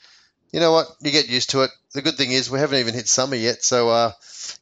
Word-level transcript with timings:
you 0.53 0.61
know 0.61 0.73
what? 0.73 0.89
You 1.01 1.11
get 1.11 1.29
used 1.29 1.51
to 1.51 1.63
it. 1.63 1.71
The 1.95 2.03
good 2.03 2.17
thing 2.17 2.33
is 2.33 2.51
we 2.51 2.59
haven't 2.59 2.79
even 2.79 2.95
hit 2.95 3.09
summer 3.09 3.37
yet. 3.37 3.65
So, 3.65 3.89
uh, 3.89 4.13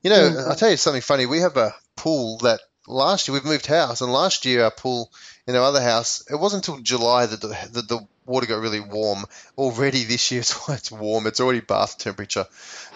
you 0.03 0.11
know, 0.11 0.31
mm-hmm. 0.31 0.51
I'll 0.51 0.57
tell 0.57 0.71
you 0.71 0.77
something 0.77 1.03
funny. 1.03 1.27
We 1.27 1.41
have 1.41 1.57
a 1.57 1.75
pool 1.97 2.39
that 2.39 2.61
last 2.87 3.29
year 3.29 3.35
we've 3.35 3.45
moved 3.45 3.67
house, 3.67 4.01
and 4.01 4.13
last 4.13 4.45
year 4.45 4.65
our 4.65 4.71
pool 4.71 5.11
in 5.47 5.57
our 5.57 5.63
other 5.63 5.83
house, 5.83 6.25
it 6.31 6.37
wasn't 6.37 6.67
until 6.67 6.83
July 6.83 7.27
that 7.27 7.41
the, 7.41 7.49
that 7.49 7.89
the 7.89 8.07
water 8.31 8.47
got 8.47 8.61
really 8.61 8.81
warm. 8.81 9.25
Already 9.59 10.05
this 10.05 10.31
year, 10.31 10.43
So 10.51 10.73
it's 10.73 10.91
warm. 10.91 11.27
It's 11.27 11.41
already 11.41 11.61
bath 11.61 11.99
temperature. 11.99 12.47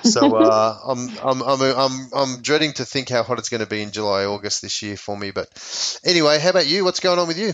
So 0.02 0.34
uh, 0.36 0.78
I'm, 0.86 1.08
I'm, 1.22 1.42
I'm, 1.42 1.60
I'm, 1.62 2.08
I'm 2.14 2.42
dreading 2.42 2.72
to 2.74 2.84
think 2.84 3.10
how 3.10 3.22
hot 3.22 3.38
it's 3.38 3.48
going 3.48 3.60
to 3.60 3.66
be 3.66 3.82
in 3.82 3.90
July, 3.90 4.24
August 4.24 4.62
this 4.62 4.82
year 4.82 4.96
for 4.96 5.16
me. 5.16 5.30
But 5.30 6.00
anyway, 6.04 6.38
how 6.38 6.50
about 6.50 6.66
you? 6.66 6.84
What's 6.84 7.00
going 7.00 7.18
on 7.18 7.28
with 7.28 7.38
you? 7.38 7.52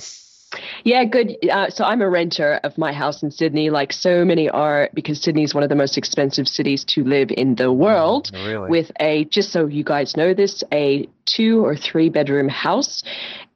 Yeah, 0.82 1.04
good. 1.04 1.36
Uh, 1.48 1.70
so 1.70 1.84
I'm 1.84 2.02
a 2.02 2.08
renter 2.08 2.54
of 2.64 2.76
my 2.76 2.92
house 2.92 3.22
in 3.22 3.30
Sydney, 3.30 3.70
like 3.70 3.92
so 3.92 4.24
many 4.24 4.48
are, 4.48 4.90
because 4.94 5.22
Sydney 5.22 5.44
is 5.44 5.54
one 5.54 5.62
of 5.62 5.68
the 5.68 5.76
most 5.76 5.96
expensive 5.96 6.48
cities 6.48 6.84
to 6.84 7.04
live 7.04 7.30
in 7.30 7.54
the 7.54 7.72
world. 7.72 8.30
Oh, 8.34 8.44
really? 8.44 8.68
With 8.68 8.90
a, 8.98 9.26
just 9.26 9.52
so 9.52 9.66
you 9.66 9.84
guys 9.84 10.16
know 10.16 10.34
this, 10.34 10.64
a 10.72 11.08
two 11.24 11.64
or 11.64 11.76
three 11.76 12.08
bedroom 12.08 12.48
house, 12.48 13.04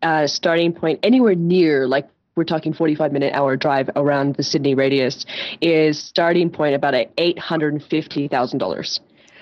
uh, 0.02 0.26
starting 0.28 0.72
point 0.72 1.00
anywhere 1.02 1.34
near 1.34 1.88
like 1.88 2.08
we're 2.36 2.44
talking 2.44 2.72
45 2.72 3.12
minute 3.12 3.32
hour 3.34 3.56
drive 3.56 3.90
around 3.96 4.36
the 4.36 4.42
Sydney 4.42 4.74
radius, 4.74 5.24
is 5.60 5.98
starting 5.98 6.50
point 6.50 6.74
about 6.74 6.94
a 6.94 7.08
$850,000. 7.18 9.00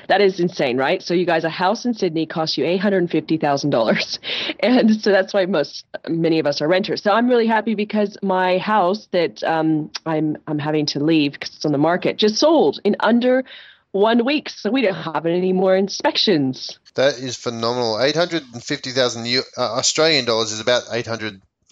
That 0.08 0.20
is 0.20 0.40
insane, 0.40 0.76
right? 0.76 1.02
So 1.02 1.14
you 1.14 1.24
guys, 1.24 1.44
a 1.44 1.50
house 1.50 1.84
in 1.84 1.94
Sydney 1.94 2.26
costs 2.26 2.58
you 2.58 2.64
eight 2.64 2.80
hundred 2.80 2.98
and 2.98 3.10
fifty 3.10 3.36
thousand 3.36 3.70
dollars, 3.70 4.18
and 4.60 5.00
so 5.00 5.10
that's 5.10 5.32
why 5.32 5.46
most 5.46 5.84
many 6.08 6.38
of 6.38 6.46
us 6.46 6.60
are 6.60 6.68
renters. 6.68 7.02
So 7.02 7.12
I'm 7.12 7.28
really 7.28 7.46
happy 7.46 7.74
because 7.74 8.16
my 8.22 8.58
house 8.58 9.08
that 9.12 9.42
um, 9.44 9.90
I'm 10.04 10.36
I'm 10.46 10.58
having 10.58 10.86
to 10.86 11.00
leave 11.00 11.32
because 11.32 11.54
it's 11.54 11.64
on 11.64 11.72
the 11.72 11.78
market 11.78 12.18
just 12.18 12.36
sold 12.36 12.80
in 12.84 12.96
under 13.00 13.44
one 13.92 14.24
week, 14.24 14.48
so 14.48 14.70
we 14.70 14.82
don't 14.82 14.94
have 14.94 15.26
any 15.26 15.52
more 15.52 15.76
inspections. 15.76 16.78
That 16.94 17.18
is 17.18 17.36
phenomenal. 17.36 18.00
Eight 18.00 18.16
hundred 18.16 18.42
and 18.52 18.62
fifty 18.62 18.90
thousand 18.90 19.26
uh, 19.26 19.60
Australian 19.60 20.24
dollars 20.24 20.52
is 20.52 20.60
about 20.60 20.82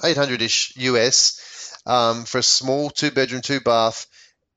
800 0.03 0.41
800-ish 0.41 0.77
US 0.77 1.41
um, 1.87 2.25
for 2.25 2.39
a 2.39 2.43
small 2.43 2.91
two 2.91 3.11
bedroom, 3.11 3.43
two 3.43 3.61
bath, 3.61 4.07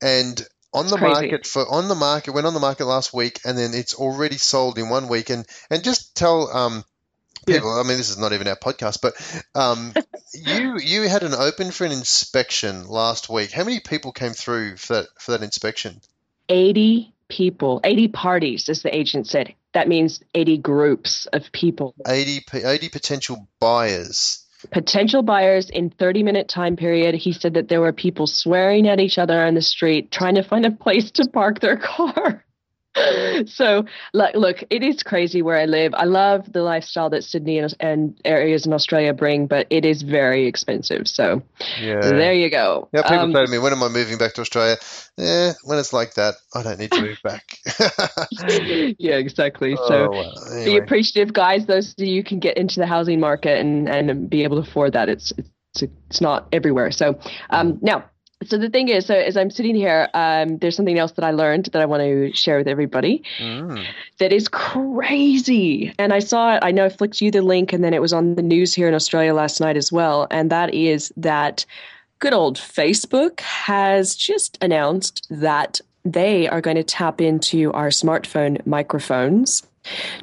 and 0.01 0.45
on 0.73 0.87
the 0.87 0.97
crazy. 0.97 1.13
market 1.13 1.45
for 1.45 1.69
on 1.69 1.87
the 1.87 1.95
market 1.95 2.33
went 2.33 2.47
on 2.47 2.53
the 2.53 2.59
market 2.59 2.85
last 2.85 3.13
week, 3.13 3.39
and 3.45 3.57
then 3.57 3.73
it's 3.73 3.93
already 3.93 4.37
sold 4.37 4.77
in 4.77 4.89
one 4.89 5.07
week. 5.07 5.29
And 5.29 5.45
and 5.69 5.83
just 5.83 6.15
tell 6.15 6.49
um, 6.49 6.83
people, 7.45 7.73
yeah. 7.73 7.81
I 7.81 7.87
mean, 7.87 7.97
this 7.97 8.09
is 8.09 8.17
not 8.17 8.33
even 8.33 8.47
our 8.47 8.55
podcast, 8.55 8.99
but 9.01 9.13
um, 9.55 9.93
you 10.33 10.77
you 10.79 11.07
had 11.07 11.23
an 11.23 11.33
open 11.33 11.71
for 11.71 11.85
an 11.85 11.91
inspection 11.91 12.87
last 12.87 13.29
week. 13.29 13.51
How 13.51 13.63
many 13.63 13.79
people 13.79 14.11
came 14.11 14.33
through 14.33 14.77
for 14.77 14.93
that 14.93 15.07
for 15.19 15.31
that 15.31 15.43
inspection? 15.43 16.01
Eighty 16.49 17.13
people, 17.29 17.79
eighty 17.83 18.07
parties, 18.07 18.69
as 18.69 18.81
the 18.81 18.95
agent 18.95 19.27
said. 19.27 19.53
That 19.73 19.87
means 19.87 20.21
eighty 20.35 20.57
groups 20.57 21.25
of 21.27 21.51
people. 21.51 21.95
80, 22.05 22.45
80 22.53 22.89
potential 22.89 23.47
buyers 23.59 24.42
potential 24.71 25.21
buyers 25.21 25.69
in 25.69 25.89
30 25.89 26.23
minute 26.23 26.47
time 26.47 26.75
period. 26.75 27.15
He 27.15 27.33
said 27.33 27.55
that 27.55 27.67
there 27.67 27.81
were 27.81 27.93
people 27.93 28.27
swearing 28.27 28.87
at 28.87 28.99
each 28.99 29.17
other 29.17 29.43
on 29.43 29.53
the 29.53 29.61
street 29.61 30.11
trying 30.11 30.35
to 30.35 30.43
find 30.43 30.65
a 30.65 30.71
place 30.71 31.11
to 31.11 31.27
park 31.29 31.59
their 31.59 31.77
car 31.77 32.43
so 33.45 33.85
look, 34.13 34.35
look, 34.35 34.63
it 34.69 34.83
is 34.83 35.03
crazy 35.03 35.41
where 35.41 35.57
I 35.57 35.65
live. 35.65 35.93
I 35.95 36.05
love 36.05 36.51
the 36.51 36.61
lifestyle 36.61 37.09
that 37.09 37.23
Sydney 37.23 37.57
and, 37.57 37.73
and 37.79 38.21
areas 38.23 38.65
in 38.65 38.73
Australia 38.73 39.13
bring, 39.13 39.47
but 39.47 39.67
it 39.69 39.85
is 39.85 40.03
very 40.03 40.45
expensive. 40.45 41.07
So, 41.07 41.41
yeah. 41.81 42.01
So 42.01 42.09
there 42.09 42.33
you 42.33 42.49
go. 42.49 42.89
Yeah, 42.93 43.01
people 43.01 43.19
um, 43.19 43.33
say 43.33 43.45
to 43.45 43.51
me, 43.51 43.57
"When 43.57 43.73
am 43.73 43.81
I 43.81 43.89
moving 43.89 44.17
back 44.17 44.33
to 44.33 44.41
Australia?" 44.41 44.77
Yeah, 45.17 45.53
when 45.63 45.79
it's 45.79 45.93
like 45.93 46.13
that, 46.15 46.35
I 46.53 46.63
don't 46.63 46.79
need 46.79 46.91
to 46.91 47.01
move 47.01 47.19
back. 47.23 47.57
yeah, 48.99 49.15
exactly. 49.15 49.77
Oh, 49.83 49.87
so 49.87 50.11
well. 50.11 50.47
anyway. 50.51 50.65
be 50.65 50.77
appreciative, 50.77 51.33
guys. 51.33 51.65
Those 51.65 51.95
you 51.97 52.23
can 52.23 52.39
get 52.39 52.57
into 52.57 52.79
the 52.79 52.85
housing 52.85 53.19
market 53.19 53.59
and 53.59 53.89
and 53.89 54.29
be 54.29 54.43
able 54.43 54.61
to 54.61 54.69
afford 54.69 54.93
that. 54.93 55.09
It's 55.09 55.33
it's 55.37 55.81
it's 55.81 56.21
not 56.21 56.47
everywhere. 56.51 56.91
So 56.91 57.19
um, 57.49 57.79
now 57.81 58.05
so 58.45 58.57
the 58.57 58.69
thing 58.69 58.89
is, 58.89 59.05
so 59.05 59.15
as 59.15 59.37
I'm 59.37 59.49
sitting 59.49 59.75
here, 59.75 60.09
um, 60.13 60.57
there's 60.57 60.75
something 60.75 60.97
else 60.97 61.13
that 61.13 61.25
I 61.25 61.31
learned 61.31 61.65
that 61.67 61.81
I 61.81 61.85
want 61.85 62.01
to 62.01 62.31
share 62.33 62.57
with 62.57 62.67
everybody. 62.67 63.23
Mm. 63.39 63.85
That 64.19 64.31
is 64.31 64.47
crazy, 64.47 65.93
and 65.97 66.13
I 66.13 66.19
saw 66.19 66.55
it. 66.55 66.59
I 66.63 66.71
know 66.71 66.85
I 66.85 66.89
flicked 66.89 67.21
you 67.21 67.31
the 67.31 67.41
link, 67.41 67.73
and 67.73 67.83
then 67.83 67.93
it 67.93 68.01
was 68.01 68.13
on 68.13 68.35
the 68.35 68.41
news 68.41 68.73
here 68.73 68.87
in 68.87 68.93
Australia 68.93 69.33
last 69.33 69.59
night 69.59 69.77
as 69.77 69.91
well. 69.91 70.27
And 70.31 70.49
that 70.51 70.73
is 70.73 71.11
that 71.17 71.65
good 72.19 72.33
old 72.33 72.57
Facebook 72.57 73.39
has 73.41 74.15
just 74.15 74.57
announced 74.61 75.27
that 75.29 75.81
they 76.05 76.47
are 76.47 76.61
going 76.61 76.77
to 76.77 76.83
tap 76.83 77.21
into 77.21 77.71
our 77.73 77.89
smartphone 77.89 78.65
microphones 78.65 79.63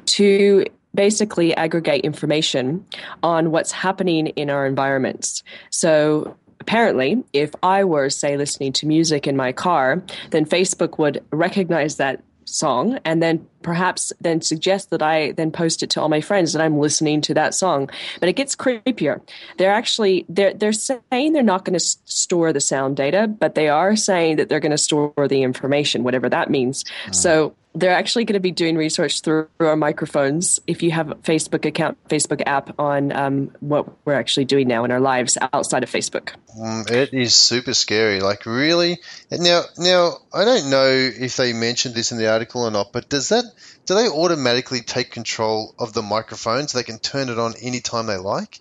to 0.05 0.65
basically 0.93 1.55
aggregate 1.55 2.03
information 2.03 2.85
on 3.23 3.51
what's 3.51 3.71
happening 3.71 4.27
in 4.27 4.49
our 4.49 4.65
environments. 4.65 5.43
So 5.69 6.35
apparently, 6.61 7.23
if 7.33 7.51
I 7.61 7.83
were, 7.83 8.09
say, 8.09 8.37
listening 8.37 8.71
to 8.73 8.87
music 8.87 9.27
in 9.27 9.35
my 9.35 9.51
car, 9.51 10.01
then 10.29 10.45
Facebook 10.45 10.97
would 10.99 11.23
recognize 11.31 11.97
that 11.97 12.23
song 12.45 12.99
and 13.05 13.21
then 13.23 13.47
perhaps 13.61 14.11
then 14.19 14.41
suggest 14.41 14.89
that 14.89 15.01
I 15.01 15.31
then 15.31 15.51
post 15.51 15.83
it 15.83 15.89
to 15.91 16.01
all 16.01 16.09
my 16.09 16.21
friends 16.21 16.53
that 16.53 16.61
I'm 16.61 16.79
listening 16.79 17.21
to 17.21 17.33
that 17.33 17.55
song. 17.55 17.89
But 18.19 18.29
it 18.29 18.33
gets 18.33 18.55
creepier. 18.55 19.21
They're 19.57 19.71
actually 19.71 20.25
they're 20.27 20.53
they're 20.53 20.73
saying 20.73 21.33
they're 21.33 21.43
not 21.43 21.65
going 21.65 21.77
to 21.77 21.85
store 22.05 22.51
the 22.51 22.59
sound 22.59 22.97
data, 22.97 23.27
but 23.27 23.55
they 23.55 23.69
are 23.69 23.95
saying 23.95 24.37
that 24.37 24.49
they're 24.49 24.59
going 24.59 24.71
to 24.71 24.77
store 24.77 25.13
the 25.27 25.43
information, 25.43 26.03
whatever 26.03 26.29
that 26.29 26.49
means. 26.49 26.83
Mm. 27.07 27.15
So 27.15 27.55
they're 27.73 27.95
actually 27.95 28.25
going 28.25 28.33
to 28.33 28.41
be 28.41 28.51
doing 28.51 28.75
research 28.75 29.21
through 29.21 29.47
our 29.59 29.75
microphones. 29.75 30.59
If 30.67 30.83
you 30.83 30.91
have 30.91 31.11
a 31.11 31.15
Facebook 31.15 31.65
account, 31.65 31.97
Facebook 32.09 32.43
app 32.45 32.77
on 32.77 33.11
um, 33.13 33.55
what 33.61 33.87
we're 34.05 34.13
actually 34.13 34.45
doing 34.45 34.67
now 34.67 34.83
in 34.83 34.91
our 34.91 34.99
lives 34.99 35.37
outside 35.53 35.83
of 35.83 35.89
Facebook. 35.89 36.33
Mm, 36.57 36.91
it 36.91 37.13
is 37.13 37.33
super 37.33 37.73
scary. 37.73 38.19
Like 38.19 38.45
really. 38.45 38.99
Now, 39.31 39.63
now 39.77 40.17
I 40.33 40.43
don't 40.43 40.69
know 40.69 40.87
if 40.87 41.37
they 41.37 41.53
mentioned 41.53 41.95
this 41.95 42.11
in 42.11 42.17
the 42.17 42.31
article 42.31 42.63
or 42.63 42.71
not, 42.71 42.91
but 42.91 43.07
does 43.07 43.29
that 43.29 43.45
do 43.85 43.95
they 43.95 44.07
automatically 44.07 44.81
take 44.81 45.11
control 45.11 45.73
of 45.79 45.93
the 45.93 46.01
microphone 46.01 46.67
so 46.67 46.77
they 46.77 46.83
can 46.83 46.99
turn 46.99 47.29
it 47.29 47.39
on 47.39 47.53
anytime 47.61 48.05
they 48.05 48.17
like? 48.17 48.59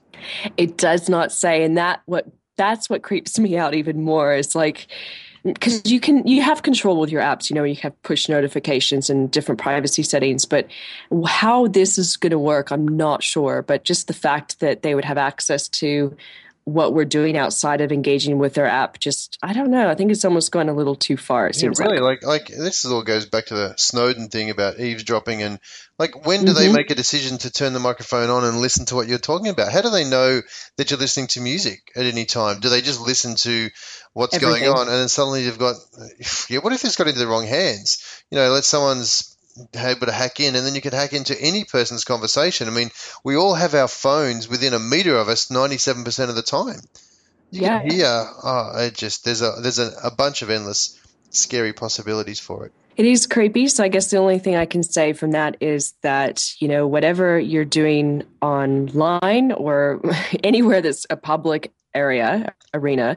It 0.57 0.77
does 0.77 1.09
not 1.09 1.33
say, 1.33 1.65
and 1.65 1.77
that 1.79 2.03
what 2.07 2.27
that's 2.57 2.89
what 2.89 3.03
creeps 3.03 3.39
me 3.39 3.57
out 3.57 3.75
even 3.75 4.03
more. 4.03 4.33
Is 4.33 4.55
like 4.55 4.87
because 5.43 5.91
you 5.91 6.01
can 6.01 6.27
you 6.27 6.43
have 6.43 6.63
control 6.63 7.01
with 7.01 7.11
your 7.11 7.23
apps 7.23 7.51
you 7.51 7.55
know 7.55 7.65
you 7.65 7.77
have 7.77 8.01
push 8.03 8.29
notifications 8.29 9.09
and 9.09 9.31
different 9.31 9.61
privacy 9.61 10.03
settings 10.03 10.45
but 10.45 10.69
how 11.27 11.67
this 11.67 11.99
is 11.99 12.17
going 12.17 12.31
to 12.31 12.39
work 12.39 12.71
i'm 12.71 12.87
not 12.87 13.23
sure 13.23 13.63
but 13.63 13.85
just 13.85 14.07
the 14.07 14.15
fact 14.15 14.61
that 14.61 14.83
they 14.83 14.95
would 14.95 15.05
have 15.05 15.19
access 15.19 15.69
to 15.69 16.17
what 16.65 16.93
we're 16.93 17.07
doing 17.07 17.37
outside 17.37 17.81
of 17.81 17.91
engaging 17.91 18.39
with 18.39 18.55
their 18.55 18.67
app 18.67 18.99
just 18.99 19.39
i 19.43 19.53
don't 19.53 19.71
know 19.71 19.89
i 19.89 19.95
think 19.95 20.11
it's 20.11 20.25
almost 20.25 20.53
going 20.53 20.69
a 20.69 20.75
little 20.75 20.95
too 20.95 21.17
far 21.17 21.49
it 21.49 21.61
yeah, 21.63 21.71
really 21.79 22.01
like. 22.01 22.23
like 22.23 22.49
like 22.49 22.59
this 22.59 22.85
all 22.85 23.03
goes 23.03 23.27
back 23.27 23.47
to 23.47 23.55
the 23.55 23.75
snowden 23.77 24.29
thing 24.29 24.51
about 24.51 24.79
eavesdropping 24.79 25.43
and 25.43 25.59
like 26.01 26.27
when 26.27 26.45
do 26.45 26.53
mm-hmm. 26.53 26.59
they 26.59 26.73
make 26.73 26.91
a 26.91 26.95
decision 26.95 27.37
to 27.39 27.53
turn 27.53 27.75
the 27.75 27.79
microphone 27.79 28.31
on 28.31 28.45
and 28.45 28.61
listen 28.61 28.87
to 28.87 28.95
what 28.95 29.07
you're 29.07 29.19
talking 29.19 29.49
about 29.49 29.71
how 29.71 29.83
do 29.83 29.91
they 29.91 30.09
know 30.09 30.41
that 30.77 30.91
you're 30.91 30.99
listening 30.99 31.27
to 31.29 31.41
music 31.41 31.93
at 31.95 32.07
any 32.07 32.25
time 32.25 32.59
do 32.59 32.71
they 32.71 32.81
just 32.81 33.01
listen 33.01 33.37
to 33.37 33.69
what's 34.15 34.35
Everything. 34.35 34.65
going 34.65 34.75
on 34.75 34.89
and 34.89 34.97
then 34.97 35.09
suddenly 35.09 35.45
you've 35.45 35.59
got 35.59 35.77
yeah 36.49 36.59
what 36.59 36.73
if 36.73 36.83
this 36.83 36.97
got 36.97 37.07
into 37.07 37.21
the 37.21 37.27
wrong 37.27 37.47
hands 37.47 38.25
you 38.31 38.37
know 38.39 38.51
let 38.51 38.65
someone's 38.65 39.37
able 39.77 40.07
to 40.07 40.13
hack 40.13 40.41
in, 40.41 40.55
and 40.55 40.65
then 40.65 40.75
you 40.75 40.81
can 40.81 40.93
hack 40.93 41.13
into 41.13 41.39
any 41.41 41.65
person's 41.65 42.05
conversation. 42.05 42.69
I 42.69 42.71
mean, 42.71 42.91
we 43.25 43.37
all 43.37 43.55
have 43.55 43.75
our 43.75 43.89
phones 43.89 44.49
within 44.49 44.75
a 44.75 44.79
meter 44.79 45.17
of 45.17 45.29
us 45.29 45.49
97% 45.49 46.29
of 46.29 46.35
the 46.35 46.43
time. 46.43 46.81
You 47.51 47.63
yeah. 47.63 47.81
can 47.81 47.91
hear, 47.91 48.07
oh, 48.07 48.73
it 48.79 48.95
just, 48.95 49.25
there's 49.25 49.43
a, 49.43 49.57
there's 49.61 49.79
a, 49.79 49.91
a 50.05 50.11
bunch 50.11 50.43
of 50.43 50.51
endless 50.51 50.99
scary 51.31 51.73
possibilities 51.73 52.39
for 52.39 52.67
it. 52.67 52.73
It 53.01 53.07
is 53.07 53.27
creepy. 53.27 53.67
So 53.69 53.83
I 53.83 53.89
guess 53.89 54.11
the 54.11 54.19
only 54.19 54.39
thing 54.39 54.57
I 54.57 54.67
can 54.67 54.83
say 54.83 55.15
from 55.15 55.31
that 55.31 55.57
is 55.61 55.95
that, 56.03 56.53
you 56.59 56.69
know, 56.69 56.87
whatever 56.87 57.41
you're 57.41 57.65
doing 57.65 58.25
online 58.43 59.53
or 59.53 60.03
anywhere 60.45 60.83
that's 60.83 61.07
a 61.09 61.17
public 61.17 61.73
area, 61.95 62.55
arena, 62.75 63.17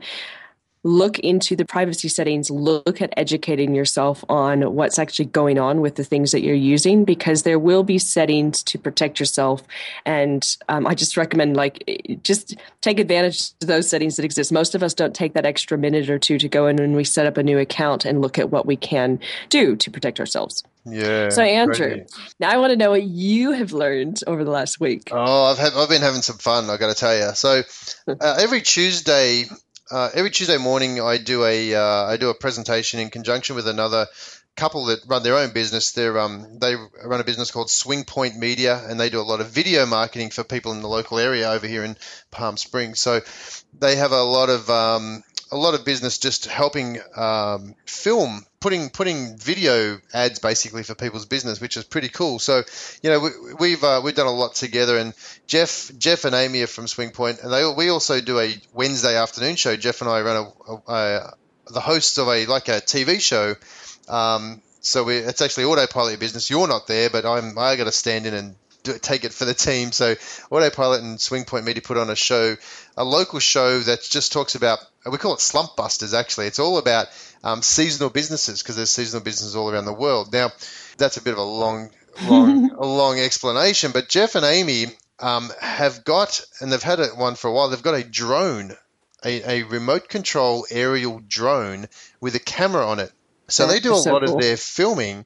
look 0.84 1.18
into 1.20 1.56
the 1.56 1.66
privacy 1.66 2.10
settings, 2.10 2.50
look 2.50 3.02
at 3.02 3.14
educating 3.16 3.74
yourself 3.74 4.24
on 4.28 4.76
what's 4.76 5.00
actually 5.00 5.26
going 5.26 5.58
on 5.58 5.80
with 5.80 5.96
the 5.96 6.04
things 6.04 6.32
that 6.32 6.42
you're 6.42 6.54
using, 6.54 7.06
because 7.06 7.44
there 7.44 7.58
will 7.58 7.84
be 7.84 7.98
settings 7.98 8.62
to 8.64 8.78
protect 8.78 9.20
yourself. 9.20 9.64
And 10.06 10.58
um, 10.68 10.86
I 10.86 10.94
just 10.94 11.16
recommend, 11.16 11.56
like, 11.56 12.20
just 12.24 12.56
take 12.82 13.00
advantage 13.00 13.52
of 13.62 13.68
those 13.68 13.90
settings 13.90 14.18
that 14.18 14.26
exist. 14.26 14.52
Most 14.52 14.76
of 14.76 14.84
us 14.84 14.94
don't 14.94 15.16
take 15.16 15.34
that 15.34 15.46
extra 15.46 15.78
minute 15.78 16.10
or 16.10 16.20
two 16.20 16.38
to 16.38 16.50
go 16.50 16.68
in 16.68 16.76
when 16.76 16.94
we 16.94 17.06
set 17.06 17.26
up 17.26 17.38
a 17.38 17.44
new 17.44 17.60
account 17.60 18.04
and 18.04 18.22
look 18.22 18.38
at 18.38 18.50
what 18.50 18.66
we 18.66 18.76
can 18.76 19.20
do 19.50 19.76
to 19.78 19.90
protect 19.90 20.20
ourselves. 20.20 20.64
Yeah. 20.86 21.30
So 21.30 21.42
Andrew, 21.42 22.04
now 22.42 22.50
I 22.50 22.58
want 22.58 22.72
to 22.72 22.76
know 22.76 22.92
what 22.92 23.04
you 23.04 23.54
have 23.54 23.72
learned 23.72 24.20
over 24.28 24.44
the 24.44 24.52
last 24.52 24.82
week. 24.82 25.12
Oh, 25.14 25.46
I've 25.46 25.58
had, 25.58 25.72
I've 25.74 25.88
been 25.88 26.02
having 26.02 26.22
some 26.22 26.38
fun. 26.38 26.70
I 26.70 26.76
got 26.76 26.94
to 26.94 27.00
tell 27.00 27.16
you. 27.16 27.34
So 27.36 27.62
uh, 28.08 28.38
every 28.42 28.62
Tuesday 28.62 29.46
uh, 29.94 30.10
every 30.16 30.31
Tuesday 30.31 30.57
morning 30.57 31.00
I 31.00 31.19
do 31.19 31.45
a 31.45 31.75
uh, 31.75 32.06
I 32.06 32.18
do 32.18 32.30
a 32.30 32.34
presentation 32.34 33.00
in 33.00 33.12
conjunction 33.12 33.56
with 33.56 33.68
another 33.68 34.07
couple 34.56 34.86
that 34.86 35.01
run 35.07 35.22
their 35.22 35.38
own 35.38 35.51
business. 35.51 35.92
They're 35.92 36.19
um, 36.19 36.57
they 36.60 36.75
run 37.06 37.22
a 37.22 37.24
business 37.24 37.51
called 37.51 37.69
Swing 37.69 38.04
Point 38.04 38.36
Media, 38.36 38.81
and 38.90 39.00
they 39.00 39.12
do 39.12 39.22
a 39.22 39.30
lot 39.31 39.40
of 39.40 39.50
video 39.50 39.86
marketing 39.86 40.31
for 40.31 40.44
people 40.44 40.72
in 40.72 40.81
the 40.81 40.88
local 40.88 41.19
area 41.19 41.51
over 41.51 41.68
here 41.68 41.84
in 41.84 41.95
Palm 42.31 42.57
Springs. 42.57 43.00
So 43.00 43.22
they 43.78 43.95
have 43.98 44.12
a 44.12 44.24
lot 44.24 44.50
of 44.50 44.68
um, 44.68 45.24
a 45.54 45.58
lot 45.58 45.76
of 45.76 45.86
business 45.86 46.18
just 46.18 46.48
helping 46.48 47.00
um, 47.16 47.76
film, 47.86 48.44
putting 48.60 48.90
putting 48.90 49.38
video 49.38 50.00
ads 50.12 50.40
basically 50.40 50.82
for 50.82 50.96
people's 50.96 51.28
business, 51.28 51.62
which 51.62 51.78
is 51.78 51.84
pretty 51.84 52.10
cool. 52.10 52.40
So, 52.40 52.64
you 53.04 53.12
know, 53.12 53.30
we, 53.60 53.72
have 53.72 53.84
uh, 53.84 54.02
we've 54.04 54.16
done 54.16 54.26
a 54.26 54.32
lot 54.32 54.56
together, 54.56 54.98
and 54.98 55.14
Jeff 55.46 55.92
Jeff 55.98 56.26
and 56.26 56.34
Amy 56.34 56.64
are 56.64 56.68
from 56.68 56.88
Swing 56.88 57.12
Point, 57.12 57.42
and 57.44 57.54
they 57.54 57.64
we 57.72 57.90
also 57.90 58.20
do 58.20 58.40
a 58.40 58.56
Wednesday 58.74 59.16
afternoon 59.16 59.56
show. 59.56 59.76
Jeff 59.76 60.02
and 60.02 60.10
I 60.10 60.22
run 60.22 60.38
a, 60.38 60.72
a, 60.72 60.92
a 60.92 61.34
the 61.72 61.82
hosts 61.82 62.18
of 62.18 62.28
a 62.28 62.48
like 62.48 62.68
a 62.68 62.82
TV 62.82 63.22
show. 63.22 63.56
Um, 64.10 64.62
so 64.82 65.04
we, 65.04 65.18
it's 65.18 65.42
actually 65.42 65.66
autopilot 65.66 66.20
business. 66.20 66.50
You're 66.50 66.68
not 66.68 66.88
there, 66.88 67.12
but 67.12 67.26
I'm 67.26 67.58
I 67.60 67.76
got 67.76 67.86
to 67.86 67.92
stand 67.92 68.26
in 68.26 68.34
and 68.34 68.56
do, 68.84 68.98
take 68.98 69.24
it 69.24 69.34
for 69.34 69.46
the 69.46 69.54
team. 69.54 69.92
So 69.92 70.16
Autopilot 70.50 71.02
and 71.02 71.20
Swing 71.20 71.46
Point 71.46 71.66
Media 71.66 71.82
put 71.82 71.98
on 71.98 72.10
a 72.10 72.16
show, 72.16 72.56
a 72.98 73.04
local 73.04 73.40
show 73.40 73.80
that 73.80 74.02
just 74.02 74.34
talks 74.34 74.56
about 74.56 74.80
we 75.12 75.18
call 75.18 75.34
it 75.34 75.42
Slump 75.42 75.76
Busters. 75.76 76.14
Actually, 76.14 76.48
it's 76.48 76.60
all 76.60 76.78
about 76.78 77.08
um, 77.44 77.62
seasonal 77.62 78.10
businesses 78.10 78.62
because 78.62 78.76
there's 78.76 78.92
seasonal 78.92 79.24
businesses 79.24 79.56
all 79.56 79.70
around 79.70 79.86
the 79.86 79.94
world. 79.94 80.32
Now, 80.32 80.52
that's 80.98 81.18
a 81.18 81.22
bit 81.22 81.34
of 81.34 81.40
a 81.40 81.44
long, 81.44 81.92
long, 82.24 82.72
a 82.72 82.86
long 82.86 83.20
explanation, 83.20 83.92
but 83.92 84.10
Jeff 84.10 84.36
and 84.36 84.46
Amy 84.46 84.86
um, 85.20 85.52
have 85.60 86.04
got, 86.04 86.42
and 86.60 86.72
they've 86.72 86.82
had 86.82 87.00
one 87.16 87.36
for 87.36 87.50
a 87.50 87.54
while. 87.54 87.70
They've 87.70 87.82
got 87.82 87.96
a 87.96 88.04
drone, 88.04 88.76
a, 89.26 89.62
a 89.62 89.64
remote 89.64 90.10
control 90.10 90.66
aerial 90.70 91.22
drone 91.28 91.88
with 92.22 92.36
a 92.36 92.40
camera 92.40 92.86
on 92.88 93.00
it. 93.00 93.12
So 93.50 93.68
they 93.68 93.82
do 93.82 93.94
a 93.94 93.98
so 93.98 94.14
lot 94.14 94.24
cool. 94.26 94.36
of 94.36 94.42
their 94.42 94.56
filming 94.56 95.26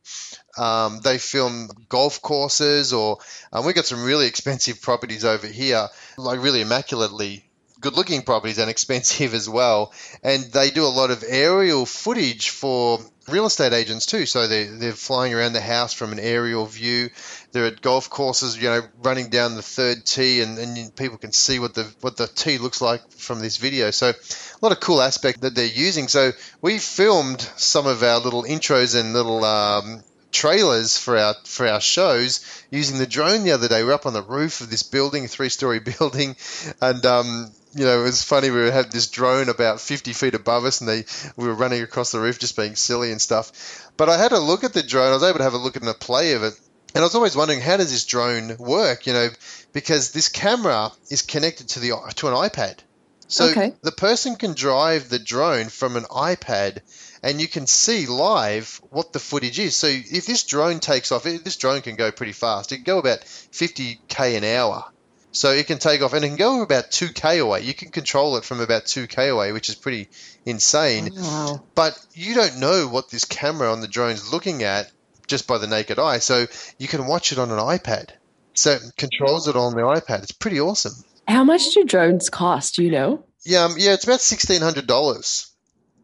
um, 0.57 1.01
they 1.03 1.18
film 1.18 1.69
golf 1.88 2.21
courses, 2.21 2.94
or 2.94 3.19
um, 3.53 3.65
we 3.65 3.73
got 3.73 3.85
some 3.85 4.03
really 4.03 4.27
expensive 4.27 4.81
properties 4.81 5.23
over 5.23 5.47
here, 5.47 5.88
like 6.18 6.41
really 6.41 6.62
immaculately 6.62 7.46
good 7.81 7.94
looking 7.94 8.21
properties 8.21 8.57
and 8.57 8.69
expensive 8.69 9.33
as 9.33 9.50
well. 9.50 9.94
And 10.24 10.44
they 10.45 10.69
do 10.69 10.85
a 10.85 10.88
lot 10.88 11.12
of 11.12 11.24
aerial 11.27 11.85
footage 11.85 12.50
for 12.50 13.00
real 13.27 13.45
estate 13.45 13.74
agents 13.74 14.06
too. 14.06 14.25
So 14.25 14.47
they, 14.47 14.65
they're 14.65 14.94
flying 14.94 15.33
around 15.33 15.53
the 15.53 15.62
house 15.62 15.94
from 15.94 16.12
an 16.12 16.19
aerial 16.19 16.65
view. 16.65 17.09
They're 17.51 17.65
at 17.65 17.81
golf 17.81 18.09
courses, 18.09 18.57
you 18.57 18.69
know, 18.69 18.81
running 19.03 19.29
down 19.29 19.56
the 19.56 19.62
third 19.62 20.06
tee, 20.06 20.41
and, 20.41 20.57
and 20.57 20.95
people 20.95 21.18
can 21.18 21.31
see 21.31 21.59
what 21.59 21.74
the 21.74 21.83
what 22.01 22.18
the 22.18 22.27
tee 22.27 22.57
looks 22.57 22.81
like 22.81 23.12
from 23.12 23.39
this 23.39 23.57
video. 23.57 23.91
So 23.91 24.09
a 24.09 24.59
lot 24.62 24.71
of 24.71 24.80
cool 24.80 25.01
aspect 25.01 25.41
that 25.41 25.56
they're 25.56 25.65
using. 25.65 26.07
So 26.07 26.31
we 26.62 26.77
filmed 26.77 27.41
some 27.57 27.88
of 27.88 28.03
our 28.03 28.19
little 28.19 28.44
intros 28.44 29.00
and 29.00 29.13
little 29.13 29.44
um, 29.44 30.03
trailers 30.31 30.97
for 30.97 31.18
our 31.18 31.35
for 31.45 31.68
our 31.68 31.81
shows 31.81 32.63
using 32.69 32.97
the 32.97 33.07
drone 33.07 33.44
the 33.44 33.51
other 33.51 33.68
day. 33.68 33.83
We 33.83 33.89
are 33.89 33.94
up 33.94 34.06
on 34.06 34.13
the 34.13 34.21
roof 34.21 34.62
of 34.62 34.69
this 34.69 34.83
building, 34.83 35.27
three 35.27 35.50
story 35.50 35.80
building, 35.97 36.35
and 36.81 37.06
um, 37.06 37.51
you 37.77 37.85
know, 37.85 38.01
it 38.01 38.03
was 38.03 38.24
funny. 38.24 38.50
We 38.50 38.71
had 38.71 38.91
this 38.91 39.07
drone 39.07 39.50
about 39.50 39.79
50 39.79 40.13
feet 40.13 40.33
above 40.33 40.65
us, 40.65 40.81
and 40.81 40.89
they 40.89 41.06
we 41.35 41.47
were 41.47 41.53
running 41.53 41.83
across 41.83 42.12
the 42.12 42.19
roof, 42.19 42.39
just 42.39 42.57
being 42.57 42.75
silly 42.75 43.12
and 43.12 43.21
stuff. 43.21 43.89
But 43.97 44.09
I 44.09 44.18
had 44.18 44.31
a 44.31 44.39
look 44.39 44.63
at 44.63 44.74
the 44.74 44.83
drone. 44.83 45.12
I 45.12 45.13
was 45.13 45.24
able 45.24 45.38
to 45.38 45.44
have 45.44 45.53
a 45.53 45.57
look 45.57 45.75
at 45.75 45.83
the 45.83 45.94
play 45.94 46.33
of 46.33 46.44
it, 46.44 46.53
and 46.95 47.01
I 47.01 47.06
was 47.06 47.15
always 47.15 47.35
wondering 47.35 47.62
how 47.62 47.77
does 47.77 47.91
this 47.91 48.06
drone 48.06 48.57
work? 48.57 49.06
You 49.06 49.13
know, 49.13 49.29
because 49.74 50.12
this 50.12 50.29
camera 50.29 50.91
is 51.09 51.21
connected 51.21 51.69
to 51.69 51.79
the 51.79 51.89
to 52.15 52.27
an 52.27 52.33
iPad. 52.33 52.77
So 53.29 53.50
okay. 53.50 53.74
the 53.81 53.91
person 53.91 54.38
can 54.38 54.53
drive 54.53 55.09
the 55.09 55.19
drone 55.19 55.68
from 55.68 55.97
an 55.97 56.06
iPad 56.06 56.80
and 57.21 57.41
you 57.41 57.47
can 57.47 57.68
see 57.68 58.06
live 58.06 58.80
what 58.90 59.11
the 59.11 59.19
footage 59.19 59.59
is. 59.59 59.75
So 59.75 59.87
if 59.87 60.25
this 60.25 60.44
drone 60.44 60.80
takes 60.80 61.11
off, 61.11 61.23
this 61.23 61.57
drone 61.57 61.81
can 61.81 61.95
go 61.95 62.11
pretty 62.11 62.31
fast. 62.31 62.71
It 62.71 62.78
can 62.78 62.83
go 62.85 62.99
about 62.99 63.19
50k 63.19 64.37
an 64.37 64.44
hour. 64.45 64.85
So 65.31 65.51
it 65.51 65.67
can 65.67 65.77
take 65.77 66.01
off 66.01 66.13
and 66.13 66.23
it 66.23 66.29
can 66.29 66.37
go 66.37 66.61
about 66.61 66.89
2k 66.91 67.41
away. 67.41 67.61
You 67.61 67.73
can 67.73 67.91
control 67.91 68.37
it 68.37 68.45
from 68.45 68.59
about 68.59 68.85
2k 68.85 69.31
away, 69.31 69.51
which 69.51 69.69
is 69.69 69.75
pretty 69.75 70.09
insane. 70.45 71.09
Wow. 71.15 71.63
But 71.75 71.97
you 72.13 72.33
don't 72.33 72.59
know 72.59 72.87
what 72.87 73.09
this 73.09 73.25
camera 73.25 73.71
on 73.71 73.81
the 73.81 73.87
drone 73.87 74.13
is 74.13 74.31
looking 74.31 74.63
at 74.63 74.91
just 75.27 75.47
by 75.47 75.57
the 75.57 75.67
naked 75.67 75.99
eye. 75.99 76.19
So 76.19 76.45
you 76.77 76.87
can 76.87 77.05
watch 77.05 77.31
it 77.31 77.39
on 77.39 77.51
an 77.51 77.59
iPad. 77.59 78.09
So 78.53 78.71
it 78.71 78.81
controls 78.97 79.47
it 79.47 79.55
on 79.55 79.73
the 79.73 79.81
iPad. 79.81 80.23
It's 80.23 80.31
pretty 80.31 80.59
awesome. 80.59 80.93
How 81.27 81.43
much 81.43 81.73
do 81.73 81.83
drones 81.83 82.29
cost? 82.29 82.75
Do 82.75 82.83
you 82.83 82.91
know? 82.91 83.23
Yeah, 83.43 83.65
um, 83.65 83.75
yeah, 83.77 83.93
it's 83.93 84.05
about 84.05 84.21
sixteen 84.21 84.61
hundred 84.61 84.87
dollars. 84.87 85.51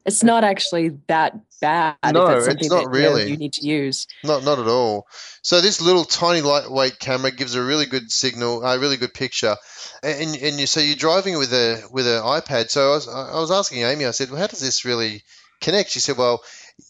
It's 0.05 0.23
not 0.23 0.43
actually 0.43 0.99
that 1.07 1.33
bad. 1.61 1.95
No, 2.13 2.27
it's, 2.27 2.47
it's 2.47 2.69
not 2.69 2.89
really. 2.89 3.29
You 3.29 3.37
need 3.37 3.53
to 3.53 3.65
use. 3.65 4.07
Not 4.23 4.43
not 4.43 4.59
at 4.59 4.67
all. 4.67 5.07
So 5.41 5.61
this 5.61 5.81
little 5.81 6.03
tiny 6.03 6.41
lightweight 6.41 6.99
camera 6.99 7.31
gives 7.31 7.55
a 7.55 7.63
really 7.63 7.85
good 7.85 8.11
signal, 8.11 8.63
a 8.63 8.77
really 8.79 8.97
good 8.97 9.13
picture, 9.13 9.55
and 10.03 10.35
and 10.35 10.59
you 10.59 10.67
so 10.67 10.81
you're 10.81 10.95
driving 10.97 11.37
with 11.37 11.53
a 11.53 11.83
with 11.91 12.05
an 12.05 12.21
iPad. 12.21 12.69
So 12.69 12.91
I 12.91 12.95
was 12.95 13.07
I 13.07 13.39
was 13.39 13.51
asking 13.51 13.83
Amy. 13.83 14.05
I 14.05 14.11
said, 14.11 14.29
well, 14.29 14.39
how 14.39 14.47
does 14.47 14.59
this 14.59 14.83
really 14.83 15.23
connect? 15.61 15.91
She 15.91 15.99
said, 15.99 16.17
well, 16.17 16.43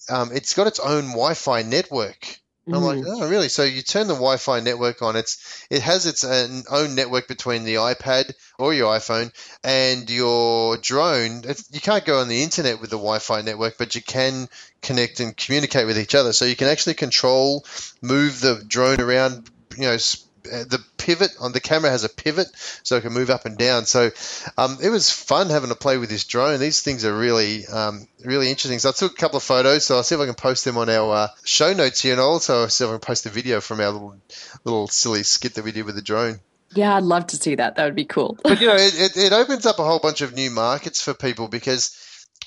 um, 0.10 0.32
it's 0.34 0.54
got 0.56 0.68
its 0.68 0.80
own 0.80 1.10
Wi-Fi 1.10 1.62
network. 1.64 2.40
Mm. 2.68 2.76
I'm 2.76 2.84
like, 2.84 2.98
mm. 3.00 3.06
oh, 3.08 3.30
really? 3.30 3.50
So 3.50 3.64
you 3.64 3.82
turn 3.82 4.08
the 4.08 4.14
Wi-Fi 4.14 4.62
network 4.62 5.02
on. 5.02 5.16
It's 5.16 5.66
it 5.70 5.82
has 5.82 6.06
its 6.06 6.24
own 6.24 6.96
network 6.96 7.28
between 7.28 7.64
the 7.64 7.76
iPad 7.76 8.34
or 8.58 8.74
your 8.74 8.94
iPhone 8.96 9.32
and 9.64 10.10
your 10.10 10.78
drone. 10.78 11.42
It's, 11.46 11.70
you 11.74 11.82
can't 11.82 12.06
go 12.06 12.20
on 12.20 12.30
the 12.30 12.42
internet 12.42 12.80
with 12.80 12.90
the 12.90 12.98
Wi-Fi 12.98 13.42
network, 13.42 13.78
but 13.78 13.96
you 13.96 14.02
can 14.02 14.48
connect 14.82 15.20
and 15.20 15.36
communicate 15.36 15.88
with 15.88 15.98
each 15.98 16.16
other. 16.16 16.32
So 16.32 16.46
you 16.46 16.56
can 16.56 16.68
actually 16.68 16.94
control, 16.94 17.66
move 18.02 18.40
the 18.40 18.64
drone 18.66 19.02
around, 19.02 19.50
you 19.78 19.84
know, 19.84 19.94
uh, 19.94 20.00
the 20.44 20.84
pivot 20.98 21.32
on 21.40 21.52
the 21.52 21.60
camera 21.60 21.90
has 21.90 22.04
a 22.04 22.10
pivot 22.10 22.48
so 22.84 22.98
it 22.98 23.02
can 23.02 23.14
move 23.14 23.30
up 23.30 23.46
and 23.46 23.58
down. 23.58 23.86
So 23.86 24.12
um, 24.58 24.78
it 24.82 24.90
was 24.90 25.10
fun 25.10 25.50
having 25.50 25.70
to 25.70 25.76
play 25.76 25.98
with 25.98 26.10
this 26.10 26.26
drone. 26.26 26.60
These 26.60 26.82
things 26.82 27.06
are 27.06 27.18
really, 27.18 27.66
um, 27.68 28.08
really 28.24 28.50
interesting. 28.50 28.80
So 28.80 28.90
I 28.90 28.92
took 28.92 29.14
a 29.14 29.16
couple 29.16 29.38
of 29.38 29.44
photos. 29.44 29.86
So 29.86 29.96
I'll 29.96 30.04
see 30.04 30.16
if 30.16 30.22
I 30.22 30.26
can 30.26 30.36
post 30.36 30.66
them 30.66 30.78
on 30.78 30.90
our 30.90 31.14
uh, 31.14 31.28
show 31.46 31.74
notes 31.74 32.02
here, 32.02 32.14
and 32.14 32.22
also 32.22 32.68
see 32.68 32.84
if 32.84 32.90
I 32.90 32.94
can 32.94 33.00
post 33.00 33.26
a 33.26 33.30
video 33.30 33.62
from 33.62 33.80
our 33.80 33.90
little, 33.92 34.16
little 34.64 34.88
silly 34.88 35.24
skit 35.24 35.56
that 35.56 35.64
we 35.64 35.72
did 35.72 35.86
with 35.86 35.96
the 35.96 36.02
drone. 36.02 36.40
Yeah, 36.76 36.96
I'd 36.96 37.04
love 37.04 37.28
to 37.28 37.38
see 37.38 37.56
that. 37.56 37.76
That 37.76 37.86
would 37.86 37.96
be 37.96 38.06
cool. 38.06 38.38
but 38.44 38.60
you 38.60 38.68
know, 38.68 38.76
it, 38.78 39.00
it, 39.00 39.18
it 39.18 39.34
opens 39.34 39.66
up 39.66 39.80
a 39.80 39.84
whole 39.84 40.00
bunch 40.00 40.22
of 40.22 40.34
new 40.34 40.50
markets 40.50 41.02
for 41.02 41.14
people 41.14 41.48
because 41.48 41.96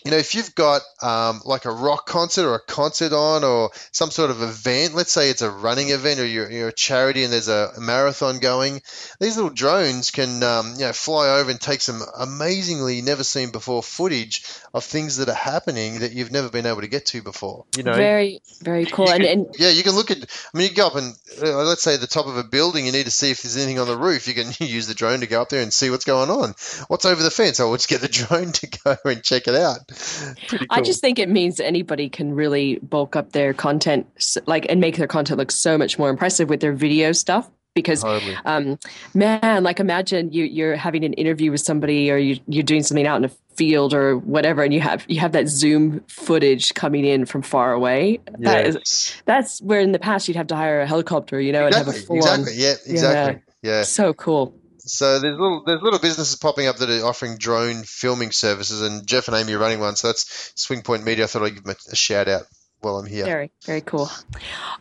you 0.07 0.13
know, 0.13 0.19
if 0.19 0.37
you've 0.37 0.55
got 0.55 0.83
um, 1.03 1.41
like 1.45 1.65
a 1.65 1.71
rock 1.71 2.07
concert 2.07 2.47
or 2.47 2.55
a 2.55 2.61
concert 2.61 3.13
on 3.13 3.43
or 3.43 3.73
some 3.91 4.13
sort 4.13 4.31
of 4.31 4.41
event, 4.41 4.95
let's 4.95 5.11
say 5.11 5.31
it's 5.31 5.43
a 5.43 5.51
running 5.51 5.89
event 5.89 6.21
or 6.21 6.25
you're, 6.25 6.49
you're 6.49 6.69
a 6.69 6.73
charity 6.73 7.25
and 7.25 7.33
there's 7.33 7.49
a, 7.49 7.73
marathon 7.81 8.39
going, 8.39 8.81
these 9.19 9.37
little 9.37 9.51
drones 9.51 10.13
can 10.13 10.45
um, 10.45 10.75
you 10.75 10.83
know 10.83 10.93
fly 10.93 11.29
over 11.41 11.51
and 11.51 11.61
take 11.61 11.81
some 11.81 12.01
amazingly 12.17 13.03
never 13.03 13.25
seen 13.25 13.51
before 13.51 13.83
footage 13.83 14.45
of 14.73 14.85
things 14.85 15.17
that 15.17 15.29
are 15.29 15.35
happening 15.35 15.99
that 16.01 16.13
you've 16.13 16.31
never 16.31 16.51
been 16.51 16.67
able 16.67 16.83
to 16.83 16.87
get 16.87 17.07
to 17.07 17.21
before. 17.21 17.65
You 17.77 17.83
know, 17.83 17.95
very 17.95 18.41
very 18.63 18.87
cool. 18.87 19.11
and, 19.11 19.25
and, 19.25 19.47
yeah, 19.59 19.71
you 19.71 19.83
can 19.83 19.93
look 19.93 20.13
at. 20.13 20.19
I 20.19 20.59
mean, 20.59 20.69
you 20.71 20.75
go 20.77 20.87
up 20.87 20.95
and 20.95 21.15
uh, 21.43 21.65
let's 21.65 21.83
say 21.83 21.97
the 21.97 22.07
top 22.07 22.27
of 22.27 22.37
a 22.37 22.45
building, 22.45 22.87
you 22.87 22.93
need 22.93 23.07
to 23.07 23.11
see 23.11 23.33
if 23.33 23.43
there's 23.43 23.57
anything 23.57 23.81
on 23.81 23.89
the 23.89 23.97
roof. 23.97 24.29
You 24.29 24.35
can 24.35 24.53
use 24.67 24.87
the 24.87 24.95
drone 24.95 25.21
to 25.21 25.27
go 25.27 25.43
up 25.43 25.49
there 25.49 25.63
and 25.63 25.73
see 25.73 25.91
what's 25.91 26.05
going 26.05 26.31
on. 26.31 26.55
What's 26.87 27.05
over 27.05 27.23
the 27.23 27.31
fence? 27.31 27.59
Oh, 27.59 27.71
let's 27.71 27.87
get 27.87 28.01
the 28.01 28.09
drone 28.27 28.53
to 28.53 28.67
go 28.85 28.97
and 29.05 29.23
check 29.23 29.49
it 29.49 29.55
out. 29.55 29.93
Cool. 30.49 30.61
I 30.71 30.81
just 30.81 31.01
think 31.01 31.19
it 31.19 31.29
means 31.29 31.59
anybody 31.59 32.09
can 32.09 32.35
really 32.35 32.79
bulk 32.79 33.17
up 33.17 33.33
their 33.33 33.53
content, 33.53 34.07
like, 34.47 34.67
and 34.69 34.81
make 34.81 34.97
their 34.97 35.07
content 35.07 35.39
look 35.39 35.51
so 35.51 35.77
much 35.77 35.99
more 35.99 36.09
impressive 36.09 36.49
with 36.49 36.61
their 36.61 36.73
video 36.73 37.13
stuff 37.13 37.51
because 37.77 38.03
um, 38.45 38.79
man 39.15 39.63
like 39.63 39.79
imagine 39.79 40.33
you 40.33 40.45
you're 40.45 40.75
having 40.75 41.05
an 41.05 41.13
interview 41.13 41.53
with 41.53 41.61
somebody 41.61 42.11
or 42.11 42.17
you, 42.17 42.41
you're 42.49 42.65
doing 42.65 42.83
something 42.83 43.07
out 43.07 43.17
in 43.19 43.25
a 43.25 43.31
field 43.55 43.95
or 43.95 44.17
whatever 44.17 44.63
and 44.63 44.75
you 44.75 44.81
have 44.81 45.05
you 45.09 45.21
have 45.21 45.33
that 45.33 45.47
zoom 45.47 46.01
footage 46.09 46.75
coming 46.75 47.05
in 47.05 47.25
from 47.25 47.43
far 47.43 47.73
away 47.73 48.19
yes. 48.39 48.41
that 48.41 48.67
is 48.67 49.23
that's 49.25 49.63
where 49.63 49.81
in 49.81 49.93
the 49.93 49.99
past 49.99 50.27
you'd 50.27 50.37
have 50.37 50.47
to 50.49 50.57
hire 50.57 50.81
a 50.81 50.87
helicopter 50.87 51.41
you 51.41 51.53
know 51.53 51.67
exactly. 51.67 51.91
and 51.91 51.97
have 51.97 52.03
a 52.03 52.07
full 52.07 52.17
exactly 52.17 52.53
on, 52.53 52.59
yeah 52.59 52.75
exactly 52.87 53.43
yeah. 53.63 53.71
yeah 53.79 53.83
so 53.83 54.13
cool 54.13 54.55
so 54.87 55.19
there's 55.19 55.39
little 55.39 55.63
there's 55.65 55.83
little 55.83 55.99
businesses 55.99 56.37
popping 56.37 56.67
up 56.67 56.77
that 56.77 56.91
are 56.91 57.05
offering 57.05 57.39
drone 57.39 57.83
filming 57.83 58.31
services, 58.31 58.83
and 58.83 59.07
Jeff 59.07 59.29
and 59.29 59.37
Amy 59.37 59.55
are 59.55 59.59
running 59.59 59.81
one. 59.81 59.97
So 59.97 60.09
that's 60.09 60.53
Swing 60.55 60.83
Point 60.83 61.05
Media. 61.05 61.25
I 61.25 61.27
thought 61.27 61.43
I'd 61.43 61.55
give 61.55 61.65
them 61.65 61.77
a, 61.89 61.93
a 61.93 61.97
shout 61.97 62.29
out 62.29 62.43
while 62.81 62.99
I'm 62.99 63.07
here. 63.07 63.25
Very, 63.25 63.51
very 63.65 63.81
cool. 63.81 64.11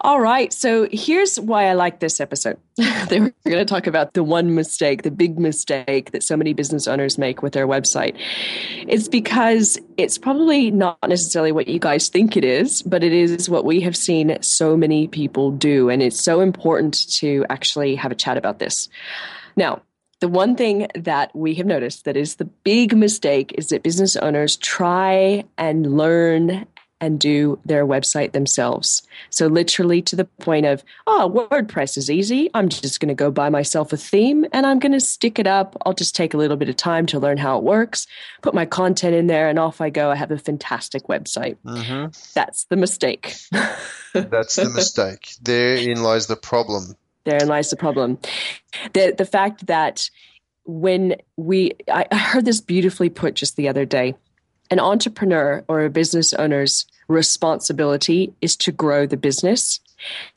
All 0.01 0.19
right. 0.19 0.53
So 0.53 0.87
here's 0.91 1.39
why 1.39 1.65
I 1.65 1.73
like 1.73 1.99
this 1.99 2.19
episode. 2.19 2.57
they 2.75 3.19
were 3.19 3.33
going 3.45 3.57
to 3.57 3.65
talk 3.65 3.87
about 3.87 4.13
the 4.13 4.23
one 4.23 4.53
mistake, 4.53 5.03
the 5.03 5.11
big 5.11 5.39
mistake 5.39 6.11
that 6.11 6.21
so 6.21 6.37
many 6.37 6.53
business 6.53 6.87
owners 6.87 7.17
make 7.17 7.41
with 7.41 7.53
their 7.53 7.67
website. 7.67 8.15
It's 8.87 9.07
because 9.07 9.79
it's 9.97 10.17
probably 10.17 10.71
not 10.71 10.99
necessarily 11.07 11.51
what 11.51 11.67
you 11.67 11.79
guys 11.79 12.09
think 12.09 12.37
it 12.37 12.43
is, 12.43 12.81
but 12.83 13.03
it 13.03 13.13
is 13.13 13.49
what 13.49 13.65
we 13.65 13.81
have 13.81 13.95
seen 13.95 14.37
so 14.41 14.77
many 14.77 15.07
people 15.07 15.51
do. 15.51 15.89
And 15.89 16.03
it's 16.03 16.19
so 16.19 16.41
important 16.41 17.09
to 17.17 17.45
actually 17.49 17.95
have 17.95 18.11
a 18.11 18.15
chat 18.15 18.37
about 18.37 18.59
this. 18.59 18.89
Now, 19.55 19.81
the 20.21 20.27
one 20.27 20.55
thing 20.55 20.87
that 20.95 21.35
we 21.35 21.55
have 21.55 21.65
noticed 21.65 22.05
that 22.05 22.17
is 22.17 22.35
the 22.35 22.45
big 22.45 22.95
mistake 22.95 23.53
is 23.57 23.69
that 23.69 23.83
business 23.83 24.15
owners 24.15 24.55
try 24.57 25.43
and 25.57 25.97
learn 25.97 26.65
and 27.01 27.19
do 27.19 27.59
their 27.65 27.85
website 27.85 28.31
themselves. 28.31 29.01
So, 29.29 29.47
literally 29.47 30.01
to 30.03 30.15
the 30.15 30.25
point 30.25 30.65
of, 30.65 30.83
oh, 31.05 31.47
WordPress 31.51 31.97
is 31.97 32.09
easy. 32.09 32.49
I'm 32.53 32.69
just 32.69 32.99
going 32.99 33.09
to 33.09 33.15
go 33.15 33.31
buy 33.31 33.49
myself 33.49 33.91
a 33.91 33.97
theme 33.97 34.45
and 34.53 34.65
I'm 34.65 34.79
going 34.79 34.93
to 34.93 34.99
stick 34.99 35.37
it 35.37 35.47
up. 35.47 35.75
I'll 35.85 35.93
just 35.93 36.15
take 36.15 36.33
a 36.33 36.37
little 36.37 36.57
bit 36.57 36.69
of 36.69 36.77
time 36.77 37.05
to 37.07 37.19
learn 37.19 37.37
how 37.37 37.57
it 37.57 37.63
works, 37.63 38.07
put 38.41 38.53
my 38.53 38.65
content 38.65 39.13
in 39.13 39.27
there, 39.27 39.49
and 39.49 39.59
off 39.59 39.81
I 39.81 39.89
go. 39.89 40.09
I 40.09 40.15
have 40.15 40.31
a 40.31 40.37
fantastic 40.37 41.03
website. 41.03 41.57
Mm-hmm. 41.65 42.07
That's 42.33 42.63
the 42.65 42.77
mistake. 42.77 43.35
That's 44.13 44.55
the 44.55 44.71
mistake. 44.73 45.35
Therein 45.41 46.01
lies 46.01 46.27
the 46.27 46.37
problem. 46.37 46.95
Therein 47.25 47.47
lies 47.47 47.69
the 47.69 47.75
problem. 47.75 48.19
The 48.93 49.13
the 49.17 49.25
fact 49.25 49.67
that 49.67 50.09
when 50.65 51.15
we 51.35 51.73
I 51.91 52.07
heard 52.15 52.45
this 52.45 52.61
beautifully 52.61 53.09
put 53.09 53.35
just 53.35 53.55
the 53.55 53.67
other 53.67 53.85
day. 53.85 54.15
An 54.71 54.79
entrepreneur 54.79 55.63
or 55.67 55.85
a 55.85 55.91
business 55.91 56.33
owner's 56.33 56.87
responsibility 57.07 58.33
is 58.41 58.55
to 58.57 58.71
grow 58.71 59.05
the 59.05 59.17
business, 59.17 59.79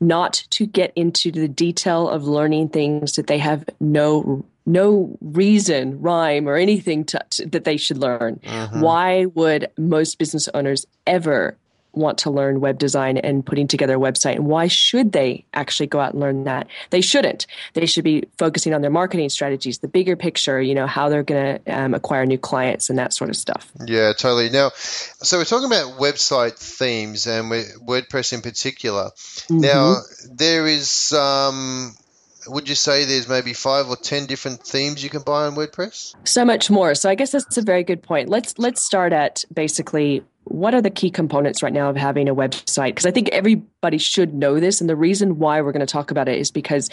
not 0.00 0.45
to 0.50 0.66
get 0.66 0.92
into 0.95 1.33
the 1.33 1.49
detail 1.49 2.09
of 2.11 2.25
learning 2.25 2.68
things 2.68 3.16
that 3.16 3.26
they 3.26 3.38
have 3.38 3.64
no 3.80 4.45
no 4.66 5.16
reason, 5.23 5.99
rhyme, 6.02 6.47
or 6.47 6.57
anything 6.57 7.02
to, 7.02 7.18
to, 7.30 7.47
that 7.47 7.64
they 7.64 7.78
should 7.78 7.97
learn. 7.97 8.38
Mm-hmm. 8.45 8.80
Why 8.83 9.25
would 9.25 9.71
most 9.78 10.18
business 10.18 10.47
owners 10.52 10.87
ever 11.07 11.57
want 11.99 12.19
to 12.19 12.31
learn 12.31 12.61
web 12.61 12.78
design 12.78 13.19
and 13.19 13.45
putting 13.45 13.67
together 13.67 13.97
a 13.97 13.99
website 13.99 14.37
and 14.37 14.47
why 14.47 14.67
should 14.67 15.12
they 15.12 15.45
actually 15.55 15.87
go 15.87 16.00
out 16.00 16.12
and 16.12 16.21
learn 16.21 16.45
that 16.45 16.67
they 16.90 17.00
shouldn't 17.00 17.47
they 17.75 17.87
should 17.87 18.05
be 18.05 18.25
focusing 18.38 18.73
on 18.73 18.81
their 18.81 18.90
marketing 18.90 19.28
strategies 19.28 19.78
the 19.78 19.88
bigger 19.88 20.17
picture 20.17 20.61
you 20.61 20.75
know 20.75 20.87
how 20.87 21.09
they're 21.09 21.23
going 21.23 21.61
to 21.64 21.73
um, 21.73 21.95
acquire 21.95 22.25
new 22.25 22.38
clients 22.38 22.88
and 22.88 22.99
that 22.99 23.12
sort 23.12 23.31
of 23.31 23.37
stuff 23.37 23.71
yeah 23.87 24.12
totally 24.12 24.49
now 24.49 24.71
so 24.75 25.38
we're 25.38 25.45
talking 25.45 25.67
about 25.67 25.99
website 25.99 26.57
themes 26.57 27.26
and 27.26 27.50
wordpress 27.50 28.33
in 28.33 28.40
particular 28.40 29.11
mm-hmm. 29.14 29.61
now 29.61 29.97
there 30.31 30.67
is 30.67 31.12
um, 31.12 31.95
would 32.49 32.69
you 32.69 32.75
say 32.75 33.05
there's 33.05 33.28
maybe 33.28 33.52
five 33.52 33.88
or 33.88 33.97
ten 33.97 34.26
different 34.26 34.62
themes 34.62 35.02
you 35.02 35.11
can 35.11 35.23
buy 35.23 35.47
on 35.47 35.55
WordPress? 35.55 36.14
So 36.25 36.45
much 36.45 36.71
more. 36.71 36.95
So 36.95 37.09
I 37.09 37.14
guess 37.14 37.33
that's 37.33 37.59
a 37.59 37.62
very 37.62 37.85
good 37.85 38.02
point. 38.02 38.28
Let's 38.28 38.59
let's 38.59 38.83
start 38.83 39.12
at 39.12 39.45
basically 39.52 40.23
what 40.49 40.75
are 40.75 40.81
the 40.81 40.90
key 40.90 41.11
components 41.11 41.62
right 41.62 41.73
now 41.73 41.90
of 41.90 41.97
having 41.97 42.28
a 42.28 42.35
website? 42.35 42.88
Because 42.88 43.07
I 43.07 43.11
think 43.11 43.28
everybody 43.28 43.99
should 43.99 44.35
know 44.35 44.59
this. 44.59 44.81
And 44.81 44.88
the 44.88 44.97
reason 44.97 45.38
why 45.38 45.61
we're 45.61 45.73
going 45.73 45.87
to 45.87 45.93
talk 45.93 46.11
about 46.11 46.28
it 46.28 46.38
is 46.38 46.50
because 46.50 46.88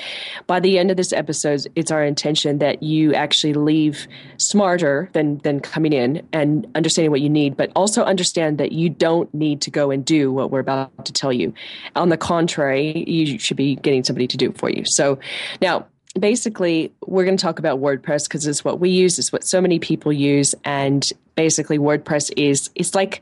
by 0.46 0.60
the 0.60 0.78
end 0.78 0.92
of 0.92 0.98
this 0.98 1.14
episode, 1.14 1.68
it's 1.76 1.92
our 1.92 2.04
intention 2.04 2.60
that 2.60 2.84
you 2.84 3.14
actually 3.14 3.54
leave 3.54 4.08
smarter 4.38 5.10
than, 5.14 5.38
than 5.40 5.60
coming 5.60 5.94
in 5.94 6.28
and 6.34 6.68
understanding 6.76 7.12
what 7.12 7.22
you 7.22 7.30
need, 7.30 7.56
but 7.56 7.72
also 7.76 8.04
understand 8.04 8.58
that 8.58 8.72
you 8.72 8.90
don't 8.90 9.34
need 9.34 9.62
to 9.62 9.72
go 9.72 9.90
and 9.90 10.06
do 10.06 10.32
what 10.32 10.52
we're 10.52 10.60
about 10.60 11.06
to 11.06 11.14
tell 11.14 11.32
you. 11.32 11.54
On 11.96 12.10
the 12.10 12.18
contrary, 12.18 13.06
you 13.08 13.40
should 13.40 13.58
be 13.58 13.76
getting 13.78 14.04
somebody 14.04 14.28
to 14.28 14.38
do 14.38 14.50
it 14.50 14.58
for 14.58 14.70
you. 14.70 14.84
So 14.86 15.20
now, 15.62 15.88
basically 16.18 16.94
we're 17.06 17.26
going 17.26 17.36
to 17.36 17.42
talk 17.42 17.60
about 17.60 17.82
wordpress 17.82 18.24
because 18.24 18.48
it's 18.48 18.64
what 18.64 18.80
we 18.80 18.90
use 18.90 19.20
it's 19.20 19.34
what 19.34 19.44
so 19.44 19.60
many 19.60 19.80
people 19.80 20.14
use 20.14 20.56
and 20.64 21.12
basically 21.36 21.78
wordpress 21.78 22.32
is 22.36 22.70
it's 22.76 22.96
like 22.96 23.22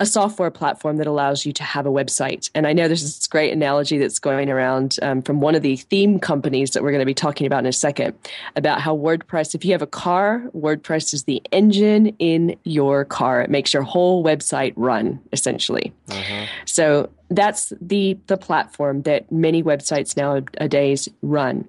a 0.00 0.06
software 0.06 0.50
platform 0.50 0.96
that 0.96 1.06
allows 1.06 1.46
you 1.46 1.52
to 1.52 1.62
have 1.62 1.86
a 1.86 1.90
website. 1.90 2.50
And 2.54 2.66
i 2.66 2.72
know 2.72 2.88
there's 2.88 3.02
this 3.02 3.26
great 3.26 3.52
analogy 3.52 3.98
that's 3.98 4.18
going 4.18 4.50
around 4.50 4.98
um, 5.02 5.22
from 5.22 5.40
one 5.40 5.54
of 5.54 5.62
the 5.62 5.76
theme 5.76 6.18
companies 6.18 6.72
that 6.72 6.82
we're 6.82 6.90
going 6.90 7.00
to 7.00 7.06
be 7.06 7.14
talking 7.14 7.46
about 7.46 7.60
in 7.60 7.66
a 7.66 7.72
second 7.72 8.14
about 8.56 8.80
how 8.80 8.96
wordpress 8.96 9.54
if 9.54 9.64
you 9.64 9.72
have 9.72 9.82
a 9.82 9.86
car 9.86 10.42
wordpress 10.54 11.14
is 11.14 11.24
the 11.24 11.42
engine 11.52 12.08
in 12.18 12.56
your 12.64 13.04
car. 13.04 13.42
It 13.42 13.50
makes 13.50 13.72
your 13.72 13.82
whole 13.82 14.24
website 14.24 14.72
run 14.76 15.20
essentially. 15.32 15.92
Uh-huh. 16.10 16.46
so 16.66 17.10
that's 17.30 17.72
the 17.80 18.18
the 18.26 18.36
platform 18.36 19.02
that 19.02 19.30
many 19.32 19.62
websites 19.62 20.16
nowadays 20.16 21.08
run 21.22 21.68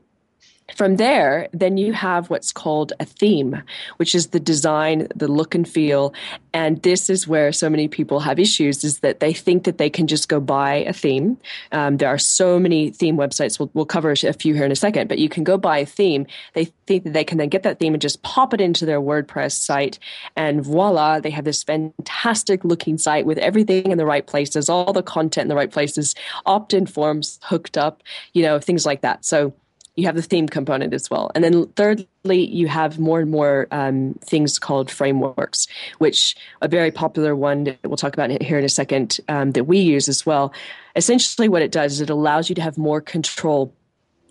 from 0.75 0.95
there, 0.95 1.49
then 1.51 1.77
you 1.77 1.93
have 1.93 2.29
what's 2.29 2.51
called 2.51 2.93
a 2.99 3.05
theme, 3.05 3.61
which 3.97 4.15
is 4.15 4.27
the 4.27 4.39
design, 4.39 5.07
the 5.15 5.27
look 5.27 5.53
and 5.53 5.67
feel. 5.67 6.13
And 6.53 6.81
this 6.83 7.09
is 7.09 7.27
where 7.27 7.51
so 7.51 7.69
many 7.69 7.87
people 7.87 8.19
have 8.21 8.39
issues 8.39 8.83
is 8.83 8.99
that 8.99 9.19
they 9.19 9.33
think 9.33 9.65
that 9.65 9.77
they 9.77 9.89
can 9.89 10.07
just 10.07 10.29
go 10.29 10.39
buy 10.39 10.75
a 10.75 10.93
theme. 10.93 11.37
Um, 11.71 11.97
there 11.97 12.09
are 12.09 12.17
so 12.17 12.59
many 12.59 12.91
theme 12.91 13.17
websites. 13.17 13.59
We'll, 13.59 13.71
we'll 13.73 13.85
cover 13.85 14.11
a 14.11 14.33
few 14.33 14.53
here 14.53 14.65
in 14.65 14.71
a 14.71 14.75
second, 14.75 15.09
but 15.09 15.19
you 15.19 15.29
can 15.29 15.43
go 15.43 15.57
buy 15.57 15.79
a 15.79 15.85
theme. 15.85 16.25
They 16.53 16.65
think 16.87 17.03
that 17.03 17.13
they 17.13 17.23
can 17.23 17.37
then 17.37 17.49
get 17.49 17.63
that 17.63 17.79
theme 17.79 17.93
and 17.93 18.01
just 18.01 18.23
pop 18.23 18.53
it 18.53 18.61
into 18.61 18.85
their 18.85 19.01
WordPress 19.01 19.53
site. 19.53 19.99
And 20.35 20.63
voila, 20.63 21.19
they 21.19 21.31
have 21.31 21.45
this 21.45 21.63
fantastic 21.63 22.63
looking 22.63 22.97
site 22.97 23.25
with 23.25 23.37
everything 23.37 23.91
in 23.91 23.97
the 23.97 24.05
right 24.05 24.25
places, 24.25 24.69
all 24.69 24.93
the 24.93 25.03
content 25.03 25.43
in 25.43 25.49
the 25.49 25.55
right 25.55 25.71
places, 25.71 26.15
opt 26.45 26.73
in 26.73 26.85
forms 26.85 27.39
hooked 27.43 27.77
up, 27.77 28.01
you 28.33 28.43
know, 28.43 28.59
things 28.59 28.85
like 28.85 29.01
that. 29.01 29.25
So, 29.25 29.53
you 29.95 30.05
have 30.05 30.15
the 30.15 30.21
theme 30.21 30.47
component 30.47 30.93
as 30.93 31.09
well. 31.09 31.31
And 31.35 31.43
then 31.43 31.67
thirdly, 31.75 32.45
you 32.47 32.67
have 32.67 32.99
more 32.99 33.19
and 33.19 33.29
more 33.29 33.67
um, 33.71 34.15
things 34.21 34.57
called 34.57 34.89
frameworks, 34.89 35.67
which 35.99 36.35
a 36.61 36.67
very 36.67 36.91
popular 36.91 37.35
one 37.35 37.65
that 37.65 37.77
we'll 37.83 37.97
talk 37.97 38.13
about 38.13 38.41
here 38.41 38.57
in 38.57 38.65
a 38.65 38.69
second 38.69 39.19
um, 39.27 39.51
that 39.51 39.65
we 39.65 39.79
use 39.79 40.09
as 40.09 40.25
well. 40.25 40.53
Essentially, 40.95 41.47
what 41.47 41.61
it 41.61 41.71
does 41.71 41.93
is 41.93 42.01
it 42.01 42.09
allows 42.09 42.49
you 42.49 42.55
to 42.55 42.61
have 42.61 42.77
more 42.77 43.01
control 43.01 43.73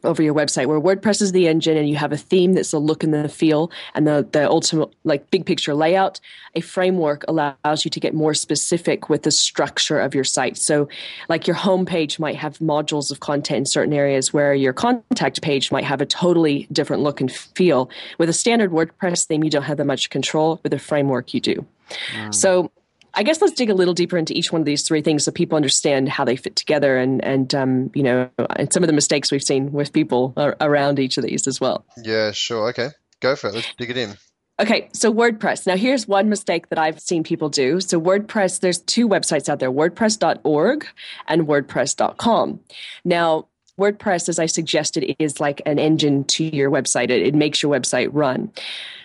over 0.04 0.22
your 0.22 0.34
website 0.34 0.66
where 0.66 0.80
WordPress 0.80 1.22
is 1.22 1.32
the 1.32 1.48
engine 1.48 1.76
and 1.76 1.88
you 1.88 1.96
have 1.96 2.12
a 2.12 2.16
theme 2.16 2.54
that's 2.54 2.72
the 2.72 2.78
look 2.78 3.04
and 3.04 3.14
the 3.14 3.28
feel 3.28 3.70
and 3.94 4.06
the, 4.06 4.26
the 4.32 4.48
ultimate 4.48 4.90
like 5.04 5.30
big 5.30 5.46
picture 5.46 5.74
layout. 5.74 6.20
A 6.54 6.60
framework 6.60 7.24
allows 7.28 7.84
you 7.84 7.90
to 7.90 8.00
get 8.00 8.14
more 8.14 8.34
specific 8.34 9.08
with 9.08 9.22
the 9.22 9.30
structure 9.30 9.98
of 10.00 10.14
your 10.14 10.24
site. 10.24 10.56
So 10.56 10.88
like 11.28 11.46
your 11.46 11.56
homepage 11.56 12.18
might 12.18 12.36
have 12.36 12.58
modules 12.58 13.10
of 13.10 13.20
content 13.20 13.58
in 13.58 13.66
certain 13.66 13.92
areas 13.92 14.32
where 14.32 14.54
your 14.54 14.72
contact 14.72 15.42
page 15.42 15.70
might 15.72 15.84
have 15.84 16.00
a 16.00 16.06
totally 16.06 16.66
different 16.72 17.02
look 17.02 17.20
and 17.20 17.30
feel. 17.30 17.90
With 18.18 18.28
a 18.28 18.34
standard 18.34 18.70
WordPress 18.70 19.26
theme, 19.26 19.44
you 19.44 19.50
don't 19.50 19.62
have 19.62 19.78
that 19.78 19.86
much 19.86 20.10
control. 20.10 20.60
With 20.62 20.72
a 20.72 20.78
framework, 20.78 21.34
you 21.34 21.40
do. 21.40 21.66
Mm. 22.14 22.34
So 22.34 22.70
I 23.14 23.22
guess 23.22 23.40
let's 23.40 23.52
dig 23.52 23.70
a 23.70 23.74
little 23.74 23.94
deeper 23.94 24.16
into 24.16 24.36
each 24.36 24.52
one 24.52 24.62
of 24.62 24.66
these 24.66 24.82
three 24.82 25.02
things 25.02 25.24
so 25.24 25.32
people 25.32 25.56
understand 25.56 26.08
how 26.08 26.24
they 26.24 26.36
fit 26.36 26.56
together 26.56 26.96
and 26.96 27.22
and 27.24 27.54
um, 27.54 27.90
you 27.94 28.02
know 28.02 28.30
and 28.56 28.72
some 28.72 28.82
of 28.82 28.86
the 28.86 28.92
mistakes 28.92 29.30
we've 29.30 29.42
seen 29.42 29.72
with 29.72 29.92
people 29.92 30.32
around 30.60 30.98
each 30.98 31.16
of 31.18 31.24
these 31.24 31.46
as 31.46 31.60
well. 31.60 31.84
Yeah, 32.02 32.32
sure. 32.32 32.68
Okay, 32.70 32.90
go 33.20 33.36
for 33.36 33.48
it. 33.48 33.54
Let's 33.54 33.74
dig 33.76 33.90
it 33.90 33.96
in. 33.96 34.16
Okay, 34.60 34.90
so 34.92 35.12
WordPress. 35.12 35.66
Now, 35.66 35.76
here's 35.76 36.06
one 36.06 36.28
mistake 36.28 36.68
that 36.68 36.78
I've 36.78 37.00
seen 37.00 37.24
people 37.24 37.48
do. 37.48 37.80
So, 37.80 38.00
WordPress, 38.00 38.60
there's 38.60 38.78
two 38.78 39.08
websites 39.08 39.48
out 39.48 39.58
there 39.58 39.72
WordPress.org 39.72 40.86
and 41.26 41.48
WordPress.com. 41.48 42.60
Now, 43.04 43.48
WordPress, 43.80 44.28
as 44.28 44.38
I 44.38 44.46
suggested, 44.46 45.16
is 45.18 45.40
like 45.40 45.62
an 45.64 45.78
engine 45.78 46.24
to 46.24 46.44
your 46.44 46.70
website. 46.70 47.10
It, 47.10 47.22
it 47.22 47.34
makes 47.34 47.62
your 47.62 47.72
website 47.72 48.10
run. 48.12 48.52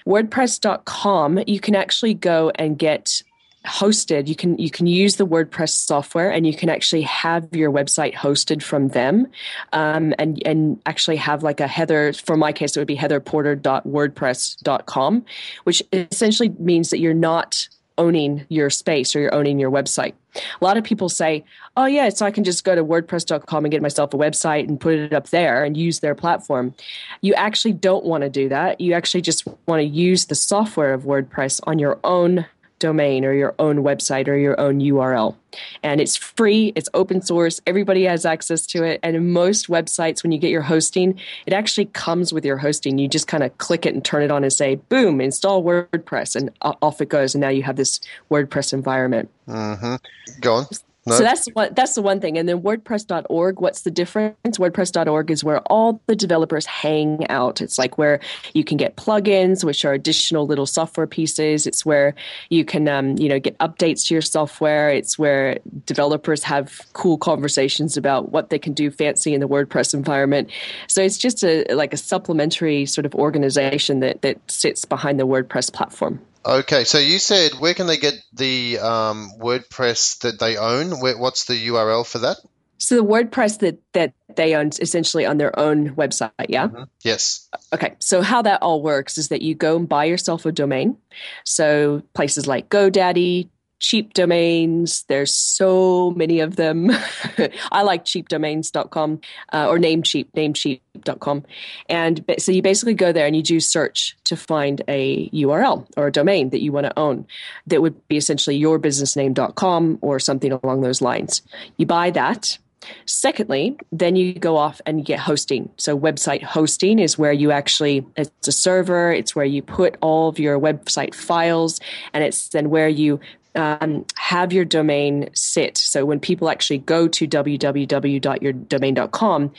WordPress.com, 0.06 1.40
you 1.48 1.60
can 1.60 1.76
actually 1.76 2.14
go 2.14 2.52
and 2.56 2.78
get 2.78 3.24
hosted 3.68 4.28
you 4.28 4.36
can 4.36 4.58
you 4.58 4.72
can 4.72 4.88
use 4.88 5.18
the 5.18 5.28
wordpress 5.28 5.72
software 5.72 6.32
and 6.32 6.48
you 6.48 6.56
can 6.56 6.70
actually 6.70 7.02
have 7.02 7.54
your 7.54 7.70
website 7.72 8.14
hosted 8.14 8.64
from 8.64 8.88
them 8.90 9.28
um, 9.74 10.14
and 10.18 10.42
and 10.46 10.82
actually 10.86 11.18
have 11.18 11.44
like 11.44 11.60
a 11.60 11.68
heather 11.68 12.14
for 12.14 12.38
my 12.38 12.54
case 12.54 12.78
it 12.78 12.80
would 12.80 12.88
be 12.88 12.96
heatherporter.wordpress.com 12.96 15.26
which 15.66 15.84
essentially 15.92 16.48
means 16.60 16.90
that 16.90 17.00
you're 17.00 17.14
not 17.14 17.68
owning 17.98 18.46
your 18.50 18.70
space 18.70 19.16
or 19.16 19.20
you're 19.20 19.34
owning 19.34 19.60
your 19.60 19.72
website. 19.72 20.14
A 20.36 20.64
lot 20.64 20.78
of 20.78 20.84
people 20.84 21.10
say 21.10 21.44
oh 21.76 21.86
yeah 21.86 22.10
so 22.10 22.26
i 22.26 22.32
can 22.32 22.44
just 22.44 22.64
go 22.64 22.76
to 22.76 22.84
wordpress.com 22.84 23.66
and 23.66 23.72
get 23.72 23.82
myself 23.82 24.14
a 24.14 24.18
website 24.18 24.68
and 24.68 24.80
put 24.80 24.94
it 24.94 25.14
up 25.14 25.30
there 25.30 25.64
and 25.64 25.76
use 25.76 26.00
their 26.00 26.14
platform. 26.14 26.76
You 27.22 27.34
actually 27.34 27.74
don't 27.74 28.06
want 28.06 28.22
to 28.22 28.30
do 28.30 28.50
that. 28.50 28.80
You 28.80 28.94
actually 28.94 29.22
just 29.22 29.48
want 29.68 29.82
to 29.82 29.88
use 29.88 30.26
the 30.26 30.36
software 30.36 30.94
of 30.94 31.04
wordpress 31.04 31.60
on 31.64 31.80
your 31.80 32.00
own 32.04 32.46
domain 32.80 33.26
or 33.26 33.34
your 33.34 33.56
own 33.60 33.78
website 33.78 34.28
or 34.28 34.36
your 34.36 34.60
own 34.60 34.80
URL. 34.80 35.36
And 35.84 36.00
it's 36.00 36.16
free, 36.16 36.72
it's 36.76 36.90
open 36.94 37.22
source, 37.22 37.60
everybody 37.66 38.04
has 38.04 38.26
access 38.26 38.66
to 38.68 38.84
it. 38.84 39.00
And 39.04 39.34
most 39.34 39.68
websites, 39.68 40.24
when 40.24 40.32
you 40.32 40.38
get 40.38 40.52
your 40.52 40.62
hosting, 40.62 41.20
it 41.46 41.54
actually 41.54 41.86
comes 41.86 42.32
with 42.32 42.46
your 42.46 42.58
hosting. 42.58 42.98
You 42.98 43.08
just 43.08 43.28
kind 43.28 43.44
of 43.44 43.58
click 43.58 43.86
it 43.86 43.94
and 43.94 44.04
turn 44.04 44.24
it 44.24 44.32
on 44.32 44.44
and 44.44 44.54
say, 44.54 44.76
boom, 44.76 45.20
install 45.22 45.64
WordPress, 45.64 46.36
and 46.36 46.52
off 46.62 47.02
it 47.02 47.10
goes. 47.10 47.34
And 47.34 47.42
now 47.42 47.50
you 47.50 47.64
have 47.64 47.76
this 47.76 48.00
WordPress 48.30 48.74
environment. 48.74 49.30
Mm-hmm. 49.48 49.96
Go 50.42 50.54
on. 50.56 50.66
No. 51.08 51.16
So 51.16 51.24
that's 51.24 51.48
what 51.54 51.76
that's 51.76 51.96
the 51.96 52.02
one 52.02 52.20
thing. 52.20 52.38
And 52.38 52.50
then 52.50 52.62
WordPress.org, 52.62 53.62
what's 53.62 53.82
the 53.82 53.92
difference? 53.92 54.58
WordPress.org 54.58 55.32
is 55.32 55.42
where 55.44 55.60
all 55.62 56.02
the 56.08 56.16
developers 56.16 56.66
hang 56.66 57.28
out. 57.30 57.62
It's 57.62 57.78
like 57.78 57.98
where 57.98 58.20
you 58.54 58.66
can 58.66 58.76
get 58.76 58.98
plugins, 58.98 59.64
which 59.64 59.86
are 59.86 59.94
additional 59.94 60.46
little 60.46 60.66
software 60.66 61.08
pieces. 61.08 61.66
It's 61.66 61.86
where 61.86 62.14
you 62.50 62.66
can 62.66 62.90
um, 62.90 63.18
you 63.18 63.30
know 63.30 63.40
get 63.40 63.58
updates 63.60 64.08
to 64.08 64.16
your 64.16 64.22
software. 64.22 64.90
It's 64.90 65.18
where 65.18 65.60
developers 65.86 66.44
have 66.44 66.82
cool 66.92 67.18
conversations 67.18 67.96
about 67.96 68.32
what 68.32 68.50
they 68.50 68.60
can 68.60 68.74
do 68.74 68.92
fancy 68.92 69.34
in 69.34 69.40
the 69.40 69.48
WordPress 69.48 69.94
environment. 69.94 70.50
So 70.88 71.02
it's 71.02 71.18
just 71.18 71.42
a 71.44 71.66
like 71.74 71.94
a 71.94 71.98
supplementary 71.98 72.86
sort 72.86 73.06
of 73.06 73.16
organization 73.16 74.02
that 74.02 74.22
that 74.24 74.40
sits 74.52 74.84
behind 74.84 75.20
the 75.22 75.28
WordPress 75.28 75.72
platform. 75.72 76.20
Okay, 76.48 76.86
so 76.86 76.98
you 76.98 77.20
said 77.20 77.56
where 77.60 77.74
can 77.74 77.88
they 77.88 77.98
get 77.98 78.14
the 78.32 78.80
um, 78.80 79.32
WordPress 79.38 80.20
that 80.20 80.40
they 80.40 80.56
own? 80.56 81.02
Where, 81.02 81.18
what's 81.18 81.44
the 81.44 81.68
URL 81.68 82.08
for 82.08 82.20
that? 82.20 82.38
So 82.78 82.96
the 82.96 83.04
WordPress 83.04 83.60
that 83.60 83.80
that 83.92 84.14
they 84.36 84.56
own 84.56 84.70
essentially 84.80 85.26
on 85.26 85.38
their 85.38 85.58
own 85.60 85.96
website, 85.96 86.32
yeah? 86.48 86.68
Mm-hmm. 86.68 86.84
Yes. 87.04 87.50
Okay. 87.74 87.96
So 88.00 88.22
how 88.22 88.44
that 88.44 88.62
all 88.62 88.82
works 88.82 89.18
is 89.18 89.28
that 89.28 89.42
you 89.42 89.56
go 89.56 89.76
and 89.76 89.90
buy 89.90 90.06
yourself 90.06 90.46
a 90.46 90.54
domain. 90.54 90.98
So 91.44 92.04
places 92.14 92.48
like 92.48 92.70
GoDaddy, 92.70 93.50
cheap 93.80 94.14
domains. 94.14 95.04
There's 95.08 95.34
so 95.34 96.12
many 96.12 96.40
of 96.40 96.56
them. 96.56 96.90
I 97.72 97.84
like 97.84 98.06
cheapdomains.com 98.06 99.22
uh, 99.54 99.68
or 99.68 99.78
namecheap, 99.78 100.32
namecheap.com. 100.36 101.46
And 101.88 102.26
so 102.40 102.52
you 102.52 102.62
basically 102.62 102.96
go 102.96 103.12
there 103.12 103.28
and 103.28 103.36
you 103.36 103.44
do 103.44 103.60
search 103.60 104.18
to 104.26 104.36
find 104.36 104.82
a 104.88 105.30
URL 105.30 105.88
or 105.96 106.08
a 106.08 106.12
domain 106.12 106.50
that 106.50 106.62
you 106.62 106.72
want 106.72 106.86
to 106.86 107.00
own 107.00 107.28
that 107.68 107.82
would 107.82 108.08
be 108.08 108.18
essentially 108.18 108.60
yourbusinessname.com 108.60 110.00
or 110.02 110.20
something 110.20 110.52
along 110.52 110.82
those 110.82 111.02
lines. 111.02 111.42
You 111.78 111.86
buy 111.86 112.12
that. 112.12 112.58
Secondly, 113.06 113.78
then 113.92 114.16
you 114.16 114.34
go 114.34 114.56
off 114.56 114.80
and 114.86 115.00
you 115.00 115.04
get 115.04 115.20
hosting. 115.20 115.70
So, 115.78 115.98
website 116.00 116.44
hosting 116.44 117.00
is 117.00 117.18
where 117.18 117.34
you 117.34 117.52
actually, 117.52 118.06
it's 118.16 118.48
a 118.48 118.52
server, 118.52 119.12
it's 119.12 119.36
where 119.36 119.46
you 119.46 119.62
put 119.62 119.98
all 120.00 120.30
of 120.30 120.40
your 120.40 120.60
website 120.60 121.16
files, 121.16 121.80
and 122.14 122.24
it's 122.24 122.50
then 122.50 122.70
where 122.70 122.88
you 122.88 123.20
um, 123.58 124.06
have 124.16 124.54
your 124.54 124.66
domain 124.66 125.30
sit. 125.34 125.78
So 125.78 126.06
when 126.06 126.20
people 126.20 126.50
actually 126.50 126.80
go 126.80 127.08
to 127.08 127.28
www.yourdomain.com, 127.28 129.52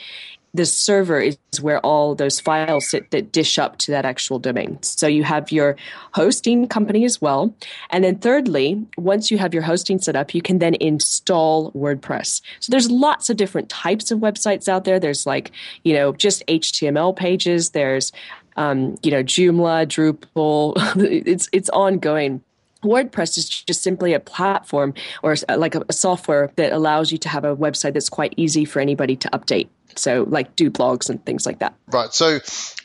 the 0.51 0.65
server 0.65 1.19
is 1.19 1.37
where 1.61 1.79
all 1.81 2.15
those 2.15 2.39
files 2.39 2.89
sit 2.89 3.11
that 3.11 3.31
dish 3.31 3.59
up 3.59 3.77
to 3.77 3.91
that 3.91 4.03
actual 4.03 4.39
domain. 4.39 4.81
So 4.81 5.05
you 5.05 5.23
have 5.23 5.51
your 5.51 5.75
hosting 6.13 6.67
company 6.67 7.05
as 7.05 7.21
well. 7.21 7.53
And 7.91 8.03
then 8.03 8.17
thirdly, 8.17 8.83
once 8.97 9.29
you 9.29 9.37
have 9.37 9.53
your 9.53 9.61
hosting 9.61 9.99
set 9.99 10.15
up, 10.15 10.33
you 10.33 10.41
can 10.41 10.57
then 10.57 10.73
install 10.75 11.71
WordPress. 11.73 12.41
So 12.61 12.71
there's 12.71 12.89
lots 12.89 13.29
of 13.29 13.37
different 13.37 13.69
types 13.69 14.09
of 14.09 14.17
websites 14.19 14.67
out 14.67 14.85
there. 14.85 14.99
There's 14.99 15.27
like, 15.27 15.51
you 15.83 15.93
know, 15.93 16.13
just 16.13 16.43
HTML 16.47 17.15
pages. 17.15 17.69
There's 17.69 18.11
um, 18.55 18.97
you 19.03 19.11
know, 19.11 19.23
Joomla, 19.23 19.85
Drupal. 19.87 20.73
it's 21.25 21.47
it's 21.53 21.69
ongoing. 21.69 22.41
WordPress 22.83 23.37
is 23.37 23.49
just 23.49 23.81
simply 23.81 24.13
a 24.13 24.19
platform 24.19 24.93
or 25.21 25.35
like 25.55 25.75
a, 25.75 25.91
software 25.91 26.51
that 26.55 26.71
allows 26.71 27.11
you 27.11 27.17
to 27.19 27.29
have 27.29 27.43
a 27.43 27.55
website 27.55 27.93
that's 27.93 28.09
quite 28.09 28.33
easy 28.37 28.65
for 28.65 28.79
anybody 28.79 29.15
to 29.17 29.29
update. 29.29 29.67
So, 29.95 30.25
like 30.29 30.55
do 30.55 30.71
blogs 30.71 31.09
and 31.09 31.23
things 31.25 31.45
like 31.45 31.59
that. 31.59 31.73
Right. 31.87 32.13
So, 32.13 32.39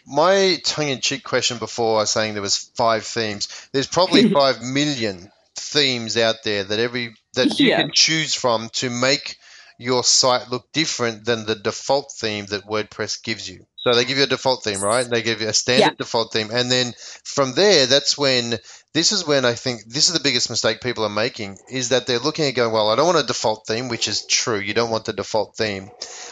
my 0.07 0.59
tongue-in-cheek 0.65 1.23
question 1.23 1.59
before 1.59 1.99
I 1.99 2.03
was 2.03 2.11
saying 2.11 2.35
there 2.35 2.43
was 2.43 2.57
five 2.57 3.05
themes. 3.05 3.69
There's 3.73 3.87
probably 3.87 4.29
five 4.33 4.63
million 4.63 5.31
themes 5.55 6.17
out 6.17 6.37
there 6.45 6.65
that 6.65 6.79
every 6.79 7.15
that 7.35 7.59
you 7.59 7.69
yeah. 7.69 7.81
can 7.81 7.91
choose 7.93 8.35
from 8.35 8.69
to 8.75 8.91
make 8.91 9.37
your 9.79 10.05
site 10.05 10.51
look 10.51 10.71
different 10.73 11.25
than 11.25 11.47
the 11.47 11.55
default 11.55 12.13
theme 12.13 12.47
that 12.47 12.67
WordPress 12.67 13.23
gives 13.23 13.49
you. 13.49 13.67
So 13.79 13.95
they 13.95 14.05
give 14.05 14.17
you 14.17 14.25
a 14.25 14.29
default 14.29 14.65
theme, 14.65 14.81
right? 14.81 15.07
They 15.09 15.23
give 15.23 15.41
you 15.41 15.49
a 15.49 15.53
standard 15.53 15.85
yeah. 15.85 15.91
default 15.99 16.33
theme, 16.33 16.51
and 16.53 16.71
then 16.71 16.95
from 17.25 17.53
there, 17.53 17.87
that's 17.87 18.17
when 18.17 18.59
this 18.95 19.11
is 19.11 19.27
when 19.27 19.45
I 19.45 19.55
think 19.55 19.83
this 19.87 20.09
is 20.09 20.15
the 20.15 20.23
biggest 20.23 20.49
mistake 20.49 20.81
people 20.81 21.05
are 21.05 21.11
making 21.11 21.59
is 21.69 21.89
that 21.89 22.07
they're 22.07 22.21
looking 22.21 22.47
at 22.47 22.55
going, 22.55 22.73
well, 22.73 22.89
I 22.89 22.97
don't 22.97 23.07
want 23.07 23.19
a 23.19 23.27
default 23.27 23.67
theme, 23.67 23.89
which 23.89 24.09
is 24.09 24.25
true. 24.25 24.59
You 24.59 24.73
don't 24.73 24.91
want 24.91 25.05
the 25.05 25.13
default 25.13 25.57
theme. 25.57 25.91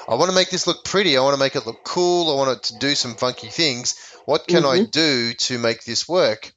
I 0.09 0.15
want 0.15 0.31
to 0.31 0.35
make 0.35 0.49
this 0.49 0.69
look 0.69 0.85
pretty. 0.85 1.19
I 1.19 1.23
want 1.23 1.35
to 1.35 1.41
make 1.41 1.57
it 1.57 1.67
look 1.67 1.83
cool. 1.85 2.31
I 2.31 2.37
want 2.37 2.57
it 2.57 2.63
to 2.65 2.79
do 2.79 2.95
some 2.95 3.17
funky 3.17 3.49
things. 3.49 3.97
What 4.25 4.47
can 4.47 4.63
mm-hmm. 4.63 4.83
I 4.83 4.87
do 4.87 5.35
to 5.35 5.59
make 5.59 5.85
this 5.85 6.09
work? 6.09 6.53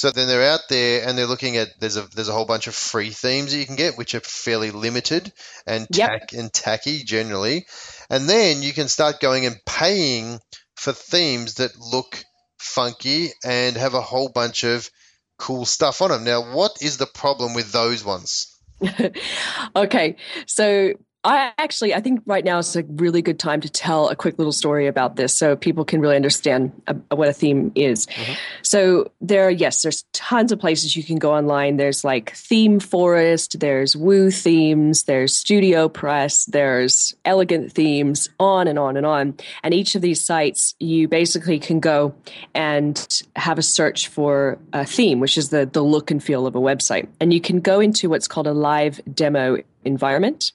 So 0.00 0.10
then 0.10 0.28
they're 0.28 0.50
out 0.50 0.62
there 0.70 1.06
and 1.06 1.18
they're 1.18 1.26
looking 1.26 1.58
at 1.58 1.78
there's 1.78 1.98
a 1.98 2.08
there's 2.14 2.30
a 2.30 2.32
whole 2.32 2.46
bunch 2.46 2.68
of 2.68 2.74
free 2.74 3.10
themes 3.10 3.52
that 3.52 3.58
you 3.58 3.66
can 3.66 3.76
get, 3.76 3.98
which 3.98 4.14
are 4.14 4.20
fairly 4.20 4.70
limited 4.70 5.30
and 5.66 5.86
tack 5.92 6.32
yep. 6.32 6.40
and 6.40 6.50
tacky 6.50 7.04
generally. 7.04 7.66
And 8.08 8.26
then 8.26 8.62
you 8.62 8.72
can 8.72 8.88
start 8.88 9.20
going 9.20 9.44
and 9.44 9.60
paying 9.66 10.38
for 10.74 10.94
themes 10.94 11.56
that 11.56 11.78
look 11.78 12.24
funky 12.58 13.28
and 13.44 13.76
have 13.76 13.92
a 13.92 14.00
whole 14.00 14.30
bunch 14.30 14.64
of 14.64 14.88
cool 15.36 15.66
stuff 15.66 16.00
on 16.00 16.08
them. 16.08 16.24
Now, 16.24 16.54
what 16.54 16.78
is 16.80 16.96
the 16.96 17.04
problem 17.04 17.52
with 17.52 17.70
those 17.70 18.02
ones? 18.02 18.58
okay, 19.76 20.16
so 20.46 20.94
I 21.22 21.52
actually, 21.58 21.94
I 21.94 22.00
think 22.00 22.22
right 22.24 22.44
now 22.44 22.58
is 22.58 22.74
a 22.76 22.82
really 22.82 23.20
good 23.20 23.38
time 23.38 23.60
to 23.60 23.68
tell 23.68 24.08
a 24.08 24.16
quick 24.16 24.38
little 24.38 24.52
story 24.52 24.86
about 24.86 25.16
this 25.16 25.36
so 25.36 25.54
people 25.54 25.84
can 25.84 26.00
really 26.00 26.16
understand 26.16 26.72
uh, 26.86 26.94
what 27.10 27.28
a 27.28 27.32
theme 27.34 27.72
is. 27.74 28.06
Mm-hmm. 28.06 28.32
So 28.62 29.12
there, 29.20 29.50
yes, 29.50 29.82
there's 29.82 30.04
tons 30.14 30.50
of 30.50 30.58
places 30.58 30.96
you 30.96 31.04
can 31.04 31.18
go 31.18 31.34
online. 31.34 31.76
There's 31.76 32.04
like 32.04 32.34
Theme 32.34 32.80
Forest, 32.80 33.60
there's 33.60 33.94
Woo 33.94 34.30
Themes, 34.30 35.02
there's 35.02 35.34
Studio 35.34 35.90
Press, 35.90 36.46
there's 36.46 37.14
Elegant 37.26 37.70
Themes, 37.72 38.30
on 38.38 38.66
and 38.66 38.78
on 38.78 38.96
and 38.96 39.04
on. 39.04 39.34
And 39.62 39.74
each 39.74 39.94
of 39.94 40.00
these 40.00 40.24
sites, 40.24 40.74
you 40.80 41.06
basically 41.06 41.58
can 41.58 41.80
go 41.80 42.14
and 42.54 43.22
have 43.36 43.58
a 43.58 43.62
search 43.62 44.08
for 44.08 44.58
a 44.72 44.86
theme, 44.86 45.20
which 45.20 45.36
is 45.36 45.50
the, 45.50 45.66
the 45.66 45.82
look 45.82 46.10
and 46.10 46.24
feel 46.24 46.46
of 46.46 46.56
a 46.56 46.60
website. 46.60 47.08
And 47.20 47.34
you 47.34 47.42
can 47.42 47.60
go 47.60 47.80
into 47.80 48.08
what's 48.08 48.26
called 48.26 48.46
a 48.46 48.54
live 48.54 49.02
demo 49.12 49.58
environment. 49.84 50.52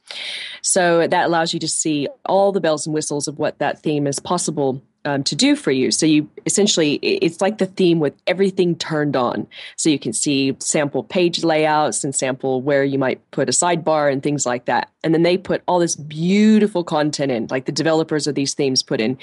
So 0.61 1.07
that 1.07 1.25
allows 1.25 1.53
you 1.53 1.59
to 1.59 1.67
see 1.67 2.07
all 2.25 2.51
the 2.51 2.61
bells 2.61 2.85
and 2.85 2.93
whistles 2.93 3.27
of 3.27 3.39
what 3.39 3.59
that 3.59 3.81
theme 3.81 4.07
is 4.07 4.19
possible 4.19 4.81
um, 5.05 5.23
to 5.23 5.35
do 5.35 5.55
for 5.55 5.71
you. 5.71 5.91
So 5.91 6.05
you 6.05 6.29
essentially, 6.45 6.95
it's 6.95 7.39
like 7.39 7.59
the 7.59 7.67
theme 7.67 7.99
with 7.99 8.15
everything 8.25 8.75
turned 8.75 9.15
on. 9.15 9.47
So 9.77 9.89
you 9.89 9.99
can 9.99 10.13
see 10.13 10.55
sample 10.59 11.03
page 11.03 11.43
layouts 11.43 12.03
and 12.03 12.13
sample 12.13 12.61
where 12.61 12.83
you 12.83 12.97
might 12.97 13.21
put 13.31 13.47
a 13.47 13.51
sidebar 13.51 14.11
and 14.11 14.21
things 14.21 14.45
like 14.45 14.65
that. 14.65 14.89
And 15.03 15.13
then 15.13 15.21
they 15.21 15.37
put 15.37 15.61
all 15.67 15.77
this 15.79 15.95
beautiful 15.95 16.83
content 16.83 17.31
in, 17.31 17.47
like 17.51 17.65
the 17.65 17.71
developers 17.71 18.25
of 18.25 18.33
these 18.33 18.55
themes 18.55 18.81
put 18.81 18.99
in 18.99 19.17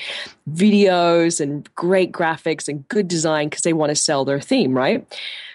videos 0.51 1.41
and 1.41 1.69
great 1.75 2.13
graphics 2.13 2.69
and 2.69 2.87
good 2.89 3.09
design 3.09 3.49
because 3.49 3.63
they 3.63 3.73
want 3.73 3.91
to 3.91 3.97
sell 3.97 4.25
their 4.25 4.41
theme, 4.41 4.77
right? 4.77 5.05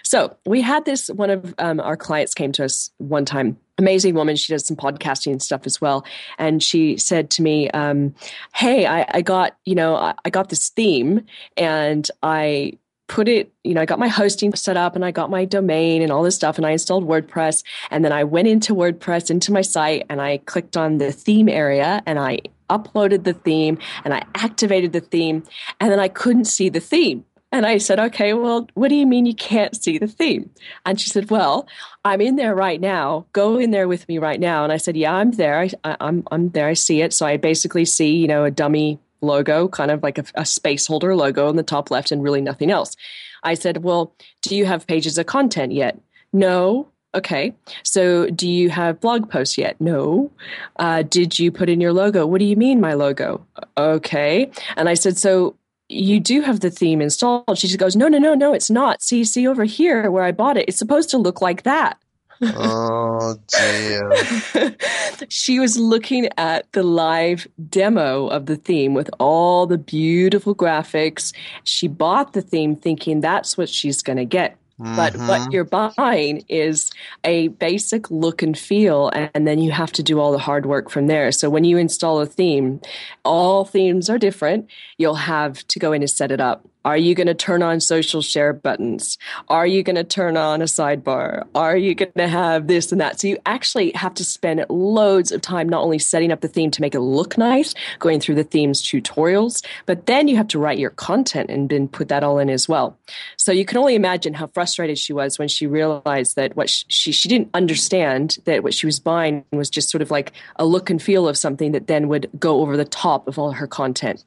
So 0.02 0.36
we 0.44 0.60
had 0.60 0.84
this, 0.84 1.08
one 1.08 1.30
of 1.30 1.54
um, 1.58 1.80
our 1.80 1.96
clients 1.96 2.34
came 2.34 2.52
to 2.52 2.64
us 2.64 2.90
one 2.98 3.24
time 3.24 3.56
amazing 3.78 4.14
woman. 4.14 4.36
She 4.36 4.52
does 4.52 4.66
some 4.66 4.76
podcasting 4.76 5.32
and 5.32 5.42
stuff 5.42 5.62
as 5.64 5.80
well. 5.80 6.04
And 6.38 6.62
she 6.62 6.96
said 6.96 7.30
to 7.30 7.42
me, 7.42 7.70
um, 7.70 8.14
"Hey, 8.54 8.86
I, 8.86 9.06
I 9.08 9.22
got 9.22 9.56
you 9.64 9.74
know 9.74 9.96
I, 9.96 10.14
I 10.24 10.30
got 10.30 10.48
this 10.48 10.68
theme, 10.68 11.24
and 11.56 12.08
I 12.22 12.78
put 13.08 13.26
it, 13.26 13.52
you 13.64 13.74
know, 13.74 13.80
I 13.80 13.86
got 13.86 13.98
my 13.98 14.06
hosting 14.06 14.54
set 14.54 14.76
up 14.76 14.94
and 14.94 15.04
I 15.04 15.10
got 15.10 15.30
my 15.30 15.44
domain 15.46 16.02
and 16.02 16.12
all 16.12 16.22
this 16.22 16.36
stuff 16.36 16.58
and 16.58 16.66
I 16.66 16.72
installed 16.72 17.08
WordPress. 17.08 17.64
And 17.90 18.04
then 18.04 18.12
I 18.12 18.22
went 18.22 18.48
into 18.48 18.74
WordPress, 18.74 19.30
into 19.30 19.50
my 19.50 19.62
site, 19.62 20.04
and 20.08 20.20
I 20.20 20.38
clicked 20.38 20.76
on 20.76 20.98
the 20.98 21.10
theme 21.10 21.48
area 21.48 22.02
and 22.06 22.18
I 22.18 22.40
uploaded 22.68 23.24
the 23.24 23.32
theme 23.32 23.78
and 24.04 24.12
I 24.12 24.24
activated 24.34 24.92
the 24.92 25.00
theme. 25.00 25.42
And 25.80 25.90
then 25.90 25.98
I 25.98 26.08
couldn't 26.08 26.44
see 26.44 26.68
the 26.68 26.80
theme. 26.80 27.24
And 27.50 27.64
I 27.64 27.78
said, 27.78 27.98
okay, 27.98 28.34
well, 28.34 28.68
what 28.74 28.88
do 28.88 28.94
you 28.94 29.06
mean 29.06 29.24
you 29.24 29.34
can't 29.34 29.74
see 29.74 29.96
the 29.96 30.06
theme? 30.06 30.50
And 30.84 31.00
she 31.00 31.08
said, 31.08 31.30
well, 31.30 31.66
I'm 32.04 32.20
in 32.20 32.36
there 32.36 32.54
right 32.54 32.80
now. 32.80 33.26
Go 33.32 33.58
in 33.58 33.70
there 33.70 33.88
with 33.88 34.06
me 34.06 34.18
right 34.18 34.38
now. 34.38 34.64
And 34.64 34.72
I 34.72 34.76
said, 34.76 34.96
yeah, 34.96 35.14
I'm 35.14 35.30
there. 35.32 35.60
I, 35.60 35.70
am 35.84 35.96
I'm, 36.00 36.22
I'm 36.30 36.48
there. 36.50 36.68
I 36.68 36.74
see 36.74 37.00
it. 37.00 37.14
So 37.14 37.24
I 37.24 37.38
basically 37.38 37.86
see, 37.86 38.16
you 38.16 38.28
know, 38.28 38.44
a 38.44 38.50
dummy 38.50 38.98
logo, 39.22 39.66
kind 39.68 39.90
of 39.90 40.02
like 40.02 40.18
a, 40.18 40.24
a 40.34 40.44
space 40.44 40.86
holder 40.86 41.16
logo 41.16 41.48
on 41.48 41.56
the 41.56 41.62
top 41.62 41.90
left 41.90 42.12
and 42.12 42.22
really 42.22 42.42
nothing 42.42 42.70
else. 42.70 42.94
I 43.42 43.54
said, 43.54 43.82
Well, 43.82 44.14
do 44.42 44.54
you 44.54 44.66
have 44.66 44.86
pages 44.86 45.16
of 45.18 45.26
content 45.26 45.72
yet? 45.72 45.98
No. 46.32 46.88
Okay. 47.14 47.54
So 47.82 48.28
do 48.28 48.48
you 48.48 48.68
have 48.68 49.00
blog 49.00 49.30
posts 49.30 49.56
yet? 49.56 49.80
No. 49.80 50.30
Uh, 50.76 51.02
did 51.02 51.38
you 51.38 51.50
put 51.50 51.70
in 51.70 51.80
your 51.80 51.92
logo? 51.92 52.26
What 52.26 52.38
do 52.38 52.44
you 52.44 52.56
mean, 52.56 52.80
my 52.80 52.92
logo? 52.92 53.46
Okay. 53.78 54.50
And 54.76 54.88
I 54.88 54.94
said, 54.94 55.16
So 55.16 55.56
you 55.88 56.20
do 56.20 56.42
have 56.42 56.60
the 56.60 56.70
theme 56.70 57.00
installed. 57.00 57.58
She 57.58 57.66
just 57.66 57.78
goes, 57.78 57.96
No, 57.96 58.08
no, 58.08 58.18
no, 58.18 58.34
no, 58.34 58.52
it's 58.52 58.70
not. 58.70 59.02
See, 59.02 59.24
see 59.24 59.46
over 59.46 59.64
here 59.64 60.10
where 60.10 60.24
I 60.24 60.32
bought 60.32 60.56
it. 60.56 60.66
It's 60.68 60.78
supposed 60.78 61.10
to 61.10 61.18
look 61.18 61.40
like 61.40 61.62
that 61.62 61.98
oh 62.42 63.36
dear. 63.48 64.76
she 65.28 65.58
was 65.58 65.78
looking 65.78 66.28
at 66.36 66.70
the 66.72 66.82
live 66.82 67.46
demo 67.68 68.28
of 68.28 68.46
the 68.46 68.56
theme 68.56 68.94
with 68.94 69.10
all 69.18 69.66
the 69.66 69.78
beautiful 69.78 70.54
graphics. 70.54 71.34
She 71.64 71.88
bought 71.88 72.32
the 72.32 72.42
theme 72.42 72.76
thinking 72.76 73.20
that's 73.20 73.56
what 73.56 73.68
she's 73.68 74.02
going 74.02 74.18
to 74.18 74.24
get. 74.24 74.57
But 74.78 75.14
mm-hmm. 75.14 75.26
what 75.26 75.52
you're 75.52 75.64
buying 75.64 76.44
is 76.48 76.92
a 77.24 77.48
basic 77.48 78.10
look 78.12 78.42
and 78.42 78.56
feel, 78.56 79.10
and 79.12 79.46
then 79.46 79.58
you 79.58 79.72
have 79.72 79.90
to 79.92 80.02
do 80.04 80.20
all 80.20 80.30
the 80.30 80.38
hard 80.38 80.66
work 80.66 80.88
from 80.88 81.08
there. 81.08 81.32
So 81.32 81.50
when 81.50 81.64
you 81.64 81.78
install 81.78 82.20
a 82.20 82.26
theme, 82.26 82.80
all 83.24 83.64
themes 83.64 84.08
are 84.08 84.18
different. 84.18 84.68
You'll 84.96 85.16
have 85.16 85.66
to 85.68 85.80
go 85.80 85.92
in 85.92 86.02
and 86.02 86.10
set 86.10 86.30
it 86.30 86.40
up. 86.40 86.64
Are 86.88 86.96
you 86.96 87.14
going 87.14 87.26
to 87.26 87.34
turn 87.34 87.62
on 87.62 87.80
social 87.80 88.22
share 88.22 88.54
buttons? 88.54 89.18
Are 89.48 89.66
you 89.66 89.82
going 89.82 89.96
to 89.96 90.04
turn 90.04 90.38
on 90.38 90.62
a 90.62 90.64
sidebar? 90.64 91.46
Are 91.54 91.76
you 91.76 91.94
going 91.94 92.14
to 92.16 92.28
have 92.28 92.66
this 92.66 92.90
and 92.92 92.98
that? 93.02 93.20
So 93.20 93.28
you 93.28 93.36
actually 93.44 93.92
have 93.94 94.14
to 94.14 94.24
spend 94.24 94.64
loads 94.70 95.30
of 95.30 95.42
time 95.42 95.68
not 95.68 95.82
only 95.82 95.98
setting 95.98 96.32
up 96.32 96.40
the 96.40 96.48
theme 96.48 96.70
to 96.70 96.80
make 96.80 96.94
it 96.94 97.00
look 97.00 97.36
nice, 97.36 97.74
going 97.98 98.20
through 98.20 98.36
the 98.36 98.42
themes 98.42 98.82
tutorials, 98.82 99.62
but 99.84 100.06
then 100.06 100.28
you 100.28 100.38
have 100.38 100.48
to 100.48 100.58
write 100.58 100.78
your 100.78 100.88
content 100.88 101.50
and 101.50 101.68
then 101.68 101.88
put 101.88 102.08
that 102.08 102.24
all 102.24 102.38
in 102.38 102.48
as 102.48 102.70
well. 102.70 102.96
So 103.36 103.52
you 103.52 103.66
can 103.66 103.76
only 103.76 103.94
imagine 103.94 104.32
how 104.32 104.46
frustrated 104.46 104.96
she 104.96 105.12
was 105.12 105.38
when 105.38 105.48
she 105.48 105.66
realized 105.66 106.36
that 106.36 106.56
what 106.56 106.70
she 106.70 107.12
she 107.12 107.28
didn't 107.28 107.50
understand 107.52 108.38
that 108.46 108.62
what 108.62 108.72
she 108.72 108.86
was 108.86 108.98
buying 108.98 109.44
was 109.52 109.68
just 109.68 109.90
sort 109.90 110.00
of 110.00 110.10
like 110.10 110.32
a 110.56 110.64
look 110.64 110.88
and 110.88 111.02
feel 111.02 111.28
of 111.28 111.36
something 111.36 111.72
that 111.72 111.86
then 111.86 112.08
would 112.08 112.30
go 112.38 112.62
over 112.62 112.78
the 112.78 112.86
top 112.86 113.28
of 113.28 113.38
all 113.38 113.52
her 113.52 113.66
content 113.66 114.24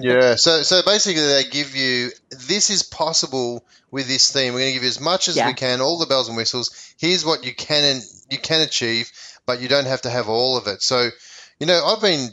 yeah. 0.00 0.34
So 0.36 0.62
so 0.62 0.82
basically, 0.84 1.22
they 1.22 1.44
give 1.44 1.76
you 1.76 2.10
this 2.30 2.70
is 2.70 2.82
possible 2.82 3.64
with 3.90 4.08
this 4.08 4.32
theme. 4.32 4.54
We're 4.54 4.60
going 4.60 4.70
to 4.70 4.74
give 4.74 4.82
you 4.82 4.88
as 4.88 5.00
much 5.00 5.28
as 5.28 5.36
yeah. 5.36 5.46
we 5.46 5.54
can, 5.54 5.80
all 5.80 5.98
the 5.98 6.06
bells 6.06 6.28
and 6.28 6.36
whistles. 6.36 6.94
Here's 6.98 7.24
what 7.24 7.44
you 7.44 7.54
can 7.54 7.84
and 7.84 8.02
you 8.30 8.38
can 8.38 8.62
achieve, 8.62 9.12
but 9.46 9.60
you 9.60 9.68
don't 9.68 9.86
have 9.86 10.02
to 10.02 10.10
have 10.10 10.28
all 10.28 10.56
of 10.56 10.66
it. 10.66 10.82
So, 10.82 11.10
you 11.60 11.66
know, 11.66 11.84
I've 11.84 12.00
been 12.00 12.28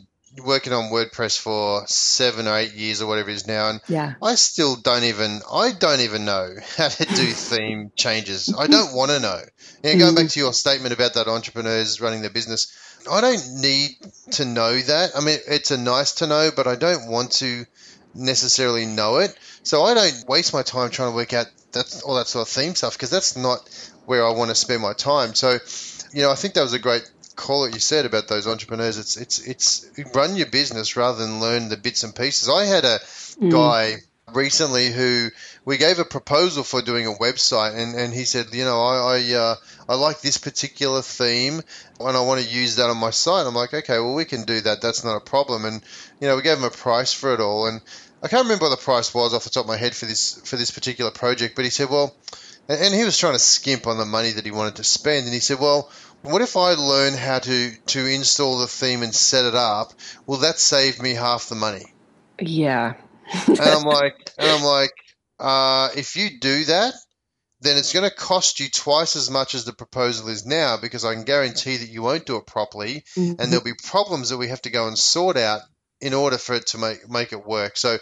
working 0.46 0.74
on 0.74 0.92
WordPress 0.92 1.40
for 1.40 1.86
seven 1.88 2.48
or 2.48 2.58
eight 2.58 2.74
years 2.74 3.02
or 3.02 3.08
whatever 3.08 3.30
it 3.30 3.36
is 3.36 3.48
now, 3.48 3.70
and 3.70 3.82
yeah. 3.88 4.14
I 4.22 4.36
still 4.36 4.76
don't 4.76 5.04
even 5.04 5.42
I 5.52 5.72
don't 5.72 6.02
even 6.02 6.26
know 6.26 6.56
how 6.78 6.88
to 6.88 7.06
do 7.06 7.26
theme 7.32 7.92
changes. 7.96 8.54
I 8.58 8.68
don't 8.68 8.96
want 8.96 9.12
to 9.12 9.20
know. 9.20 9.42
You 9.84 9.94
know, 9.94 10.06
going 10.06 10.16
back 10.16 10.30
to 10.30 10.40
your 10.40 10.54
statement 10.54 10.94
about 10.94 11.16
that 11.16 11.28
entrepreneurs 11.28 12.00
running 12.02 12.22
their 12.22 12.30
business, 12.30 12.74
I 13.10 13.22
don't 13.22 13.62
need 13.62 13.98
to 14.32 14.46
know 14.46 14.78
that. 14.78 15.12
I 15.16 15.22
mean, 15.22 15.38
it's 15.48 15.72
a 15.72 15.78
nice 15.78 16.16
to 16.16 16.28
know, 16.28 16.50
but 16.56 16.68
I 16.68 16.76
don't 16.76 17.10
want 17.10 17.32
to 17.34 17.66
necessarily 18.14 18.86
know 18.86 19.18
it. 19.18 19.38
So 19.64 19.84
I 19.84 19.94
don't 19.94 20.28
waste 20.28 20.54
my 20.54 20.64
time 20.64 20.90
trying 20.90 21.12
to 21.12 21.16
work 21.16 21.34
out 21.34 21.48
that 21.74 22.02
all 22.06 22.16
that 22.16 22.28
sort 22.28 22.48
of 22.48 22.52
theme 22.52 22.76
stuff 22.76 22.94
because 22.94 23.10
that's 23.10 23.38
not 23.38 23.60
where 24.06 24.26
I 24.26 24.32
want 24.32 24.50
to 24.50 24.56
spend 24.56 24.82
my 24.82 24.94
time. 24.94 25.36
So, 25.36 25.58
you 26.14 26.24
know, 26.24 26.32
I 26.32 26.36
think 26.36 26.56
that 26.56 26.64
was 26.64 26.74
a 26.74 26.80
great 26.80 27.10
call 27.36 27.64
that 27.64 27.74
you 27.74 27.80
said 27.80 28.06
about 28.06 28.28
those 28.28 28.48
entrepreneurs. 28.48 28.98
It's 28.98 29.18
it's 29.18 29.40
it's 29.40 29.90
run 30.14 30.36
your 30.36 30.48
business 30.48 30.96
rather 30.96 31.20
than 31.20 31.40
learn 31.40 31.70
the 31.70 31.78
bits 31.78 32.04
and 32.04 32.16
pieces. 32.16 32.50
I 32.50 32.66
had 32.66 32.86
a 32.86 33.00
mm. 33.00 33.52
guy 33.52 33.98
recently 34.36 34.92
who 34.92 35.30
we 35.66 35.78
gave 35.78 36.00
a 36.00 36.06
proposal 36.06 36.64
for 36.64 36.82
doing 36.82 37.06
a 37.06 37.12
website, 37.12 37.78
and, 37.78 37.96
and 37.96 38.14
he 38.14 38.26
said, 38.26 38.48
you 38.54 38.64
know, 38.64 38.82
I 38.82 39.18
I, 39.18 39.34
uh, 39.34 39.56
I 39.88 39.96
like 39.96 40.22
this 40.22 40.38
particular 40.38 41.02
theme, 41.02 41.62
and 42.00 42.18
I 42.18 42.22
want 42.22 42.42
to 42.42 42.50
use 42.50 42.78
that 42.78 42.90
on 42.90 42.98
my 42.98 43.10
site. 43.10 43.46
I'm 43.46 43.56
like, 43.56 43.74
okay, 43.74 44.00
well, 44.00 44.16
we 44.16 44.26
can 44.26 44.44
do 44.44 44.62
that. 44.62 44.82
That's 44.82 45.04
not 45.04 45.18
a 45.18 45.20
problem. 45.20 45.66
And 45.66 45.82
you 46.20 46.28
know, 46.28 46.36
we 46.36 46.42
gave 46.42 46.58
him 46.58 46.64
a 46.64 46.70
price 46.70 47.14
for 47.14 47.34
it 47.34 47.40
all, 47.40 47.68
and 47.68 47.82
I 48.24 48.28
can't 48.28 48.44
remember 48.44 48.66
what 48.66 48.78
the 48.78 48.84
price 48.84 49.14
was 49.14 49.34
off 49.34 49.44
the 49.44 49.50
top 49.50 49.66
of 49.66 49.70
my 49.70 49.78
head 49.78 49.96
for 49.96 50.06
this 50.06 50.42
for 50.46 50.56
this 50.56 50.72
particular 50.72 51.12
project, 51.12 51.56
but 51.56 51.66
he 51.66 51.72
said, 51.72 51.90
well, 51.90 52.16
and 52.68 52.94
he 52.94 53.04
was 53.04 53.18
trying 53.18 53.34
to 53.34 53.40
skimp 53.40 53.88
on 53.88 53.98
the 53.98 54.06
money 54.06 54.32
that 54.32 54.46
he 54.46 54.52
wanted 54.52 54.78
to 54.78 54.84
spend, 54.84 55.26
and 55.26 55.34
he 55.34 55.40
said, 55.40 55.60
well. 55.60 55.92
What 56.22 56.42
if 56.42 56.58
I 56.58 56.74
learn 56.74 57.14
how 57.14 57.40
to, 57.40 57.72
to 57.72 58.06
install 58.06 58.60
the 58.60 58.68
theme 58.68 59.04
and 59.04 59.16
set 59.16 59.46
it 59.46 59.56
up? 59.56 59.94
Will 60.28 60.40
that 60.40 60.60
save 60.60 61.02
me 61.02 61.14
half 61.14 61.48
the 61.48 61.56
money? 61.56 61.94
Yeah, 62.38 62.96
and 63.48 63.60
I'm 63.60 63.84
like, 63.86 64.32
and 64.38 64.50
I'm 64.50 64.64
like, 64.64 64.94
uh, 65.40 65.90
if 65.96 66.16
you 66.16 66.40
do 66.40 66.66
that, 66.66 66.94
then 67.62 67.78
it's 67.78 67.94
going 67.94 68.10
to 68.10 68.16
cost 68.16 68.60
you 68.60 68.70
twice 68.70 69.16
as 69.16 69.30
much 69.30 69.54
as 69.54 69.66
the 69.66 69.74
proposal 69.74 70.30
is 70.30 70.46
now 70.46 70.78
because 70.78 71.04
I 71.04 71.14
can 71.14 71.24
guarantee 71.24 71.78
that 71.78 71.90
you 71.90 72.02
won't 72.02 72.26
do 72.26 72.38
it 72.38 72.48
properly, 72.48 73.04
mm-hmm. 73.16 73.40
and 73.40 73.52
there'll 73.52 73.64
be 73.64 73.74
problems 73.74 74.30
that 74.30 74.38
we 74.38 74.48
have 74.48 74.62
to 74.62 74.70
go 74.70 74.88
and 74.88 74.98
sort 74.98 75.38
out 75.38 75.62
in 76.02 76.14
order 76.14 76.38
for 76.38 76.56
it 76.56 76.68
to 76.68 76.78
make 76.78 77.10
make 77.10 77.34
it 77.34 77.46
work. 77.46 77.76
So 77.76 77.98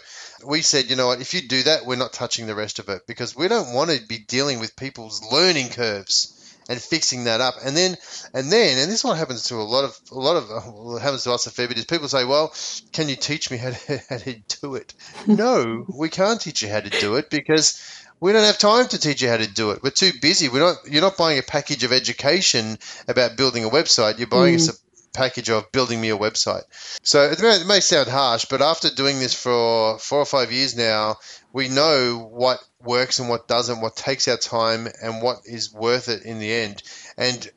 we 0.46 0.62
said, 0.62 0.90
you 0.90 0.96
know 0.96 1.08
what, 1.08 1.20
if 1.20 1.34
you 1.34 1.46
do 1.46 1.64
that, 1.64 1.84
we're 1.84 1.96
not 1.96 2.12
touching 2.12 2.46
the 2.46 2.54
rest 2.54 2.78
of 2.78 2.88
it 2.88 3.02
because 3.08 3.34
we 3.34 3.48
don't 3.48 3.74
want 3.74 3.90
to 3.90 4.00
be 4.06 4.18
dealing 4.18 4.60
with 4.60 4.76
people's 4.76 5.20
learning 5.32 5.70
curves 5.70 6.37
and 6.68 6.80
fixing 6.80 7.24
that 7.24 7.40
up. 7.40 7.54
And 7.64 7.76
then, 7.76 7.96
and 8.34 8.52
then, 8.52 8.78
and 8.78 8.90
this 8.90 9.02
one 9.02 9.16
happens 9.16 9.44
to 9.44 9.56
a 9.56 9.62
lot 9.62 9.84
of, 9.84 9.98
a 10.12 10.18
lot 10.18 10.36
of, 10.36 11.00
happens 11.02 11.24
to 11.24 11.32
us 11.32 11.46
a 11.46 11.50
fair 11.50 11.68
bit 11.68 11.78
is 11.78 11.84
people 11.84 12.08
say, 12.08 12.24
well, 12.24 12.52
can 12.92 13.08
you 13.08 13.16
teach 13.16 13.50
me 13.50 13.56
how 13.56 13.70
to, 13.70 14.02
how 14.08 14.18
to 14.18 14.34
do 14.60 14.74
it? 14.74 14.94
no, 15.26 15.84
we 15.88 16.08
can't 16.08 16.40
teach 16.40 16.62
you 16.62 16.68
how 16.68 16.80
to 16.80 16.90
do 16.90 17.16
it 17.16 17.30
because 17.30 17.82
we 18.20 18.32
don't 18.32 18.44
have 18.44 18.58
time 18.58 18.88
to 18.88 18.98
teach 18.98 19.22
you 19.22 19.28
how 19.28 19.36
to 19.36 19.46
do 19.46 19.70
it. 19.70 19.82
We're 19.82 19.90
too 19.90 20.12
busy. 20.20 20.48
We're 20.48 20.60
not, 20.60 20.76
you're 20.90 21.02
not 21.02 21.16
buying 21.16 21.38
a 21.38 21.42
package 21.42 21.84
of 21.84 21.92
education 21.92 22.78
about 23.06 23.36
building 23.36 23.64
a 23.64 23.70
website. 23.70 24.18
You're 24.18 24.28
buying 24.28 24.56
mm. 24.56 24.68
a 24.68 24.72
package 25.12 25.50
of 25.50 25.70
building 25.72 26.00
me 26.00 26.10
a 26.10 26.16
website. 26.16 26.62
So 27.02 27.22
it 27.22 27.66
may, 27.66 27.80
sound 27.80 28.08
harsh, 28.08 28.46
but 28.46 28.62
after 28.62 28.90
doing 28.90 29.18
this 29.18 29.34
for 29.34 29.98
four 29.98 30.18
or 30.18 30.26
five 30.26 30.52
years 30.52 30.76
now, 30.76 31.16
we 31.52 31.68
know 31.68 32.28
what 32.30 32.58
works 32.82 33.18
and 33.18 33.28
what 33.28 33.48
doesn't, 33.48 33.80
what 33.80 33.96
takes 33.96 34.28
our 34.28 34.36
time, 34.36 34.88
and 35.02 35.22
what 35.22 35.38
is 35.44 35.72
worth 35.72 36.08
it 36.08 36.22
in 36.22 36.38
the 36.38 36.52
end. 36.52 36.82
And 37.16 37.50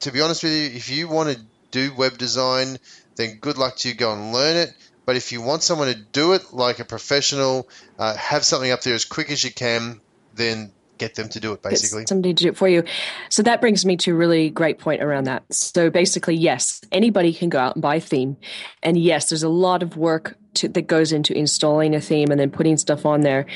to 0.00 0.12
be 0.12 0.20
honest 0.20 0.42
with 0.42 0.52
you, 0.52 0.76
if 0.76 0.90
you 0.90 1.08
want 1.08 1.30
to 1.30 1.40
do 1.70 1.94
web 1.94 2.18
design, 2.18 2.78
then 3.16 3.38
good 3.40 3.58
luck 3.58 3.76
to 3.76 3.88
you. 3.88 3.94
Go 3.94 4.12
and 4.12 4.32
learn 4.32 4.56
it. 4.56 4.74
But 5.04 5.16
if 5.16 5.32
you 5.32 5.40
want 5.40 5.62
someone 5.62 5.92
to 5.92 5.94
do 5.94 6.32
it 6.32 6.52
like 6.52 6.80
a 6.80 6.84
professional, 6.84 7.68
uh, 7.98 8.14
have 8.16 8.44
something 8.44 8.70
up 8.70 8.82
there 8.82 8.94
as 8.94 9.04
quick 9.04 9.30
as 9.30 9.42
you 9.44 9.52
can, 9.52 10.00
then 10.34 10.72
get 10.98 11.14
them 11.14 11.28
to 11.28 11.40
do 11.40 11.52
it 11.52 11.62
basically. 11.62 12.02
get 12.02 12.08
somebody 12.08 12.34
to 12.34 12.44
do 12.44 12.48
it 12.50 12.56
for 12.56 12.68
you. 12.68 12.84
So 13.30 13.42
that 13.42 13.60
brings 13.60 13.84
me 13.84 13.96
to 13.98 14.12
a 14.12 14.14
really 14.14 14.50
great 14.50 14.78
point 14.78 15.02
around 15.02 15.24
that. 15.24 15.42
So 15.52 15.90
basically 15.90 16.36
yes 16.36 16.80
anybody 16.92 17.32
can 17.32 17.48
go 17.48 17.58
out 17.58 17.76
and 17.76 17.82
buy 17.82 17.96
a 17.96 18.00
theme. 18.00 18.36
And 18.82 18.96
yes 18.96 19.28
there's 19.28 19.42
a 19.42 19.48
lot 19.48 19.82
of 19.82 19.96
work 19.96 20.36
to, 20.54 20.68
that 20.68 20.86
goes 20.86 21.12
into 21.12 21.36
installing 21.36 21.94
a 21.94 22.00
theme 22.00 22.30
and 22.30 22.40
then 22.40 22.50
putting 22.50 22.76
stuff 22.76 23.06
on 23.06 23.20
there. 23.20 23.46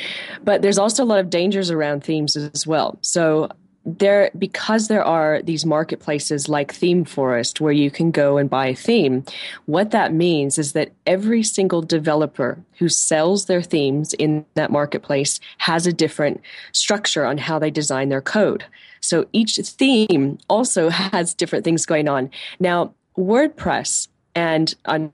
But 0.45 0.63
there's 0.63 0.79
also 0.79 1.03
a 1.03 1.07
lot 1.07 1.19
of 1.19 1.31
dangers 1.31 1.71
around 1.71 2.05
themes 2.05 2.37
as 2.37 2.67
well. 2.67 2.99
So 3.01 3.49
there 3.85 4.31
because 4.37 4.89
there 4.89 5.05
are 5.05 5.41
these 5.43 5.65
marketplaces 5.65 6.49
like 6.49 6.73
ThemeForest 6.73 7.61
where 7.61 7.73
you 7.73 7.91
can 7.91 8.11
go 8.11 8.37
and 8.37 8.51
buy 8.51 8.67
a 8.67 8.75
theme 8.75 9.25
what 9.67 9.91
that 9.91 10.13
means 10.13 10.59
is 10.59 10.73
that 10.73 10.93
every 11.07 11.43
single 11.43 11.83
developer 11.83 12.59
who 12.79 12.89
sells 12.89 13.47
their 13.47 13.63
themes 13.63 14.13
in 14.15 14.45
that 14.55 14.71
marketplace 14.71 15.41
has 15.59 15.87
a 15.87 15.93
different 15.93 16.41
structure 16.73 17.25
on 17.25 17.39
how 17.39 17.59
they 17.59 17.71
design 17.71 18.09
their 18.09 18.23
code. 18.23 18.65
So 19.01 19.27
each 19.33 19.57
theme 19.57 20.39
also 20.49 20.89
has 21.13 21.35
different 21.35 21.65
things 21.65 21.87
going 21.87 22.09
on. 22.09 22.31
Now 22.59 22.95
WordPress 23.19 24.09
and, 24.35 24.75
and 24.85 25.13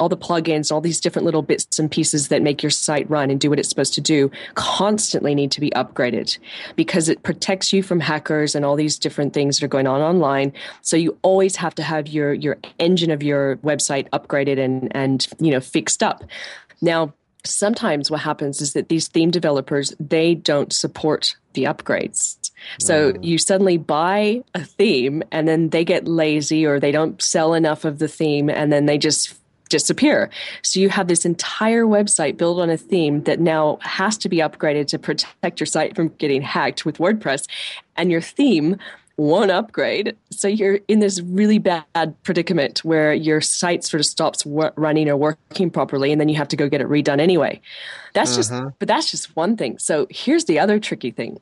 all 0.00 0.08
the 0.08 0.16
plugins, 0.16 0.72
all 0.72 0.80
these 0.80 1.00
different 1.00 1.24
little 1.24 1.42
bits 1.42 1.78
and 1.78 1.90
pieces 1.90 2.28
that 2.28 2.42
make 2.42 2.62
your 2.62 2.70
site 2.70 3.08
run 3.08 3.30
and 3.30 3.40
do 3.40 3.50
what 3.50 3.58
it's 3.58 3.68
supposed 3.68 3.94
to 3.94 4.00
do 4.00 4.30
constantly 4.54 5.34
need 5.34 5.52
to 5.52 5.60
be 5.60 5.70
upgraded 5.70 6.38
because 6.74 7.08
it 7.08 7.22
protects 7.22 7.72
you 7.72 7.82
from 7.82 8.00
hackers 8.00 8.54
and 8.54 8.64
all 8.64 8.76
these 8.76 8.98
different 8.98 9.32
things 9.32 9.58
that 9.58 9.64
are 9.64 9.68
going 9.68 9.86
on 9.86 10.00
online. 10.00 10.52
So 10.82 10.96
you 10.96 11.16
always 11.22 11.56
have 11.56 11.74
to 11.76 11.82
have 11.82 12.08
your 12.08 12.32
your 12.34 12.58
engine 12.78 13.10
of 13.10 13.22
your 13.22 13.56
website 13.58 14.08
upgraded 14.10 14.58
and 14.58 14.94
and 14.94 15.26
you 15.38 15.50
know 15.50 15.60
fixed 15.60 16.02
up. 16.02 16.24
Now 16.80 17.14
sometimes 17.44 18.10
what 18.10 18.20
happens 18.20 18.60
is 18.60 18.72
that 18.72 18.88
these 18.88 19.08
theme 19.08 19.30
developers 19.30 19.94
they 20.00 20.34
don't 20.34 20.72
support 20.72 21.36
the 21.52 21.64
upgrades 21.64 22.35
so 22.78 23.12
mm. 23.12 23.24
you 23.24 23.38
suddenly 23.38 23.78
buy 23.78 24.42
a 24.54 24.64
theme 24.64 25.22
and 25.30 25.46
then 25.46 25.70
they 25.70 25.84
get 25.84 26.06
lazy 26.06 26.66
or 26.66 26.80
they 26.80 26.92
don't 26.92 27.20
sell 27.20 27.54
enough 27.54 27.84
of 27.84 27.98
the 27.98 28.08
theme 28.08 28.48
and 28.48 28.72
then 28.72 28.86
they 28.86 28.98
just 28.98 29.38
disappear. 29.68 30.30
So 30.62 30.80
you 30.80 30.88
have 30.90 31.08
this 31.08 31.24
entire 31.24 31.84
website 31.84 32.36
built 32.36 32.60
on 32.60 32.70
a 32.70 32.76
theme 32.76 33.22
that 33.24 33.40
now 33.40 33.78
has 33.82 34.16
to 34.18 34.28
be 34.28 34.38
upgraded 34.38 34.86
to 34.88 34.98
protect 34.98 35.60
your 35.60 35.66
site 35.66 35.96
from 35.96 36.08
getting 36.18 36.42
hacked 36.42 36.84
with 36.84 36.98
WordPress. 36.98 37.48
And 37.96 38.10
your 38.10 38.20
theme 38.20 38.78
won't 39.16 39.50
upgrade. 39.50 40.14
So 40.30 40.46
you're 40.46 40.80
in 40.88 41.00
this 41.00 41.20
really 41.22 41.58
bad 41.58 42.14
predicament 42.22 42.84
where 42.84 43.14
your 43.14 43.40
site 43.40 43.82
sort 43.82 44.00
of 44.00 44.06
stops 44.06 44.44
running 44.46 45.08
or 45.08 45.16
working 45.16 45.70
properly, 45.70 46.12
and 46.12 46.20
then 46.20 46.28
you 46.28 46.36
have 46.36 46.48
to 46.48 46.56
go 46.56 46.68
get 46.68 46.80
it 46.80 46.88
redone 46.88 47.18
anyway. 47.18 47.60
That's 48.12 48.36
just, 48.36 48.52
mm-hmm. 48.52 48.68
but 48.78 48.88
that's 48.88 49.10
just 49.10 49.34
one 49.34 49.56
thing. 49.56 49.78
So 49.78 50.06
here's 50.10 50.44
the 50.44 50.58
other 50.58 50.78
tricky 50.78 51.10
thing. 51.10 51.40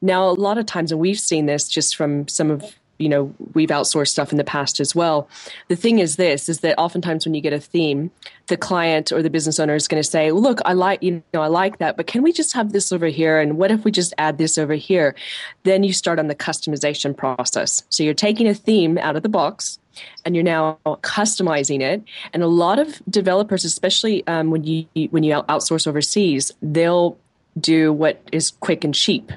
Now, 0.00 0.28
a 0.28 0.32
lot 0.32 0.58
of 0.58 0.66
times, 0.66 0.92
and 0.92 1.00
we've 1.00 1.18
seen 1.18 1.46
this 1.46 1.68
just 1.68 1.96
from 1.96 2.28
some 2.28 2.50
of 2.50 2.64
you 2.98 3.08
know 3.08 3.34
we've 3.54 3.68
outsourced 3.68 4.08
stuff 4.08 4.32
in 4.32 4.38
the 4.38 4.44
past 4.44 4.80
as 4.80 4.94
well. 4.94 5.28
The 5.68 5.76
thing 5.76 5.98
is 6.00 6.16
this 6.16 6.48
is 6.48 6.60
that 6.60 6.78
oftentimes 6.78 7.24
when 7.24 7.34
you 7.34 7.40
get 7.40 7.52
a 7.52 7.60
theme 7.60 8.10
the 8.48 8.56
client 8.56 9.12
or 9.12 9.22
the 9.22 9.30
business 9.30 9.58
owner 9.60 9.74
is 9.74 9.88
going 9.88 10.02
to 10.02 10.08
say 10.08 10.32
look 10.32 10.60
i 10.64 10.72
like 10.72 11.02
you 11.02 11.22
know 11.34 11.42
i 11.42 11.46
like 11.46 11.78
that 11.78 11.96
but 11.96 12.06
can 12.06 12.22
we 12.22 12.32
just 12.32 12.54
have 12.54 12.72
this 12.72 12.92
over 12.92 13.06
here? 13.06 13.40
And 13.40 13.56
what 13.56 13.70
if 13.70 13.84
we 13.84 13.90
just 13.90 14.14
add 14.18 14.38
this 14.38 14.58
over 14.58 14.74
here? 14.74 15.14
Then 15.62 15.82
you 15.84 15.92
start 15.92 16.18
on 16.18 16.26
the 16.26 16.34
customization 16.34 17.16
process. 17.16 17.82
So 17.88 18.02
you're 18.02 18.14
taking 18.14 18.48
a 18.48 18.54
theme 18.54 18.98
out 18.98 19.16
of 19.16 19.22
the 19.22 19.28
box 19.28 19.78
and 20.24 20.34
you're 20.34 20.44
now 20.44 20.78
customizing 20.86 21.80
it. 21.80 22.02
And 22.32 22.42
a 22.42 22.46
lot 22.46 22.78
of 22.78 23.00
developers 23.08 23.64
especially 23.64 24.26
um, 24.26 24.50
when 24.50 24.64
you 24.64 24.86
when 25.10 25.22
you 25.22 25.34
outsource 25.34 25.86
overseas 25.86 26.52
they'll 26.62 27.18
do 27.60 27.92
what 27.92 28.22
is 28.32 28.52
quick 28.60 28.84
and 28.84 28.94
cheap. 28.94 29.32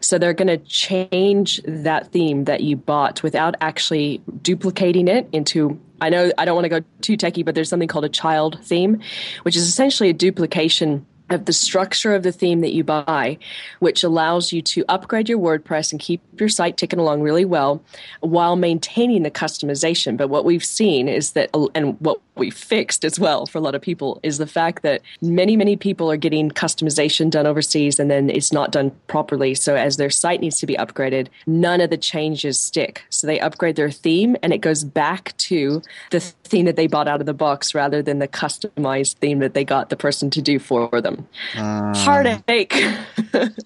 So 0.00 0.18
they're 0.18 0.32
going 0.32 0.48
to 0.48 0.58
change 0.58 1.60
that 1.66 2.12
theme 2.12 2.44
that 2.44 2.62
you 2.62 2.76
bought 2.76 3.22
without 3.22 3.54
actually 3.60 4.22
duplicating 4.42 5.08
it 5.08 5.28
into. 5.32 5.80
I 6.00 6.10
know 6.10 6.30
I 6.38 6.44
don't 6.44 6.54
want 6.54 6.66
to 6.66 6.80
go 6.80 6.84
too 7.00 7.16
techy, 7.16 7.42
but 7.42 7.54
there's 7.54 7.68
something 7.68 7.88
called 7.88 8.04
a 8.04 8.10
child 8.10 8.58
theme, 8.62 9.00
which 9.42 9.56
is 9.56 9.66
essentially 9.66 10.10
a 10.10 10.14
duplication 10.14 11.06
of 11.30 11.44
the 11.46 11.52
structure 11.52 12.14
of 12.14 12.22
the 12.22 12.30
theme 12.30 12.60
that 12.60 12.72
you 12.72 12.84
buy, 12.84 13.36
which 13.80 14.04
allows 14.04 14.52
you 14.52 14.62
to 14.62 14.84
upgrade 14.88 15.28
your 15.28 15.38
WordPress 15.38 15.90
and 15.90 16.00
keep 16.00 16.22
your 16.38 16.48
site 16.48 16.76
ticking 16.76 17.00
along 17.00 17.20
really 17.20 17.44
well 17.44 17.82
while 18.20 18.54
maintaining 18.54 19.24
the 19.24 19.30
customization. 19.30 20.16
But 20.16 20.28
what 20.28 20.44
we've 20.44 20.64
seen 20.64 21.08
is 21.08 21.32
that, 21.32 21.50
and 21.74 22.00
what 22.00 22.20
we 22.36 22.50
fixed 22.50 23.04
as 23.04 23.18
well 23.18 23.46
for 23.46 23.58
a 23.58 23.60
lot 23.60 23.74
of 23.74 23.82
people, 23.82 24.20
is 24.22 24.38
the 24.38 24.46
fact 24.46 24.82
that 24.82 25.02
many, 25.20 25.56
many 25.56 25.76
people 25.76 26.10
are 26.10 26.16
getting 26.16 26.50
customization 26.50 27.30
done 27.30 27.46
overseas 27.46 27.98
and 27.98 28.10
then 28.10 28.30
it's 28.30 28.52
not 28.52 28.72
done 28.72 28.92
properly. 29.06 29.54
So 29.54 29.74
as 29.74 29.96
their 29.96 30.10
site 30.10 30.40
needs 30.40 30.58
to 30.60 30.66
be 30.66 30.74
upgraded, 30.74 31.28
none 31.46 31.80
of 31.80 31.90
the 31.90 31.96
changes 31.96 32.58
stick. 32.58 33.04
So 33.10 33.26
they 33.26 33.40
upgrade 33.40 33.76
their 33.76 33.90
theme 33.90 34.36
and 34.42 34.52
it 34.52 34.58
goes 34.58 34.84
back 34.84 35.36
to 35.38 35.82
the 36.10 36.20
theme 36.20 36.66
that 36.66 36.76
they 36.76 36.86
bought 36.86 37.08
out 37.08 37.20
of 37.20 37.26
the 37.26 37.34
box 37.34 37.74
rather 37.74 38.02
than 38.02 38.18
the 38.18 38.28
customized 38.28 39.14
theme 39.14 39.38
that 39.40 39.54
they 39.54 39.64
got 39.64 39.88
the 39.88 39.96
person 39.96 40.30
to 40.30 40.42
do 40.42 40.58
for 40.58 41.00
them. 41.00 41.26
Mm. 41.52 41.96
Heartache. 41.96 42.72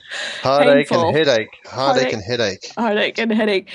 Heartache 0.43 0.91
and 0.91 1.17
headache. 1.17 1.49
Heartache, 1.67 1.67
heartache 1.67 2.13
and 2.13 2.23
headache. 2.23 2.73
Heartache 2.77 3.19
and 3.19 3.33
headache. 3.33 3.69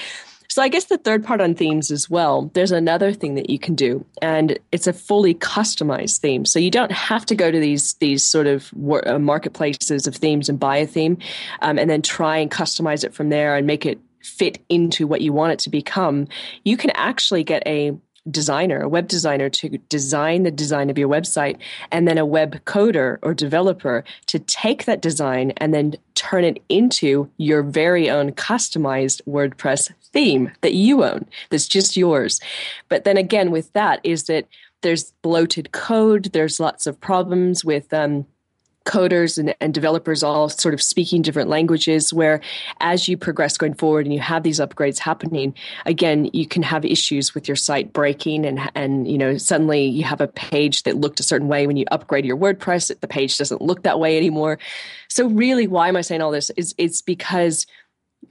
So 0.55 0.61
I 0.61 0.69
guess 0.69 0.85
the 0.85 0.97
third 0.97 1.25
part 1.25 1.41
on 1.41 1.53
themes 1.53 1.91
as 1.91 2.09
well. 2.09 2.49
There's 2.53 2.71
another 2.71 3.11
thing 3.11 3.35
that 3.35 3.49
you 3.49 3.59
can 3.59 3.75
do, 3.75 4.05
and 4.21 4.57
it's 4.71 4.87
a 4.87 4.93
fully 4.93 5.35
customized 5.35 6.19
theme. 6.19 6.45
So 6.45 6.59
you 6.59 6.71
don't 6.71 6.93
have 6.93 7.25
to 7.25 7.35
go 7.35 7.51
to 7.51 7.59
these 7.59 7.95
these 7.95 8.23
sort 8.23 8.47
of 8.47 8.71
uh, 9.05 9.19
marketplaces 9.19 10.07
of 10.07 10.15
themes 10.15 10.47
and 10.47 10.57
buy 10.57 10.77
a 10.77 10.87
theme, 10.87 11.17
um, 11.61 11.77
and 11.77 11.89
then 11.89 12.01
try 12.01 12.37
and 12.37 12.49
customize 12.49 13.03
it 13.03 13.13
from 13.13 13.27
there 13.27 13.57
and 13.57 13.67
make 13.67 13.85
it 13.85 13.99
fit 14.21 14.63
into 14.69 15.05
what 15.07 15.19
you 15.19 15.33
want 15.33 15.51
it 15.51 15.59
to 15.59 15.69
become. 15.69 16.29
You 16.63 16.77
can 16.77 16.91
actually 16.91 17.43
get 17.43 17.61
a 17.65 17.91
designer, 18.29 18.81
a 18.81 18.89
web 18.89 19.07
designer 19.07 19.49
to 19.49 19.69
design 19.89 20.43
the 20.43 20.51
design 20.51 20.89
of 20.89 20.97
your 20.97 21.09
website, 21.09 21.57
and 21.91 22.07
then 22.07 22.17
a 22.17 22.25
web 22.25 22.63
coder 22.65 23.17
or 23.21 23.33
developer 23.33 24.03
to 24.27 24.39
take 24.39 24.85
that 24.85 25.01
design 25.01 25.51
and 25.57 25.73
then 25.73 25.95
turn 26.15 26.43
it 26.43 26.61
into 26.69 27.29
your 27.38 27.61
very 27.61 28.09
own 28.09 28.31
customized 28.31 29.21
WordPress 29.27 29.91
theme 30.01 30.51
that 30.61 30.73
you 30.73 31.03
own, 31.03 31.25
that's 31.49 31.67
just 31.67 31.97
yours. 31.97 32.39
But 32.89 33.03
then 33.03 33.17
again, 33.17 33.51
with 33.51 33.71
that, 33.73 33.99
is 34.03 34.23
that 34.23 34.47
there's 34.81 35.11
bloated 35.21 35.71
code, 35.71 36.25
there's 36.25 36.59
lots 36.59 36.88
of 36.88 36.99
problems 36.99 37.65
with 37.65 37.93
um, 37.93 38.25
coders 38.85 39.37
and, 39.37 39.55
and, 39.59 39.73
developers 39.73 40.23
all 40.23 40.47
sort 40.47 40.73
of 40.73 40.81
speaking 40.81 41.21
different 41.21 41.49
languages 41.49 42.13
where 42.13 42.39
as 42.79 43.09
you 43.09 43.17
progress 43.17 43.57
going 43.57 43.73
forward 43.73 44.05
and 44.05 44.13
you 44.13 44.19
have 44.21 44.43
these 44.43 44.59
upgrades 44.59 44.99
happening 44.99 45.53
again 45.85 46.29
you 46.31 46.47
can 46.47 46.63
have 46.63 46.85
issues 46.85 47.35
with 47.35 47.47
your 47.47 47.57
site 47.57 47.91
breaking 47.91 48.45
and 48.45 48.59
and 48.73 49.11
you 49.11 49.17
know 49.17 49.37
suddenly 49.37 49.85
you 49.85 50.03
have 50.03 50.21
a 50.21 50.27
page 50.27 50.83
that 50.83 50.95
looked 50.95 51.19
a 51.19 51.23
certain 51.23 51.47
way 51.47 51.67
when 51.67 51.75
you 51.75 51.85
upgrade 51.91 52.25
your 52.25 52.37
wordpress 52.37 52.97
the 53.01 53.07
page 53.07 53.37
doesn't 53.37 53.61
look 53.61 53.83
that 53.83 53.99
way 53.99 54.17
anymore. 54.17 54.57
So 55.09 55.27
really 55.27 55.67
why 55.67 55.87
am 55.87 55.97
i 55.97 56.01
saying 56.01 56.21
all 56.21 56.31
this 56.31 56.49
is 56.51 56.73
it's 56.77 57.01
because 57.01 57.65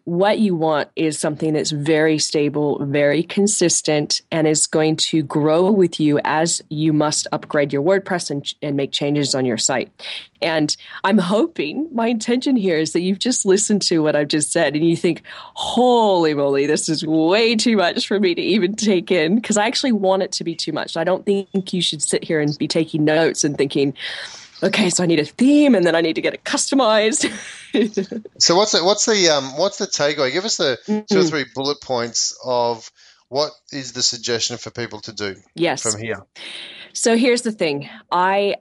what 0.05 0.39
you 0.39 0.55
want 0.55 0.89
is 0.97 1.19
something 1.19 1.55
that's 1.55 1.71
very 1.71 2.19
stable, 2.19 2.85
very 2.85 3.23
consistent, 3.23 4.21
and 4.31 4.47
is 4.47 4.67
going 4.67 4.97
to 4.97 5.23
grow 5.23 5.71
with 5.71 6.01
you 6.01 6.21
as 6.25 6.63
you 6.69 6.93
must 6.93 7.27
upgrade 7.33 7.73
your 7.73 7.83
WordPress 7.83 8.31
and, 8.31 8.55
and 8.63 8.77
make 8.77 8.93
changes 8.93 9.35
on 9.35 9.45
your 9.45 9.59
site. 9.59 9.91
And 10.43 10.77
I'm 11.05 11.19
hoping, 11.19 11.89
my 11.93 12.09
intention 12.09 12.57
here 12.57 12.77
is 12.77 12.93
that 12.93 13.01
you've 13.01 13.19
just 13.19 13.47
listened 13.47 13.83
to 13.83 14.01
what 14.01 14.15
I've 14.15 14.29
just 14.29 14.53
said 14.53 14.77
and 14.77 14.87
you 14.87 14.97
think, 14.97 15.23
holy 15.55 16.35
moly, 16.35 16.67
this 16.67 16.89
is 16.89 17.07
way 17.07 17.57
too 17.57 17.77
much 17.77 18.07
for 18.07 18.21
me 18.21 18.35
to 18.35 18.43
even 18.43 18.75
take 18.75 19.11
in. 19.11 19.37
Because 19.37 19.57
I 19.57 19.67
actually 19.67 19.93
want 19.93 20.23
it 20.23 20.33
to 20.33 20.45
be 20.45 20.55
too 20.55 20.73
much. 20.73 20.97
I 20.97 21.05
don't 21.05 21.25
think 21.25 21.73
you 21.73 21.81
should 21.81 22.03
sit 22.03 22.25
here 22.25 22.41
and 22.41 22.57
be 22.59 22.69
taking 22.69 23.05
notes 23.05 23.45
and 23.45 23.57
thinking, 23.57 23.95
okay, 24.65 24.91
so 24.91 25.03
I 25.03 25.07
need 25.07 25.21
a 25.21 25.25
theme 25.25 25.75
and 25.75 25.87
then 25.87 25.95
I 25.95 26.01
need 26.01 26.15
to 26.15 26.23
get 26.23 26.35
it 26.35 26.45
customized. 26.45 27.31
so 28.39 28.57
what's 28.57 28.73
the 28.73 28.85
what's 28.85 29.07
the 29.07 29.29
um 29.29 29.57
what's 29.57 29.79
the 29.79 29.87
takeaway? 29.87 30.33
Give 30.33 30.45
us 30.45 30.57
the 30.57 30.79
mm-hmm. 30.87 31.05
two 31.11 31.21
or 31.21 31.25
three 31.25 31.45
bullet 31.55 31.81
points 31.81 32.37
of 32.45 32.91
what 33.29 33.53
is 33.73 33.93
the 33.93 34.03
suggestion 34.03 34.57
for 34.57 34.71
people 34.71 35.01
to 35.01 35.13
do 35.13 35.37
yes. 35.55 35.83
from 35.83 36.01
here. 36.01 36.25
So 36.93 37.17
here's 37.17 37.43
the 37.43 37.53
thing. 37.53 37.89
I 38.11 38.57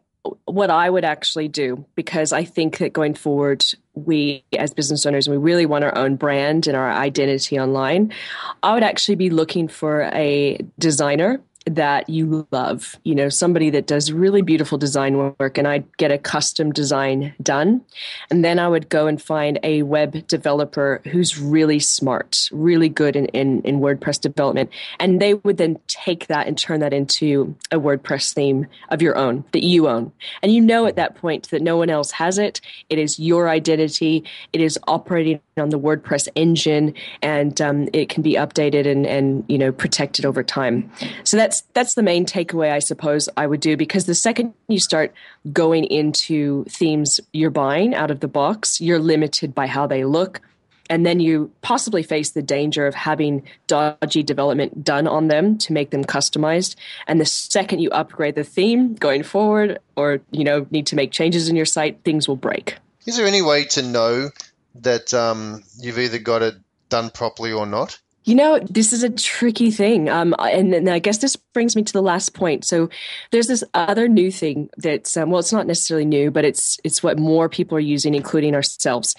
what 0.45 0.69
I 0.69 0.89
would 0.89 1.03
actually 1.03 1.49
do 1.49 1.85
because 1.95 2.31
I 2.31 2.45
think 2.45 2.77
that 2.77 2.93
going 2.93 3.13
forward 3.13 3.65
we 3.93 4.45
as 4.57 4.73
business 4.73 5.05
owners 5.05 5.27
we 5.27 5.35
really 5.35 5.65
want 5.65 5.83
our 5.83 5.95
own 5.97 6.15
brand 6.15 6.65
and 6.65 6.77
our 6.77 6.89
identity 6.91 7.59
online. 7.59 8.13
I 8.61 8.73
would 8.73 8.83
actually 8.83 9.15
be 9.15 9.29
looking 9.29 9.67
for 9.67 10.03
a 10.13 10.59
designer 10.79 11.41
that 11.65 12.09
you 12.09 12.47
love, 12.51 12.97
you 13.03 13.15
know, 13.15 13.29
somebody 13.29 13.69
that 13.69 13.87
does 13.87 14.11
really 14.11 14.41
beautiful 14.41 14.77
design 14.77 15.17
work, 15.17 15.57
and 15.57 15.67
I'd 15.67 15.85
get 15.97 16.11
a 16.11 16.17
custom 16.17 16.71
design 16.71 17.33
done. 17.41 17.81
And 18.29 18.43
then 18.43 18.59
I 18.59 18.67
would 18.67 18.89
go 18.89 19.07
and 19.07 19.21
find 19.21 19.59
a 19.63 19.83
web 19.83 20.27
developer 20.27 21.01
who's 21.05 21.39
really 21.39 21.79
smart, 21.79 22.49
really 22.51 22.89
good 22.89 23.15
in, 23.15 23.27
in, 23.27 23.61
in 23.61 23.79
WordPress 23.79 24.19
development. 24.19 24.69
And 24.99 25.21
they 25.21 25.35
would 25.35 25.57
then 25.57 25.79
take 25.87 26.27
that 26.27 26.47
and 26.47 26.57
turn 26.57 26.79
that 26.81 26.93
into 26.93 27.55
a 27.71 27.79
WordPress 27.79 28.33
theme 28.33 28.67
of 28.89 29.01
your 29.01 29.17
own 29.17 29.45
that 29.53 29.63
you 29.63 29.87
own. 29.87 30.11
And 30.41 30.51
you 30.51 30.61
know 30.61 30.85
at 30.85 30.95
that 30.97 31.15
point 31.15 31.49
that 31.49 31.61
no 31.61 31.77
one 31.77 31.89
else 31.89 32.11
has 32.11 32.37
it. 32.37 32.59
It 32.89 32.99
is 32.99 33.19
your 33.19 33.49
identity, 33.49 34.23
it 34.51 34.61
is 34.61 34.77
operating 34.87 35.39
on 35.57 35.69
the 35.69 35.79
WordPress 35.79 36.27
engine, 36.35 36.93
and 37.21 37.61
um, 37.61 37.87
it 37.93 38.09
can 38.09 38.23
be 38.23 38.33
updated 38.33 38.87
and, 38.87 39.05
and, 39.05 39.45
you 39.47 39.57
know, 39.57 39.71
protected 39.71 40.25
over 40.25 40.43
time. 40.43 40.91
So 41.23 41.37
that's 41.37 41.52
that's 41.53 41.73
that's 41.73 41.93
the 41.93 42.03
main 42.03 42.25
takeaway 42.25 42.71
I 42.71 42.79
suppose 42.79 43.29
I 43.37 43.45
would 43.45 43.59
do 43.59 43.77
because 43.77 44.05
the 44.05 44.15
second 44.15 44.53
you 44.67 44.79
start 44.79 45.13
going 45.51 45.85
into 45.85 46.65
themes 46.65 47.19
you're 47.31 47.51
buying 47.51 47.93
out 47.93 48.11
of 48.11 48.19
the 48.19 48.27
box, 48.27 48.81
you're 48.81 48.99
limited 48.99 49.53
by 49.53 49.67
how 49.67 49.87
they 49.87 50.03
look. 50.03 50.41
And 50.89 51.05
then 51.05 51.21
you 51.21 51.49
possibly 51.61 52.03
face 52.03 52.31
the 52.31 52.41
danger 52.41 52.85
of 52.85 52.93
having 52.93 53.43
dodgy 53.67 54.21
development 54.21 54.83
done 54.83 55.07
on 55.07 55.29
them 55.29 55.57
to 55.59 55.71
make 55.71 55.91
them 55.91 56.03
customized. 56.03 56.75
And 57.07 57.21
the 57.21 57.25
second 57.25 57.79
you 57.79 57.89
upgrade 57.91 58.35
the 58.35 58.43
theme 58.43 58.93
going 58.95 59.23
forward, 59.23 59.79
or 59.95 60.19
you 60.31 60.43
know 60.43 60.67
need 60.71 60.87
to 60.87 60.95
make 60.95 61.11
changes 61.11 61.47
in 61.47 61.55
your 61.55 61.65
site, 61.65 62.03
things 62.03 62.27
will 62.27 62.35
break. 62.35 62.77
Is 63.05 63.15
there 63.17 63.25
any 63.25 63.41
way 63.41 63.63
to 63.65 63.81
know 63.81 64.29
that 64.75 65.13
um, 65.13 65.63
you've 65.79 65.99
either 65.99 66.19
got 66.19 66.41
it 66.41 66.55
done 66.89 67.09
properly 67.11 67.53
or 67.53 67.65
not? 67.65 67.99
You 68.23 68.35
know, 68.35 68.59
this 68.59 68.93
is 68.93 69.03
a 69.03 69.09
tricky 69.09 69.71
thing. 69.71 70.09
Um, 70.09 70.33
and, 70.39 70.73
and, 70.73 70.89
I 70.89 70.99
guess 70.99 71.17
this 71.17 71.35
brings 71.35 71.75
me 71.75 71.83
to 71.83 71.93
the 71.93 72.01
last 72.01 72.33
point. 72.33 72.63
So 72.65 72.89
there's 73.31 73.47
this 73.47 73.63
other 73.73 74.07
new 74.07 74.31
thing 74.31 74.69
that's, 74.77 75.17
um, 75.17 75.29
well, 75.29 75.39
it's 75.39 75.51
not 75.51 75.67
necessarily 75.67 76.05
new, 76.05 76.31
but 76.31 76.45
it's, 76.45 76.79
it's 76.83 77.03
what 77.03 77.19
more 77.19 77.49
people 77.49 77.77
are 77.77 77.81
using, 77.81 78.15
including 78.15 78.55
ourselves. 78.55 79.15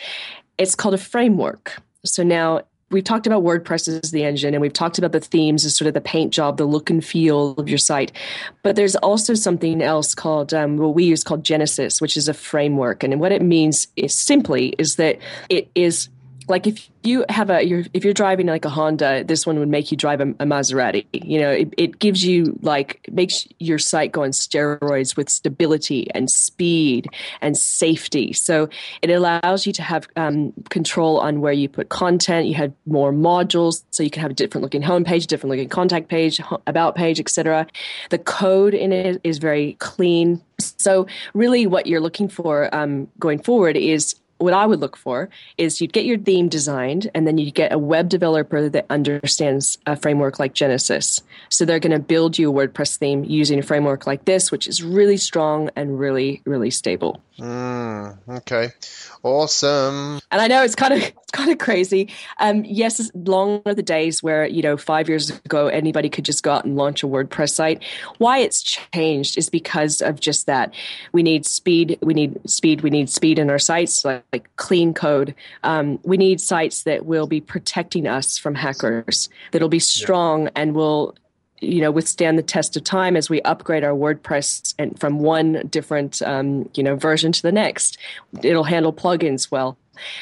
It's 0.56 0.74
called 0.74 0.94
a 0.94 0.98
framework. 0.98 1.82
So 2.04 2.22
now 2.22 2.62
we've 2.90 3.04
talked 3.04 3.26
about 3.26 3.42
WordPress 3.42 4.02
as 4.02 4.10
the 4.10 4.24
engine, 4.24 4.54
and 4.54 4.60
we've 4.60 4.72
talked 4.72 4.98
about 4.98 5.12
the 5.12 5.20
themes 5.20 5.64
as 5.64 5.76
sort 5.76 5.88
of 5.88 5.94
the 5.94 6.00
paint 6.00 6.32
job, 6.32 6.56
the 6.56 6.64
look 6.64 6.88
and 6.90 7.04
feel 7.04 7.52
of 7.52 7.68
your 7.68 7.78
site. 7.78 8.12
But 8.62 8.76
there's 8.76 8.96
also 8.96 9.34
something 9.34 9.82
else 9.82 10.14
called 10.14 10.54
um, 10.54 10.76
what 10.76 10.94
we 10.94 11.04
use 11.04 11.24
called 11.24 11.44
Genesis, 11.44 12.00
which 12.00 12.16
is 12.16 12.28
a 12.28 12.34
framework, 12.34 13.02
and 13.02 13.20
what 13.20 13.32
it 13.32 13.42
means 13.42 13.88
is 13.96 14.14
simply 14.14 14.68
is 14.78 14.96
that 14.96 15.18
it 15.48 15.70
is 15.74 16.08
like 16.48 16.66
if 16.66 16.90
you 17.02 17.24
have 17.28 17.50
a 17.50 17.62
you're, 17.62 17.84
if 17.92 18.04
you're 18.04 18.14
driving 18.14 18.46
like 18.46 18.64
a 18.64 18.68
Honda, 18.68 19.24
this 19.24 19.46
one 19.46 19.58
would 19.58 19.68
make 19.68 19.90
you 19.90 19.96
drive 19.96 20.20
a, 20.20 20.28
a 20.40 20.44
Maserati. 20.44 21.06
You 21.12 21.40
know, 21.40 21.50
it, 21.50 21.74
it, 21.76 21.98
gives 21.98 22.24
you 22.24 22.58
like 22.62 23.08
makes 23.10 23.46
your 23.58 23.78
site 23.78 24.12
go 24.12 24.24
on 24.24 24.30
steroids 24.30 25.16
with 25.16 25.30
stability 25.30 26.10
and 26.12 26.30
speed 26.30 27.08
and 27.40 27.56
safety. 27.56 28.32
So 28.32 28.68
it 29.00 29.10
allows 29.10 29.66
you 29.66 29.72
to 29.74 29.82
have 29.82 30.08
um, 30.16 30.52
control 30.70 31.20
on 31.20 31.40
where 31.40 31.52
you 31.52 31.68
put 31.68 31.88
content. 31.88 32.46
You 32.46 32.54
have 32.54 32.72
more 32.86 33.12
modules, 33.12 33.84
so 33.90 34.02
you 34.02 34.10
can 34.10 34.22
have 34.22 34.32
a 34.32 34.34
different 34.34 34.62
looking 34.62 34.82
homepage, 34.82 35.26
different 35.26 35.50
looking 35.50 35.68
contact 35.68 36.08
page, 36.08 36.40
about 36.66 36.94
page, 36.94 37.20
etc. 37.20 37.66
The 38.10 38.18
code 38.18 38.74
in 38.74 38.92
it 38.92 39.20
is 39.24 39.38
very 39.38 39.74
clean. 39.74 40.42
So 40.58 41.06
really, 41.32 41.66
what 41.66 41.86
you're 41.86 42.00
looking 42.00 42.28
for 42.28 42.74
um, 42.74 43.08
going 43.18 43.40
forward 43.40 43.76
is 43.76 44.14
what 44.38 44.52
I 44.52 44.66
would 44.66 44.80
look 44.80 44.96
for 44.96 45.28
is 45.56 45.80
you'd 45.80 45.92
get 45.92 46.04
your 46.04 46.18
theme 46.18 46.48
designed 46.48 47.10
and 47.14 47.26
then 47.26 47.38
you'd 47.38 47.54
get 47.54 47.72
a 47.72 47.78
web 47.78 48.08
developer 48.08 48.68
that 48.68 48.86
understands 48.90 49.78
a 49.86 49.96
framework 49.96 50.38
like 50.38 50.54
Genesis. 50.54 51.20
So 51.48 51.64
they're 51.64 51.80
going 51.80 51.92
to 51.92 51.98
build 51.98 52.38
you 52.38 52.50
a 52.50 52.54
WordPress 52.54 52.96
theme 52.96 53.24
using 53.24 53.58
a 53.58 53.62
framework 53.62 54.06
like 54.06 54.24
this, 54.24 54.50
which 54.50 54.66
is 54.66 54.82
really 54.82 55.16
strong 55.16 55.70
and 55.76 55.98
really, 55.98 56.42
really 56.44 56.70
stable. 56.70 57.20
Mm, 57.38 58.18
okay. 58.28 58.70
Awesome. 59.24 60.20
And 60.30 60.42
I 60.42 60.48
know 60.48 60.62
it's 60.62 60.74
kind 60.74 60.92
of 60.92 61.00
it's 61.02 61.30
kind 61.32 61.50
of 61.50 61.56
crazy. 61.56 62.10
Um, 62.38 62.62
yes, 62.66 63.10
long 63.14 63.62
are 63.64 63.74
the 63.74 63.82
days 63.82 64.22
where 64.22 64.46
you 64.46 64.60
know 64.60 64.76
five 64.76 65.08
years 65.08 65.30
ago 65.30 65.68
anybody 65.68 66.10
could 66.10 66.26
just 66.26 66.42
go 66.42 66.52
out 66.52 66.66
and 66.66 66.76
launch 66.76 67.02
a 67.02 67.06
WordPress 67.06 67.54
site. 67.54 67.82
Why 68.18 68.38
it's 68.38 68.62
changed 68.62 69.38
is 69.38 69.48
because 69.48 70.02
of 70.02 70.20
just 70.20 70.44
that. 70.46 70.74
We 71.12 71.22
need 71.22 71.46
speed. 71.46 71.98
We 72.02 72.12
need 72.12 72.38
speed. 72.48 72.82
We 72.82 72.90
need 72.90 73.08
speed 73.08 73.38
in 73.38 73.48
our 73.48 73.58
sites, 73.58 74.04
like, 74.04 74.24
like 74.30 74.54
clean 74.56 74.92
code. 74.92 75.34
Um, 75.62 75.98
we 76.04 76.18
need 76.18 76.38
sites 76.38 76.82
that 76.82 77.06
will 77.06 77.26
be 77.26 77.40
protecting 77.40 78.06
us 78.06 78.36
from 78.36 78.54
hackers. 78.54 79.30
That'll 79.52 79.70
be 79.70 79.80
strong 79.80 80.44
yeah. 80.44 80.50
and 80.56 80.74
will 80.74 81.14
you 81.64 81.80
know 81.80 81.90
withstand 81.90 82.38
the 82.38 82.42
test 82.42 82.76
of 82.76 82.84
time 82.84 83.16
as 83.16 83.30
we 83.30 83.40
upgrade 83.42 83.84
our 83.84 83.92
WordPress 83.92 84.74
and 84.78 84.98
from 84.98 85.18
one 85.18 85.66
different 85.70 86.22
um, 86.22 86.68
you 86.74 86.82
know 86.82 86.96
version 86.96 87.32
to 87.32 87.42
the 87.42 87.52
next. 87.52 87.98
It'll 88.42 88.64
handle 88.64 88.92
plugins 88.92 89.50
well. 89.50 89.76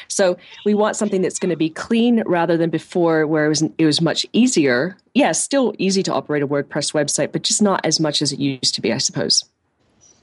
So 0.07 0.37
we 0.65 0.73
want 0.73 0.95
something 0.95 1.21
that's 1.21 1.39
going 1.39 1.49
to 1.49 1.55
be 1.55 1.69
clean 1.69 2.23
rather 2.25 2.57
than 2.57 2.69
before 2.69 3.25
where 3.25 3.45
it 3.45 3.49
was 3.49 3.63
it 3.77 3.85
was 3.85 4.01
much 4.01 4.25
easier. 4.33 4.97
Yeah, 5.13 5.31
still 5.31 5.73
easy 5.77 6.03
to 6.03 6.13
operate 6.13 6.43
a 6.43 6.47
WordPress 6.47 6.93
website, 6.93 7.31
but 7.31 7.43
just 7.43 7.61
not 7.61 7.85
as 7.85 7.99
much 7.99 8.21
as 8.21 8.31
it 8.31 8.39
used 8.39 8.75
to 8.75 8.81
be, 8.81 8.93
I 8.93 8.97
suppose. 8.97 9.43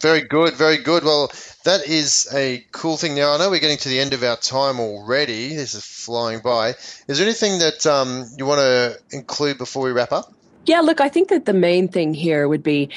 Very 0.00 0.22
good, 0.22 0.54
very 0.54 0.78
good. 0.78 1.04
Well, 1.04 1.30
that 1.64 1.87
is 1.87 2.26
a 2.35 2.64
cool 2.72 2.96
thing. 2.96 3.14
Now, 3.14 3.35
I 3.35 3.38
know 3.38 3.50
we're 3.50 3.61
getting 3.61 3.76
to 3.78 3.88
the 3.90 4.00
end 4.00 4.14
of 4.14 4.22
our 4.22 4.37
time 4.37 4.80
already. 4.80 5.54
This 5.54 5.74
is 5.74 5.85
flying 5.85 6.40
by. 6.40 6.70
Is 7.06 7.18
there 7.18 7.26
anything 7.26 7.59
that 7.59 7.87
um, 7.87 8.24
you 8.38 8.46
want 8.46 8.61
to 8.61 8.98
include 9.11 9.59
before 9.59 9.83
we 9.83 9.92
wrap 9.92 10.11
up? 10.11 10.33
Yeah, 10.66 10.81
look, 10.81 11.01
I 11.01 11.09
think 11.09 11.29
that 11.29 11.46
the 11.46 11.53
main 11.53 11.88
thing 11.88 12.14
here 12.14 12.49
would 12.49 12.62
be 12.62 12.90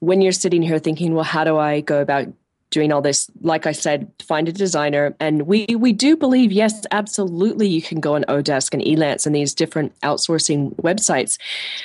when 0.00 0.20
you're 0.20 0.32
sitting 0.32 0.62
here 0.62 0.78
thinking, 0.78 1.14
well, 1.14 1.24
how 1.24 1.44
do 1.44 1.58
I 1.58 1.80
go 1.80 2.00
about 2.00 2.28
doing 2.70 2.92
all 2.92 3.00
this 3.00 3.30
like 3.40 3.66
i 3.66 3.72
said 3.72 4.12
find 4.20 4.46
a 4.46 4.52
designer 4.52 5.16
and 5.20 5.46
we 5.46 5.66
we 5.78 5.90
do 5.90 6.14
believe 6.16 6.52
yes 6.52 6.84
absolutely 6.90 7.66
you 7.66 7.80
can 7.80 7.98
go 7.98 8.14
on 8.14 8.24
odesk 8.24 8.74
and 8.74 8.82
elance 8.82 9.26
and 9.26 9.34
these 9.34 9.54
different 9.54 9.98
outsourcing 10.00 10.74
websites 10.76 11.38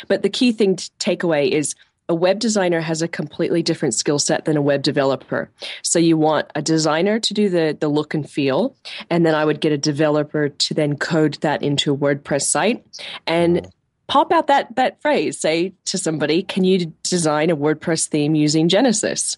but 0.09 0.23
the 0.23 0.29
key 0.29 0.51
thing 0.51 0.75
to 0.75 0.91
take 0.99 1.23
away 1.23 1.49
is 1.49 1.73
a 2.09 2.15
web 2.15 2.39
designer 2.39 2.81
has 2.81 3.01
a 3.01 3.07
completely 3.07 3.63
different 3.63 3.93
skill 3.93 4.19
set 4.19 4.43
than 4.43 4.57
a 4.57 4.61
web 4.61 4.83
developer. 4.83 5.49
So 5.83 5.99
you 5.99 6.17
want 6.17 6.51
a 6.53 6.61
designer 6.61 7.17
to 7.17 7.33
do 7.33 7.47
the, 7.49 7.77
the 7.79 7.87
look 7.87 8.13
and 8.13 8.29
feel, 8.29 8.75
and 9.09 9.25
then 9.25 9.33
I 9.33 9.45
would 9.45 9.61
get 9.61 9.71
a 9.71 9.77
developer 9.77 10.49
to 10.49 10.73
then 10.73 10.97
code 10.97 11.35
that 11.35 11.63
into 11.63 11.93
a 11.93 11.97
WordPress 11.97 12.43
site. 12.43 12.85
And 13.25 13.71
pop 14.07 14.31
out 14.31 14.47
that 14.47 14.75
that 14.75 15.01
phrase 15.01 15.39
say 15.39 15.73
to 15.85 15.97
somebody 15.97 16.43
can 16.43 16.63
you 16.63 16.93
design 17.03 17.49
a 17.49 17.55
wordpress 17.55 18.07
theme 18.07 18.35
using 18.35 18.67
genesis 18.67 19.37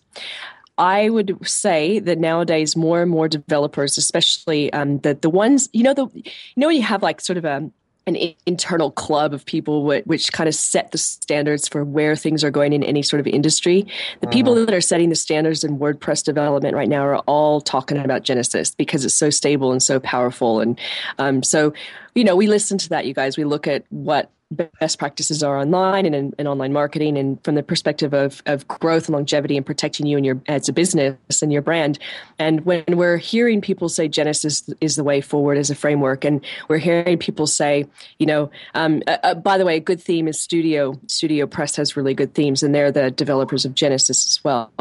I 0.78 1.10
would 1.10 1.38
say 1.48 2.00
that 2.00 2.18
nowadays 2.18 2.76
more 2.76 3.02
and 3.02 3.10
more 3.10 3.30
developers, 3.30 3.98
especially 3.98 4.74
um, 4.74 5.00
the 5.00 5.14
the 5.14 5.30
ones 5.30 5.70
you 5.72 5.84
know 5.84 5.94
the 5.94 6.08
you 6.14 6.32
know 6.58 6.68
you 6.68 6.82
have 6.82 7.02
like 7.02 7.22
sort 7.22 7.38
of 7.38 7.46
a 7.46 7.72
an 8.08 8.18
internal 8.46 8.92
club 8.92 9.34
of 9.34 9.46
people 9.46 9.84
which, 9.84 10.06
which, 10.06 10.32
kind 10.32 10.48
of 10.48 10.54
set 10.54 10.92
the 10.92 10.98
standards 10.98 11.68
for 11.68 11.84
where 11.84 12.16
things 12.16 12.44
are 12.44 12.52
going 12.52 12.72
in 12.72 12.84
any 12.84 13.02
sort 13.02 13.20
of 13.20 13.26
industry. 13.26 13.88
The 14.22 14.28
people 14.28 14.54
that 14.54 14.74
are 14.74 14.82
setting 14.82 15.10
the 15.10 15.16
standards 15.16 15.64
in 15.64 15.80
WordPress 15.80 16.24
development 16.24 16.76
right 16.76 16.88
now 16.88 17.02
are 17.02 17.18
all 17.20 17.62
talking 17.62 17.98
about 17.98 18.22
Genesis 18.22 18.76
because 18.76 19.06
it's 19.06 19.16
so 19.16 19.32
stable 19.32 19.72
and 19.72 19.82
so 19.82 20.00
powerful. 20.00 20.60
And 20.60 20.80
um, 21.18 21.42
so, 21.42 21.74
you 22.14 22.24
know, 22.24 22.36
we 22.36 22.48
listen 22.48 22.78
to 22.78 22.90
that, 22.90 23.08
you 23.08 23.14
guys. 23.14 23.38
We 23.38 23.44
look 23.44 23.66
at 23.68 23.86
what 23.90 24.30
best 24.56 25.00
practices 25.00 25.44
are 25.44 25.58
online 25.58 26.06
and 26.06 26.16
in, 26.16 26.34
in, 26.40 26.48
online 26.48 26.74
marketing. 26.74 27.18
And 27.18 27.44
from 27.44 27.56
the 27.56 27.64
perspective 27.64 28.14
of, 28.14 28.42
of 28.46 28.68
growth 28.68 29.08
and 29.08 29.16
longevity 29.16 29.58
and 29.58 29.66
protecting 29.66 30.06
you 30.06 30.18
and 30.18 30.26
your 30.26 30.42
as 30.48 30.70
a 30.70 30.74
business 30.74 31.42
and 31.42 31.52
your 31.52 31.62
brand. 31.62 32.00
And 32.40 32.66
when 32.66 32.84
we're 32.88 33.18
hearing 33.18 33.62
people 33.62 33.90
say 33.90 34.08
genesis 34.08 34.70
is 34.82 34.96
the 34.96 35.04
way 35.04 35.22
forward 35.22 35.58
as 35.58 35.70
a 35.70 35.76
framework 35.76 36.26
and 36.26 36.44
we're 36.68 36.78
hearing 36.78 37.18
people 37.18 37.48
say 37.48 37.86
you 38.20 38.26
know 38.26 38.50
um, 38.74 39.02
uh, 39.08 39.18
uh, 39.24 39.34
by 39.36 39.58
the 39.58 39.66
way 39.66 39.78
a 39.78 39.80
good 39.80 40.02
theme 40.02 40.28
is 40.28 40.40
studio 40.40 41.00
studio 41.08 41.46
press 41.48 41.76
has 41.76 41.98
really 41.98 42.14
good 42.14 42.34
themes 42.34 42.64
and 42.64 42.74
they're 42.74 42.92
the 42.92 43.12
developers 43.12 43.66
of 43.66 43.76
genesis 43.76 44.26
as 44.26 44.44
well 44.44 44.72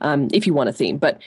um, 0.00 0.28
if 0.32 0.46
you 0.46 0.54
want 0.54 0.68
a 0.68 0.72
theme. 0.72 0.98
But 0.98 1.20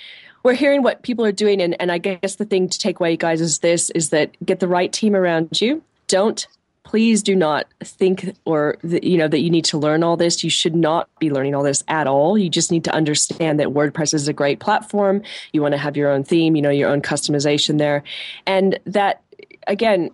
we're 0.43 0.53
hearing 0.53 0.83
what 0.83 1.03
people 1.03 1.25
are 1.25 1.31
doing 1.31 1.61
and, 1.61 1.79
and 1.79 1.89
i 1.89 1.97
guess 1.97 2.35
the 2.35 2.43
thing 2.45 2.67
to 2.67 2.77
take 2.77 2.99
away 2.99 3.15
guys 3.15 3.39
is 3.39 3.59
this 3.59 3.89
is 3.91 4.09
that 4.09 4.31
get 4.45 4.59
the 4.59 4.67
right 4.67 4.91
team 4.91 5.15
around 5.15 5.61
you. 5.61 5.83
Don't 6.07 6.47
please 6.83 7.23
do 7.23 7.35
not 7.35 7.67
think 7.83 8.35
or 8.45 8.77
that, 8.83 9.03
you 9.03 9.17
know 9.17 9.27
that 9.27 9.39
you 9.39 9.49
need 9.49 9.65
to 9.65 9.77
learn 9.77 10.03
all 10.03 10.17
this. 10.17 10.43
You 10.43 10.49
should 10.49 10.75
not 10.75 11.09
be 11.19 11.31
learning 11.31 11.55
all 11.55 11.63
this 11.63 11.83
at 11.87 12.07
all. 12.07 12.37
You 12.37 12.49
just 12.49 12.71
need 12.71 12.83
to 12.85 12.93
understand 12.93 13.59
that 13.59 13.69
wordpress 13.69 14.13
is 14.13 14.27
a 14.27 14.33
great 14.33 14.59
platform. 14.59 15.23
You 15.51 15.61
want 15.61 15.73
to 15.73 15.77
have 15.77 15.97
your 15.97 16.11
own 16.11 16.23
theme 16.23 16.55
you 16.55 16.61
know 16.61 16.69
your 16.69 16.89
own 16.89 17.01
customization 17.01 17.77
there. 17.77 18.03
And 18.45 18.79
that 18.85 19.21
again 19.67 20.11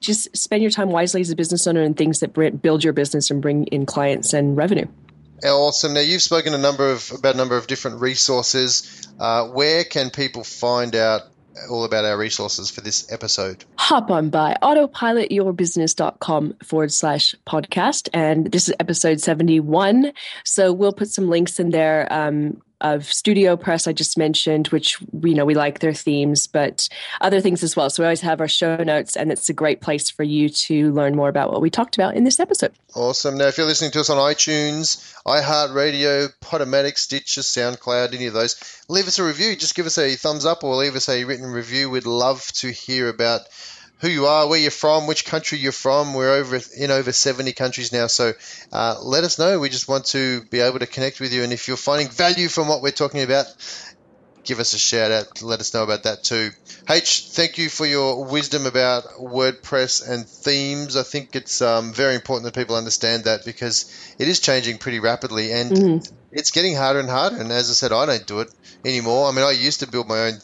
just 0.00 0.36
spend 0.36 0.62
your 0.62 0.70
time 0.70 0.90
wisely 0.90 1.22
as 1.22 1.30
a 1.30 1.36
business 1.36 1.66
owner 1.66 1.82
in 1.82 1.94
things 1.94 2.20
that 2.20 2.34
build 2.60 2.84
your 2.84 2.92
business 2.92 3.30
and 3.30 3.40
bring 3.40 3.64
in 3.68 3.86
clients 3.86 4.34
and 4.34 4.56
revenue. 4.56 4.86
Awesome. 5.42 5.94
Now 5.94 6.00
you've 6.00 6.22
spoken 6.22 6.54
a 6.54 6.58
number 6.58 6.90
of 6.90 7.10
about 7.18 7.34
a 7.34 7.38
number 7.38 7.56
of 7.56 7.66
different 7.66 8.00
resources. 8.00 9.08
Uh, 9.18 9.48
where 9.48 9.84
can 9.84 10.10
people 10.10 10.44
find 10.44 10.94
out 10.94 11.22
all 11.70 11.84
about 11.84 12.04
our 12.04 12.16
resources 12.16 12.70
for 12.70 12.80
this 12.80 13.10
episode. 13.12 13.64
Hop 13.76 14.10
on 14.10 14.30
by 14.30 14.56
autopilotyourbusiness.com 14.62 16.54
forward 16.62 16.92
slash 16.92 17.34
podcast. 17.46 18.08
And 18.12 18.50
this 18.50 18.68
is 18.68 18.74
episode 18.80 19.20
71. 19.20 20.12
So 20.44 20.72
we'll 20.72 20.92
put 20.92 21.08
some 21.08 21.28
links 21.28 21.60
in 21.60 21.70
there. 21.70 22.06
Um, 22.12 22.60
of 22.84 23.10
Studio 23.10 23.56
Press 23.56 23.88
I 23.88 23.92
just 23.92 24.18
mentioned, 24.18 24.68
which 24.68 25.00
you 25.22 25.34
know 25.34 25.44
we 25.44 25.54
like 25.54 25.80
their 25.80 25.94
themes, 25.94 26.46
but 26.46 26.88
other 27.20 27.40
things 27.40 27.62
as 27.62 27.74
well. 27.74 27.88
So 27.90 28.02
we 28.02 28.06
always 28.06 28.20
have 28.20 28.40
our 28.40 28.48
show 28.48 28.76
notes, 28.76 29.16
and 29.16 29.32
it's 29.32 29.48
a 29.48 29.54
great 29.54 29.80
place 29.80 30.10
for 30.10 30.22
you 30.22 30.50
to 30.50 30.92
learn 30.92 31.16
more 31.16 31.28
about 31.28 31.50
what 31.50 31.62
we 31.62 31.70
talked 31.70 31.96
about 31.96 32.14
in 32.14 32.24
this 32.24 32.38
episode. 32.38 32.72
Awesome. 32.94 33.38
Now, 33.38 33.46
if 33.46 33.56
you're 33.56 33.66
listening 33.66 33.90
to 33.92 34.00
us 34.00 34.10
on 34.10 34.18
iTunes, 34.18 35.14
iHeartRadio, 35.26 36.32
Podomatic, 36.40 36.98
Stitcher, 36.98 37.40
SoundCloud, 37.40 38.14
any 38.14 38.26
of 38.26 38.34
those, 38.34 38.82
leave 38.88 39.08
us 39.08 39.18
a 39.18 39.24
review. 39.24 39.56
Just 39.56 39.74
give 39.74 39.86
us 39.86 39.98
a 39.98 40.14
thumbs 40.14 40.44
up 40.44 40.62
or 40.62 40.76
leave 40.76 40.94
us 40.94 41.08
a 41.08 41.24
written 41.24 41.46
review. 41.46 41.88
We'd 41.88 42.06
love 42.06 42.46
to 42.52 42.70
hear 42.70 43.08
about 43.08 43.40
who 44.00 44.08
you 44.08 44.26
are, 44.26 44.48
where 44.48 44.58
you're 44.58 44.70
from, 44.70 45.06
which 45.06 45.24
country 45.24 45.58
you're 45.58 45.72
from. 45.72 46.14
We're 46.14 46.34
over 46.34 46.60
in 46.76 46.90
over 46.90 47.12
70 47.12 47.52
countries 47.52 47.92
now, 47.92 48.06
so 48.06 48.32
uh, 48.72 48.96
let 49.02 49.24
us 49.24 49.38
know. 49.38 49.58
We 49.58 49.68
just 49.68 49.88
want 49.88 50.06
to 50.06 50.42
be 50.44 50.60
able 50.60 50.80
to 50.80 50.86
connect 50.86 51.20
with 51.20 51.32
you, 51.32 51.42
and 51.42 51.52
if 51.52 51.68
you're 51.68 51.76
finding 51.76 52.08
value 52.08 52.48
from 52.48 52.68
what 52.68 52.82
we're 52.82 52.90
talking 52.90 53.22
about, 53.22 53.46
give 54.44 54.60
us 54.60 54.74
a 54.74 54.78
shout 54.78 55.10
out. 55.10 55.42
Let 55.42 55.60
us 55.60 55.74
know 55.74 55.82
about 55.82 56.04
that 56.04 56.22
too. 56.22 56.50
H, 56.88 57.28
thank 57.30 57.58
you 57.58 57.68
for 57.68 57.86
your 57.86 58.24
wisdom 58.24 58.66
about 58.66 59.04
WordPress 59.18 60.08
and 60.08 60.26
themes. 60.26 60.96
I 60.96 61.02
think 61.02 61.34
it's 61.34 61.62
um, 61.62 61.92
very 61.92 62.14
important 62.14 62.44
that 62.44 62.58
people 62.58 62.76
understand 62.76 63.24
that 63.24 63.44
because 63.44 64.14
it 64.18 64.28
is 64.28 64.40
changing 64.40 64.78
pretty 64.78 65.00
rapidly 65.00 65.52
and 65.52 65.70
mm-hmm. 65.70 66.14
it's 66.30 66.50
getting 66.50 66.76
harder 66.76 67.00
and 67.00 67.08
harder. 67.08 67.36
And 67.36 67.50
as 67.50 67.70
I 67.70 67.72
said, 67.72 67.92
I 67.92 68.06
don't 68.06 68.26
do 68.26 68.40
it 68.40 68.50
anymore. 68.84 69.28
I 69.28 69.32
mean, 69.32 69.44
I 69.44 69.52
used 69.52 69.80
to 69.80 69.88
build 69.88 70.08
my 70.08 70.26
own 70.26 70.34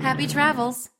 happy 0.00 0.26
travels. 0.26 0.90